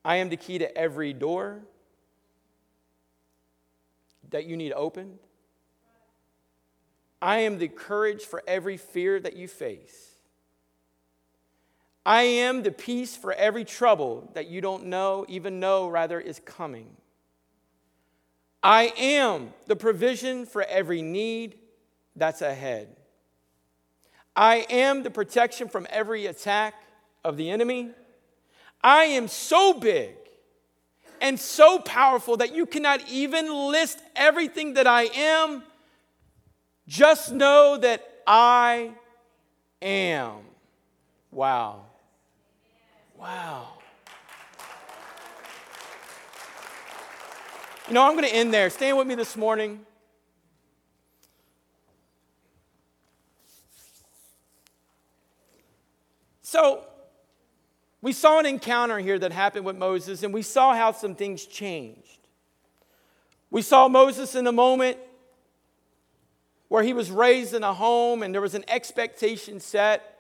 I 0.04 0.18
am 0.18 0.30
the 0.30 0.38
key 0.38 0.58
to 0.58 0.78
every 0.78 1.14
door 1.14 1.62
that 4.32 4.46
you 4.46 4.58
need 4.58 4.74
opened. 4.74 5.20
I 7.24 7.40
am 7.40 7.58
the 7.58 7.70
courage 7.70 8.26
for 8.26 8.44
every 8.46 8.76
fear 8.76 9.18
that 9.18 9.38
you 9.38 9.48
face. 9.48 10.10
I 12.06 12.24
am 12.24 12.64
the 12.64 12.72
peace 12.72 13.16
for 13.16 13.32
every 13.32 13.64
trouble 13.64 14.30
that 14.34 14.48
you 14.48 14.60
don't 14.60 14.88
know, 14.88 15.26
even 15.30 15.62
know, 15.62 15.88
rather, 15.88 16.20
is 16.20 16.42
coming. 16.44 16.98
I 18.62 18.92
am 18.98 19.54
the 19.68 19.78
provision 19.78 20.46
for 20.46 20.64
every 20.64 21.02
need 21.02 21.56
that's 22.14 22.42
ahead. 22.42 22.94
I 24.36 24.66
am 24.70 25.04
the 25.04 25.10
protection 25.10 25.70
from 25.70 25.88
every 25.90 26.26
attack 26.26 26.74
of 27.24 27.38
the 27.38 27.50
enemy. 27.50 27.92
I 28.84 29.06
am 29.06 29.30
so 29.30 29.74
big 29.74 30.16
and 31.22 31.40
so 31.40 31.80
powerful 31.80 32.36
that 32.36 32.54
you 32.54 32.66
cannot 32.66 33.00
even 33.10 33.72
list 33.72 33.98
everything 34.14 34.74
that 34.74 34.88
I 34.88 35.04
am. 35.04 35.64
Just 36.88 37.32
know 37.32 37.78
that 37.78 38.22
I 38.28 38.92
am. 39.82 40.40
Wow. 41.32 41.86
Wow. 43.18 43.70
You 47.88 47.94
know, 47.94 48.06
I'm 48.06 48.14
going 48.14 48.28
to 48.28 48.34
end 48.34 48.54
there. 48.54 48.70
Stand 48.70 48.98
with 48.98 49.08
me 49.08 49.16
this 49.16 49.36
morning. 49.36 49.86
So, 56.42 56.86
we 58.02 58.12
saw 58.12 58.40
an 58.40 58.46
encounter 58.46 59.00
here 59.00 59.18
that 59.18 59.32
happened 59.32 59.66
with 59.66 59.78
Moses, 59.78 60.24
and 60.24 60.34
we 60.34 60.42
saw 60.42 60.76
how 60.76 60.92
some 60.92 61.16
things 61.16 61.46
changed. 61.46 62.20
We 63.50 63.62
saw 63.62 63.88
Moses 63.88 64.36
in 64.36 64.46
a 64.46 64.52
moment 64.52 64.98
where 66.74 66.82
he 66.82 66.92
was 66.92 67.12
raised 67.12 67.54
in 67.54 67.64
a 67.64 67.72
home 67.72 68.24
and 68.24 68.34
there 68.34 68.42
was 68.42 68.56
an 68.56 68.66
expectation 68.68 69.60
set, 69.60 70.18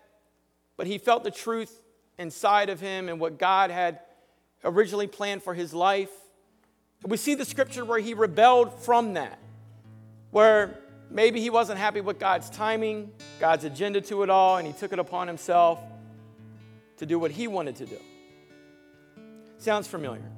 but 0.77 0.85
he 0.85 0.99
felt 0.99 1.23
the 1.23 1.31
truth 1.31 1.81
inside 2.19 2.69
of 2.69 2.79
him 2.79 3.09
and 3.09 3.19
what 3.19 3.39
God 3.39 3.71
had 3.71 4.01
originally 4.63 5.07
planned 5.07 5.41
for 5.41 5.55
his 5.55 5.73
life. 5.73 6.11
We 7.03 7.17
see 7.17 7.33
the 7.33 7.43
scripture 7.43 7.83
where 7.83 7.97
he 7.97 8.13
rebelled 8.13 8.71
from 8.83 9.15
that, 9.15 9.39
where 10.29 10.77
maybe 11.09 11.41
he 11.41 11.49
wasn't 11.49 11.79
happy 11.79 12.01
with 12.01 12.19
God's 12.19 12.51
timing, 12.51 13.11
God's 13.39 13.63
agenda 13.63 13.99
to 14.01 14.21
it 14.21 14.29
all, 14.29 14.57
and 14.57 14.67
he 14.67 14.73
took 14.73 14.93
it 14.93 14.99
upon 14.99 15.27
himself 15.27 15.79
to 16.97 17.07
do 17.07 17.17
what 17.17 17.31
he 17.31 17.47
wanted 17.47 17.77
to 17.77 17.87
do. 17.87 17.97
Sounds 19.57 19.87
familiar. 19.87 20.29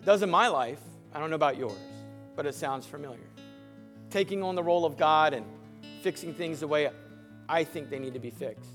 It 0.00 0.04
does 0.04 0.22
in 0.22 0.30
my 0.30 0.46
life. 0.46 0.78
I 1.12 1.18
don't 1.18 1.28
know 1.28 1.34
about 1.34 1.58
yours, 1.58 1.74
but 2.36 2.46
it 2.46 2.54
sounds 2.54 2.86
familiar. 2.86 3.31
Taking 4.12 4.42
on 4.42 4.54
the 4.54 4.62
role 4.62 4.84
of 4.84 4.98
God 4.98 5.32
and 5.32 5.46
fixing 6.02 6.34
things 6.34 6.60
the 6.60 6.68
way 6.68 6.90
I 7.48 7.64
think 7.64 7.88
they 7.88 7.98
need 7.98 8.12
to 8.12 8.20
be 8.20 8.30
fixed. 8.30 8.70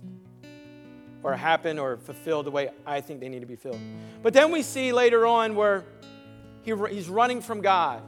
or 1.23 1.35
happen 1.35 1.77
or 1.77 1.97
fulfilled 1.97 2.45
the 2.45 2.51
way 2.51 2.69
I 2.85 3.01
think 3.01 3.19
they 3.19 3.29
need 3.29 3.41
to 3.41 3.45
be 3.45 3.55
filled. 3.55 3.79
But 4.23 4.33
then 4.33 4.51
we 4.51 4.61
see 4.63 4.91
later 4.91 5.25
on 5.25 5.55
where 5.55 5.83
he, 6.63 6.73
he's 6.89 7.07
running 7.07 7.41
from 7.41 7.61
God. 7.61 8.01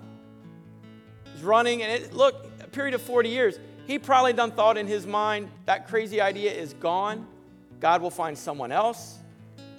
He's 1.33 1.43
running, 1.43 1.83
and 1.83 1.91
it, 1.91 2.13
look, 2.13 2.47
a 2.61 2.67
period 2.67 2.93
of 2.93 3.01
40 3.01 3.29
years. 3.29 3.59
He 3.87 3.99
probably 3.99 4.33
done 4.33 4.51
thought 4.51 4.77
in 4.77 4.87
his 4.87 5.07
mind 5.07 5.49
that 5.65 5.87
crazy 5.87 6.21
idea 6.21 6.51
is 6.51 6.73
gone. 6.73 7.27
God 7.79 8.01
will 8.01 8.11
find 8.11 8.37
someone 8.37 8.71
else, 8.71 9.17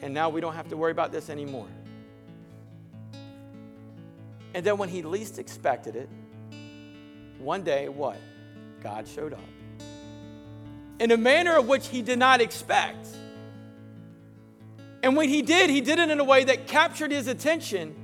and 0.03 0.15
now 0.15 0.29
we 0.29 0.41
don't 0.41 0.55
have 0.55 0.69
to 0.69 0.77
worry 0.77 0.93
about 0.93 1.13
this 1.13 1.31
anymore. 1.31 1.69
And 4.55 4.65
then 4.65 4.79
when 4.79 4.89
he 4.89 5.03
least 5.03 5.39
expected 5.39 5.97
it, 5.97 6.09
one 7.41 7.63
day, 7.63 7.89
what? 7.89 8.17
God 8.83 9.09
showed 9.09 9.33
up. 9.33 9.41
In 10.99 11.11
a 11.11 11.17
manner 11.17 11.57
of 11.57 11.67
which 11.67 11.89
he 11.89 12.03
did 12.03 12.19
not 12.19 12.41
expect. 12.41 13.09
And 15.03 15.17
when 15.17 15.29
he 15.29 15.41
did, 15.43 15.71
he 15.71 15.81
did 15.81 15.99
it 15.99 16.11
in 16.11 16.21
a 16.21 16.25
way 16.25 16.45
that 16.45 16.67
captured 16.67 17.11
his 17.11 17.27
attention. 17.27 17.95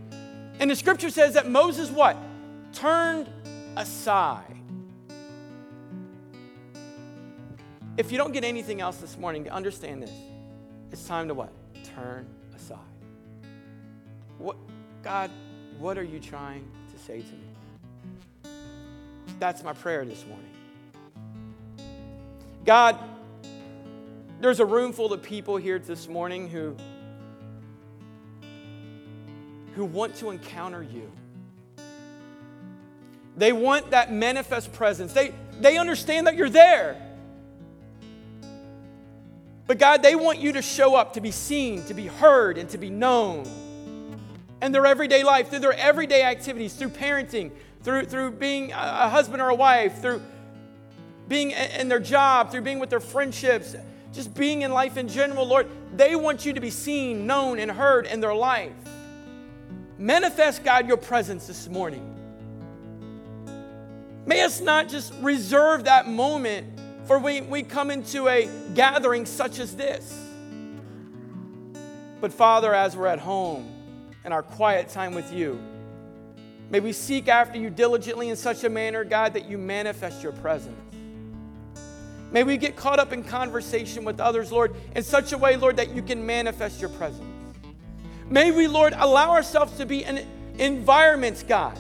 And 0.58 0.70
the 0.70 0.76
scripture 0.76 1.10
says 1.10 1.34
that 1.34 1.48
Moses 1.48 1.90
what? 1.90 2.16
Turned 2.72 3.28
aside. 3.76 4.56
If 7.96 8.12
you 8.12 8.18
don't 8.18 8.32
get 8.32 8.44
anything 8.44 8.80
else 8.80 8.96
this 8.98 9.16
morning, 9.18 9.44
to 9.44 9.50
understand 9.50 10.02
this. 10.02 10.12
It's 10.92 11.06
time 11.06 11.28
to 11.28 11.34
what? 11.34 11.52
Turn 11.94 12.26
aside. 12.54 12.78
What 14.38 14.56
God, 15.02 15.30
what 15.78 15.96
are 15.98 16.02
you 16.02 16.20
trying 16.20 16.70
to 16.92 16.98
say 16.98 17.20
to 17.20 17.32
me? 17.32 17.45
That's 19.38 19.62
my 19.62 19.72
prayer 19.72 20.04
this 20.04 20.24
morning. 20.26 20.50
God, 22.64 22.98
there's 24.40 24.60
a 24.60 24.66
room 24.66 24.92
full 24.92 25.12
of 25.12 25.22
people 25.22 25.56
here 25.56 25.78
this 25.78 26.08
morning 26.08 26.48
who, 26.48 26.76
who 29.74 29.84
want 29.84 30.16
to 30.16 30.30
encounter 30.30 30.82
you. 30.82 31.10
They 33.36 33.52
want 33.52 33.90
that 33.90 34.12
manifest 34.12 34.72
presence. 34.72 35.12
They, 35.12 35.32
they 35.60 35.78
understand 35.78 36.26
that 36.26 36.36
you're 36.36 36.50
there. 36.50 37.00
But 39.66 39.78
God, 39.78 40.02
they 40.02 40.14
want 40.14 40.38
you 40.38 40.52
to 40.52 40.62
show 40.62 40.94
up, 40.94 41.14
to 41.14 41.20
be 41.20 41.30
seen, 41.30 41.84
to 41.84 41.94
be 41.94 42.06
heard, 42.06 42.56
and 42.56 42.68
to 42.70 42.78
be 42.78 42.88
known. 42.88 43.44
And 44.60 44.74
their 44.74 44.86
everyday 44.86 45.22
life, 45.22 45.50
through 45.50 45.58
their 45.58 45.72
everyday 45.72 46.22
activities, 46.22 46.74
through 46.74 46.90
parenting, 46.90 47.50
through, 47.86 48.04
through 48.04 48.32
being 48.32 48.72
a 48.72 49.08
husband 49.08 49.40
or 49.40 49.48
a 49.48 49.54
wife, 49.54 50.02
through 50.02 50.20
being 51.28 51.52
in 51.52 51.88
their 51.88 52.00
job, 52.00 52.50
through 52.50 52.62
being 52.62 52.80
with 52.80 52.90
their 52.90 52.98
friendships, 52.98 53.76
just 54.12 54.34
being 54.34 54.62
in 54.62 54.72
life 54.72 54.96
in 54.96 55.06
general, 55.06 55.46
Lord, 55.46 55.68
they 55.94 56.16
want 56.16 56.44
you 56.44 56.52
to 56.52 56.60
be 56.60 56.70
seen, 56.70 57.28
known, 57.28 57.60
and 57.60 57.70
heard 57.70 58.06
in 58.06 58.18
their 58.18 58.34
life. 58.34 58.72
Manifest, 59.98 60.64
God, 60.64 60.88
your 60.88 60.96
presence 60.96 61.46
this 61.46 61.68
morning. 61.68 62.12
May 64.26 64.40
us 64.40 64.60
not 64.60 64.88
just 64.88 65.14
reserve 65.20 65.84
that 65.84 66.08
moment 66.08 66.66
for 67.04 67.20
when 67.20 67.48
we 67.50 67.62
come 67.62 67.92
into 67.92 68.26
a 68.26 68.50
gathering 68.74 69.26
such 69.26 69.60
as 69.60 69.76
this. 69.76 70.12
But 72.20 72.32
Father, 72.32 72.74
as 72.74 72.96
we're 72.96 73.06
at 73.06 73.20
home 73.20 73.72
in 74.24 74.32
our 74.32 74.42
quiet 74.42 74.88
time 74.88 75.14
with 75.14 75.32
you, 75.32 75.60
may 76.70 76.80
we 76.80 76.92
seek 76.92 77.28
after 77.28 77.58
you 77.58 77.70
diligently 77.70 78.28
in 78.28 78.36
such 78.36 78.64
a 78.64 78.68
manner, 78.68 79.04
God, 79.04 79.34
that 79.34 79.48
you 79.48 79.58
manifest 79.58 80.22
your 80.22 80.32
presence. 80.32 80.76
May 82.32 82.42
we 82.42 82.56
get 82.56 82.76
caught 82.76 82.98
up 82.98 83.12
in 83.12 83.22
conversation 83.22 84.04
with 84.04 84.20
others, 84.20 84.50
Lord, 84.50 84.74
in 84.94 85.02
such 85.02 85.32
a 85.32 85.38
way, 85.38 85.56
Lord, 85.56 85.76
that 85.76 85.94
you 85.94 86.02
can 86.02 86.26
manifest 86.26 86.80
your 86.80 86.90
presence. 86.90 87.24
May 88.28 88.50
we, 88.50 88.66
Lord, 88.66 88.92
allow 88.96 89.30
ourselves 89.30 89.76
to 89.78 89.86
be 89.86 90.02
in 90.02 90.26
environments, 90.58 91.42
God, 91.42 91.78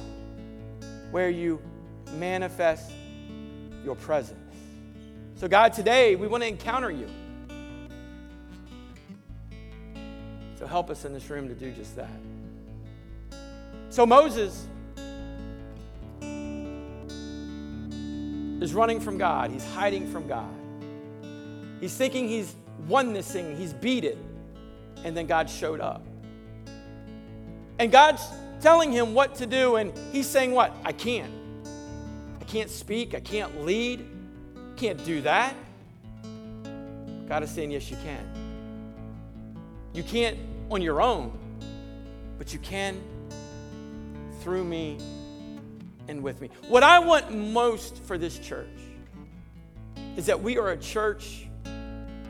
where 1.10 1.30
you 1.30 1.60
manifest 2.12 2.92
your 3.84 3.96
presence. 3.96 4.38
So, 5.34 5.48
God, 5.48 5.72
today 5.72 6.14
we 6.14 6.28
want 6.28 6.42
to 6.44 6.48
encounter 6.48 6.90
you. 6.90 7.08
So, 10.58 10.66
help 10.66 10.88
us 10.88 11.04
in 11.04 11.12
this 11.12 11.28
room 11.28 11.48
to 11.48 11.54
do 11.54 11.72
just 11.72 11.96
that. 11.96 12.08
So, 13.90 14.06
Moses 14.06 14.68
is 18.60 18.74
running 18.74 19.00
from 19.00 19.18
God, 19.18 19.50
he's 19.50 19.64
hiding 19.64 20.10
from 20.10 20.26
God. 20.26 20.54
He's 21.80 21.94
thinking 21.94 22.28
he's 22.28 22.54
won 22.88 23.12
this 23.12 23.30
thing, 23.30 23.56
he's 23.56 23.72
beat 23.72 24.04
it. 24.04 24.18
And 25.04 25.16
then 25.16 25.26
God 25.26 25.48
showed 25.48 25.80
up. 25.80 26.02
And 27.78 27.92
God's 27.92 28.22
telling 28.60 28.90
him 28.90 29.14
what 29.14 29.34
to 29.36 29.46
do, 29.46 29.76
and 29.76 29.92
he's 30.12 30.26
saying, 30.26 30.52
What? 30.52 30.74
I 30.84 30.92
can't. 30.92 31.32
I 32.40 32.44
can't 32.44 32.70
speak, 32.70 33.14
I 33.14 33.20
can't 33.20 33.64
lead, 33.64 34.04
can't 34.76 35.04
do 35.04 35.20
that. 35.22 35.54
God 37.28 37.42
is 37.42 37.50
saying, 37.50 37.70
Yes, 37.70 37.90
you 37.90 37.96
can. 38.02 38.26
You 39.92 40.02
can't 40.02 40.38
on 40.70 40.82
your 40.82 41.00
own, 41.00 41.38
but 42.38 42.52
you 42.52 42.58
can 42.58 43.00
through 44.40 44.64
me 44.64 44.98
and 46.08 46.22
with 46.22 46.40
me. 46.40 46.50
What 46.68 46.82
I 46.82 46.98
want 46.98 47.32
most 47.32 48.02
for 48.04 48.18
this 48.18 48.38
church 48.38 48.66
is 50.16 50.26
that 50.26 50.42
we 50.42 50.58
are 50.58 50.70
a 50.70 50.76
church 50.76 51.46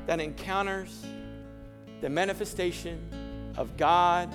that 0.07 0.21
encounters 0.21 1.05
the 2.01 2.09
manifestation 2.09 2.99
of 3.57 3.77
God, 3.77 4.33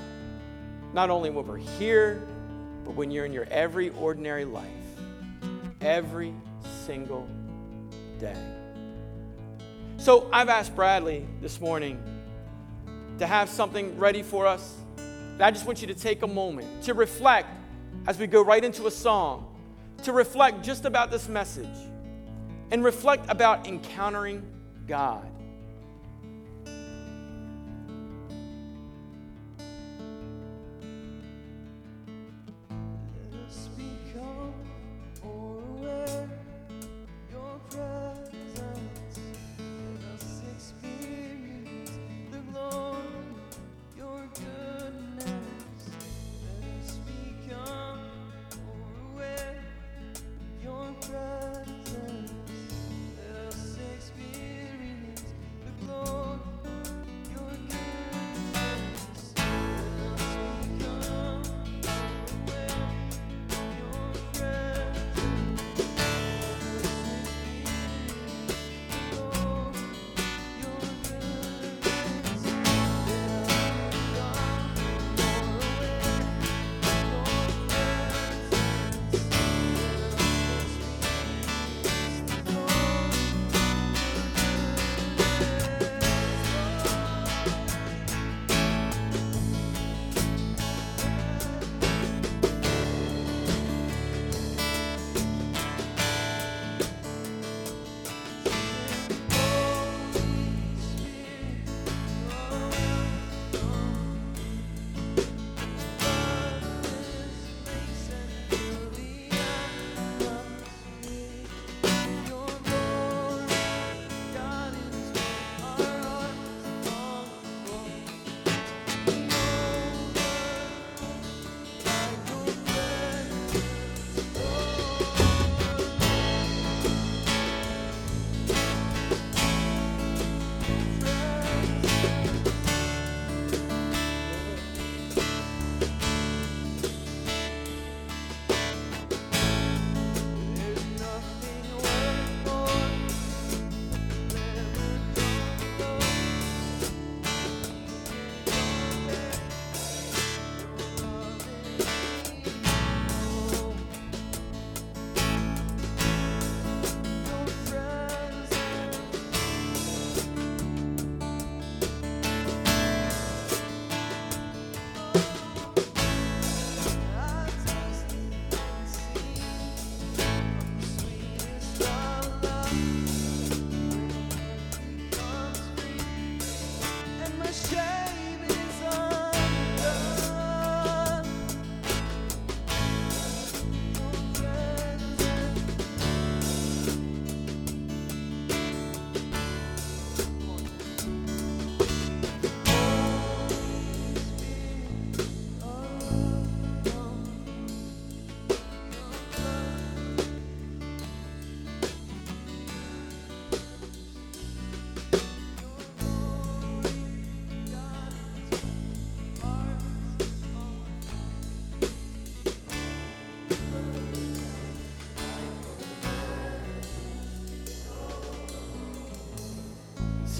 not 0.93 1.09
only 1.09 1.29
when 1.29 1.45
we're 1.45 1.57
here, 1.57 2.21
but 2.83 2.95
when 2.95 3.11
you're 3.11 3.25
in 3.25 3.33
your 3.33 3.47
every 3.51 3.89
ordinary 3.91 4.45
life, 4.45 4.65
every 5.79 6.33
single 6.85 7.27
day. 8.19 8.35
So 9.97 10.27
I've 10.33 10.49
asked 10.49 10.75
Bradley 10.75 11.27
this 11.41 11.61
morning 11.61 12.01
to 13.19 13.27
have 13.27 13.49
something 13.49 13.97
ready 13.99 14.23
for 14.23 14.47
us. 14.47 14.75
And 14.97 15.43
I 15.43 15.51
just 15.51 15.65
want 15.65 15.81
you 15.81 15.87
to 15.87 15.93
take 15.93 16.23
a 16.23 16.27
moment 16.27 16.83
to 16.83 16.93
reflect 16.93 17.49
as 18.07 18.17
we 18.17 18.27
go 18.27 18.43
right 18.43 18.63
into 18.63 18.87
a 18.87 18.91
song 18.91 19.47
to 20.03 20.11
reflect 20.11 20.63
just 20.63 20.85
about 20.85 21.11
this 21.11 21.27
message 21.29 21.77
and 22.71 22.83
reflect 22.83 23.25
about 23.29 23.67
encountering 23.67 24.43
God. 24.87 25.30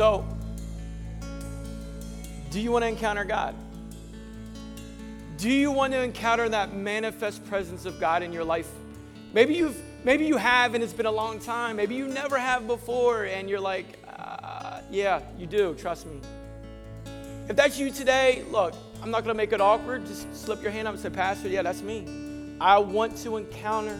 So, 0.01 0.25
do 2.49 2.59
you 2.59 2.71
want 2.71 2.81
to 2.81 2.87
encounter 2.87 3.23
God? 3.23 3.53
Do 5.37 5.47
you 5.47 5.69
want 5.69 5.93
to 5.93 6.01
encounter 6.01 6.49
that 6.49 6.73
manifest 6.73 7.45
presence 7.45 7.85
of 7.85 7.99
God 7.99 8.23
in 8.23 8.33
your 8.33 8.43
life? 8.43 8.67
Maybe 9.31 9.53
you've 9.53 9.79
maybe 10.03 10.25
you 10.25 10.37
have 10.37 10.73
and 10.73 10.83
it's 10.83 10.91
been 10.91 11.05
a 11.05 11.11
long 11.11 11.37
time. 11.37 11.75
Maybe 11.75 11.93
you 11.93 12.07
never 12.07 12.39
have 12.39 12.65
before 12.65 13.25
and 13.25 13.47
you're 13.47 13.59
like, 13.59 13.85
uh, 14.17 14.81
yeah, 14.89 15.21
you 15.37 15.45
do, 15.45 15.75
trust 15.75 16.07
me. 16.07 16.19
If 17.47 17.55
that's 17.55 17.77
you 17.77 17.91
today, 17.91 18.43
look, 18.49 18.73
I'm 19.03 19.11
not 19.11 19.23
going 19.23 19.35
to 19.35 19.37
make 19.37 19.53
it 19.53 19.61
awkward. 19.61 20.07
Just 20.07 20.35
slip 20.35 20.63
your 20.63 20.71
hand 20.71 20.87
up 20.87 20.95
and 20.95 21.03
say, 21.03 21.11
Pastor, 21.11 21.47
yeah, 21.47 21.61
that's 21.61 21.83
me. 21.83 22.55
I 22.59 22.79
want 22.79 23.17
to 23.17 23.37
encounter 23.37 23.99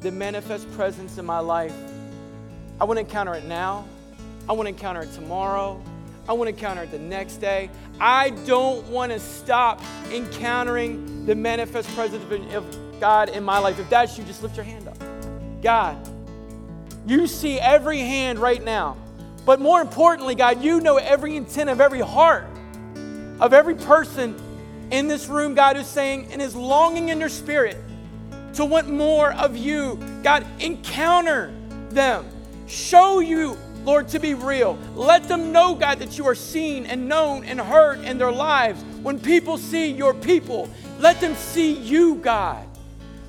the 0.00 0.10
manifest 0.10 0.68
presence 0.72 1.18
in 1.18 1.24
my 1.24 1.38
life. 1.38 1.76
I 2.80 2.84
want 2.84 2.96
to 2.96 3.02
encounter 3.02 3.34
it 3.34 3.44
now. 3.44 3.86
I 4.48 4.52
want 4.52 4.66
to 4.66 4.68
encounter 4.68 5.02
it 5.02 5.12
tomorrow. 5.12 5.80
I 6.28 6.32
want 6.32 6.48
to 6.48 6.54
encounter 6.54 6.82
it 6.82 6.90
the 6.90 6.98
next 6.98 7.36
day. 7.36 7.70
I 8.00 8.30
don't 8.30 8.86
want 8.88 9.12
to 9.12 9.20
stop 9.20 9.80
encountering 10.10 11.26
the 11.26 11.34
manifest 11.34 11.88
presence 11.94 12.24
of 12.54 13.00
God 13.00 13.28
in 13.28 13.44
my 13.44 13.58
life. 13.58 13.78
If 13.78 13.88
that's 13.88 14.18
you, 14.18 14.24
just 14.24 14.42
lift 14.42 14.56
your 14.56 14.64
hand 14.64 14.88
up. 14.88 14.98
God, 15.62 15.96
you 17.06 17.26
see 17.26 17.58
every 17.60 17.98
hand 17.98 18.38
right 18.38 18.62
now. 18.62 18.96
But 19.44 19.60
more 19.60 19.80
importantly, 19.80 20.34
God, 20.34 20.62
you 20.62 20.80
know 20.80 20.96
every 20.96 21.36
intent 21.36 21.70
of 21.70 21.80
every 21.80 22.00
heart 22.00 22.46
of 23.40 23.52
every 23.52 23.74
person 23.74 24.34
in 24.90 25.08
this 25.08 25.26
room, 25.28 25.54
God, 25.54 25.76
is 25.76 25.86
saying 25.86 26.28
and 26.32 26.40
is 26.40 26.54
longing 26.54 27.08
in 27.08 27.18
their 27.18 27.28
spirit 27.28 27.76
to 28.54 28.64
want 28.64 28.88
more 28.88 29.32
of 29.32 29.56
you. 29.56 30.00
God, 30.22 30.46
encounter 30.60 31.52
them. 31.90 32.24
Show 32.66 33.20
you 33.20 33.56
Lord, 33.86 34.08
to 34.08 34.18
be 34.18 34.34
real. 34.34 34.76
Let 34.96 35.28
them 35.28 35.52
know, 35.52 35.76
God, 35.76 36.00
that 36.00 36.18
you 36.18 36.26
are 36.26 36.34
seen 36.34 36.86
and 36.86 37.08
known 37.08 37.44
and 37.44 37.60
heard 37.60 38.00
in 38.00 38.18
their 38.18 38.32
lives. 38.32 38.82
When 39.00 39.20
people 39.20 39.58
see 39.58 39.92
your 39.92 40.12
people, 40.12 40.68
let 40.98 41.20
them 41.20 41.36
see 41.36 41.72
you, 41.72 42.16
God. 42.16 42.66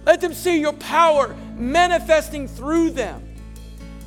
Let 0.03 0.19
them 0.19 0.33
see 0.33 0.59
your 0.59 0.73
power 0.73 1.35
manifesting 1.55 2.47
through 2.47 2.89
them. 2.89 3.35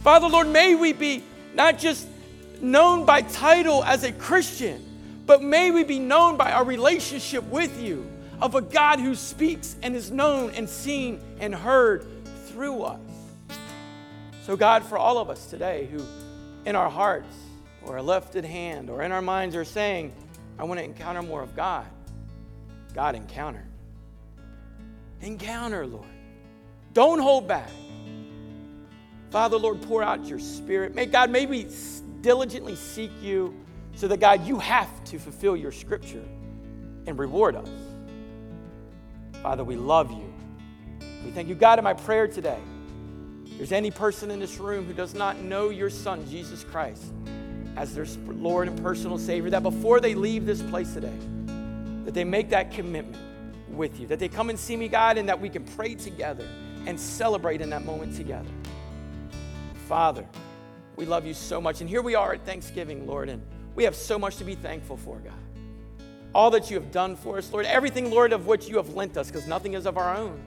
Father, 0.02 0.26
Lord, 0.26 0.48
may 0.48 0.74
we 0.74 0.92
be 0.92 1.22
not 1.54 1.78
just 1.78 2.08
known 2.60 3.04
by 3.04 3.22
title 3.22 3.84
as 3.84 4.02
a 4.02 4.10
Christian, 4.10 4.84
but 5.26 5.44
may 5.44 5.70
we 5.70 5.84
be 5.84 6.00
known 6.00 6.36
by 6.36 6.50
our 6.50 6.64
relationship 6.64 7.44
with 7.44 7.80
you 7.80 8.10
of 8.42 8.56
a 8.56 8.60
God 8.60 8.98
who 8.98 9.14
speaks 9.14 9.76
and 9.84 9.94
is 9.94 10.10
known 10.10 10.50
and 10.50 10.68
seen 10.68 11.20
and 11.38 11.54
heard 11.54 12.04
through 12.48 12.82
us. 12.82 13.00
So, 14.42 14.56
God, 14.56 14.82
for 14.82 14.98
all 14.98 15.18
of 15.18 15.30
us 15.30 15.46
today 15.46 15.88
who 15.92 16.02
in 16.64 16.76
our 16.76 16.90
hearts 16.90 17.34
or 17.82 17.96
a 17.96 18.02
lifted 18.02 18.44
hand 18.44 18.90
or 18.90 19.02
in 19.02 19.12
our 19.12 19.22
minds 19.22 19.56
are 19.56 19.64
saying, 19.64 20.12
I 20.58 20.64
want 20.64 20.78
to 20.78 20.84
encounter 20.84 21.22
more 21.22 21.42
of 21.42 21.56
God. 21.56 21.86
God, 22.94 23.14
encounter. 23.14 23.66
Encounter, 25.22 25.86
Lord. 25.86 26.06
Don't 26.92 27.18
hold 27.18 27.46
back. 27.46 27.70
Father, 29.30 29.56
Lord, 29.56 29.80
pour 29.82 30.02
out 30.02 30.26
your 30.26 30.40
spirit. 30.40 30.94
May 30.94 31.06
God, 31.06 31.30
may 31.30 31.46
we 31.46 31.68
diligently 32.20 32.74
seek 32.74 33.10
you 33.22 33.54
so 33.94 34.08
that, 34.08 34.18
God, 34.18 34.46
you 34.46 34.58
have 34.58 35.04
to 35.04 35.18
fulfill 35.18 35.56
your 35.56 35.72
scripture 35.72 36.24
and 37.06 37.18
reward 37.18 37.54
us. 37.54 37.68
Father, 39.42 39.64
we 39.64 39.76
love 39.76 40.10
you. 40.10 40.32
We 41.24 41.30
thank 41.30 41.48
you, 41.48 41.54
God, 41.54 41.78
in 41.78 41.84
my 41.84 41.94
prayer 41.94 42.26
today 42.26 42.58
there's 43.60 43.72
any 43.72 43.90
person 43.90 44.30
in 44.30 44.40
this 44.40 44.56
room 44.56 44.86
who 44.86 44.94
does 44.94 45.12
not 45.12 45.38
know 45.40 45.68
your 45.68 45.90
Son, 45.90 46.26
Jesus 46.30 46.64
Christ, 46.64 47.12
as 47.76 47.94
their 47.94 48.06
Lord 48.26 48.68
and 48.68 48.82
personal 48.82 49.18
Savior, 49.18 49.50
that 49.50 49.62
before 49.62 50.00
they 50.00 50.14
leave 50.14 50.46
this 50.46 50.62
place 50.62 50.94
today, 50.94 51.12
that 52.06 52.14
they 52.14 52.24
make 52.24 52.48
that 52.48 52.70
commitment 52.70 53.22
with 53.68 54.00
you, 54.00 54.06
that 54.06 54.18
they 54.18 54.28
come 54.28 54.48
and 54.48 54.58
see 54.58 54.78
me, 54.78 54.88
God, 54.88 55.18
and 55.18 55.28
that 55.28 55.38
we 55.38 55.50
can 55.50 55.62
pray 55.62 55.94
together 55.94 56.48
and 56.86 56.98
celebrate 56.98 57.60
in 57.60 57.68
that 57.68 57.84
moment 57.84 58.16
together. 58.16 58.48
Father, 59.86 60.24
we 60.96 61.04
love 61.04 61.26
you 61.26 61.34
so 61.34 61.60
much. 61.60 61.82
And 61.82 61.90
here 61.90 62.00
we 62.00 62.14
are 62.14 62.32
at 62.32 62.46
Thanksgiving, 62.46 63.06
Lord, 63.06 63.28
and 63.28 63.42
we 63.74 63.84
have 63.84 63.94
so 63.94 64.18
much 64.18 64.36
to 64.36 64.44
be 64.44 64.54
thankful 64.54 64.96
for, 64.96 65.18
God. 65.18 65.34
All 66.34 66.50
that 66.52 66.70
you 66.70 66.80
have 66.80 66.90
done 66.90 67.14
for 67.14 67.36
us, 67.36 67.52
Lord, 67.52 67.66
everything, 67.66 68.10
Lord, 68.10 68.32
of 68.32 68.46
which 68.46 68.68
you 68.68 68.78
have 68.78 68.94
lent 68.94 69.18
us, 69.18 69.26
because 69.26 69.46
nothing 69.46 69.74
is 69.74 69.84
of 69.84 69.98
our 69.98 70.16
own. 70.16 70.40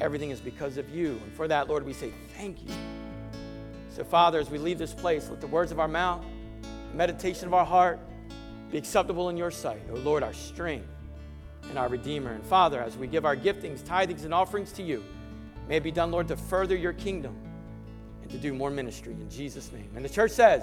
Everything 0.00 0.30
is 0.30 0.40
because 0.40 0.76
of 0.76 0.88
you. 0.90 1.20
And 1.24 1.32
for 1.32 1.48
that, 1.48 1.68
Lord, 1.68 1.84
we 1.84 1.92
say 1.92 2.12
thank 2.36 2.62
you. 2.62 2.74
So, 3.90 4.04
Father, 4.04 4.38
as 4.38 4.48
we 4.48 4.58
leave 4.58 4.78
this 4.78 4.94
place, 4.94 5.28
let 5.28 5.40
the 5.40 5.46
words 5.46 5.72
of 5.72 5.80
our 5.80 5.88
mouth, 5.88 6.24
meditation 6.94 7.48
of 7.48 7.54
our 7.54 7.64
heart 7.64 7.98
be 8.70 8.78
acceptable 8.78 9.28
in 9.28 9.36
your 9.36 9.50
sight. 9.50 9.82
O 9.92 9.96
Lord, 9.96 10.22
our 10.22 10.32
strength 10.32 10.88
and 11.68 11.78
our 11.78 11.88
Redeemer. 11.88 12.32
And 12.32 12.44
Father, 12.44 12.80
as 12.80 12.96
we 12.96 13.06
give 13.06 13.24
our 13.24 13.36
giftings, 13.36 13.80
tithings, 13.80 14.24
and 14.24 14.32
offerings 14.32 14.72
to 14.72 14.82
you, 14.82 15.04
may 15.68 15.76
it 15.76 15.82
be 15.82 15.90
done, 15.90 16.10
Lord, 16.10 16.28
to 16.28 16.36
further 16.36 16.76
your 16.76 16.92
kingdom 16.92 17.36
and 18.22 18.30
to 18.30 18.38
do 18.38 18.54
more 18.54 18.70
ministry 18.70 19.12
in 19.12 19.28
Jesus' 19.28 19.72
name. 19.72 19.90
And 19.96 20.04
the 20.04 20.08
church 20.08 20.30
says, 20.32 20.62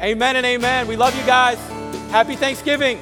Amen 0.00 0.34
and 0.34 0.44
amen. 0.44 0.88
We 0.88 0.96
love 0.96 1.16
you 1.16 1.24
guys. 1.24 1.58
Happy 2.10 2.34
Thanksgiving. 2.34 3.00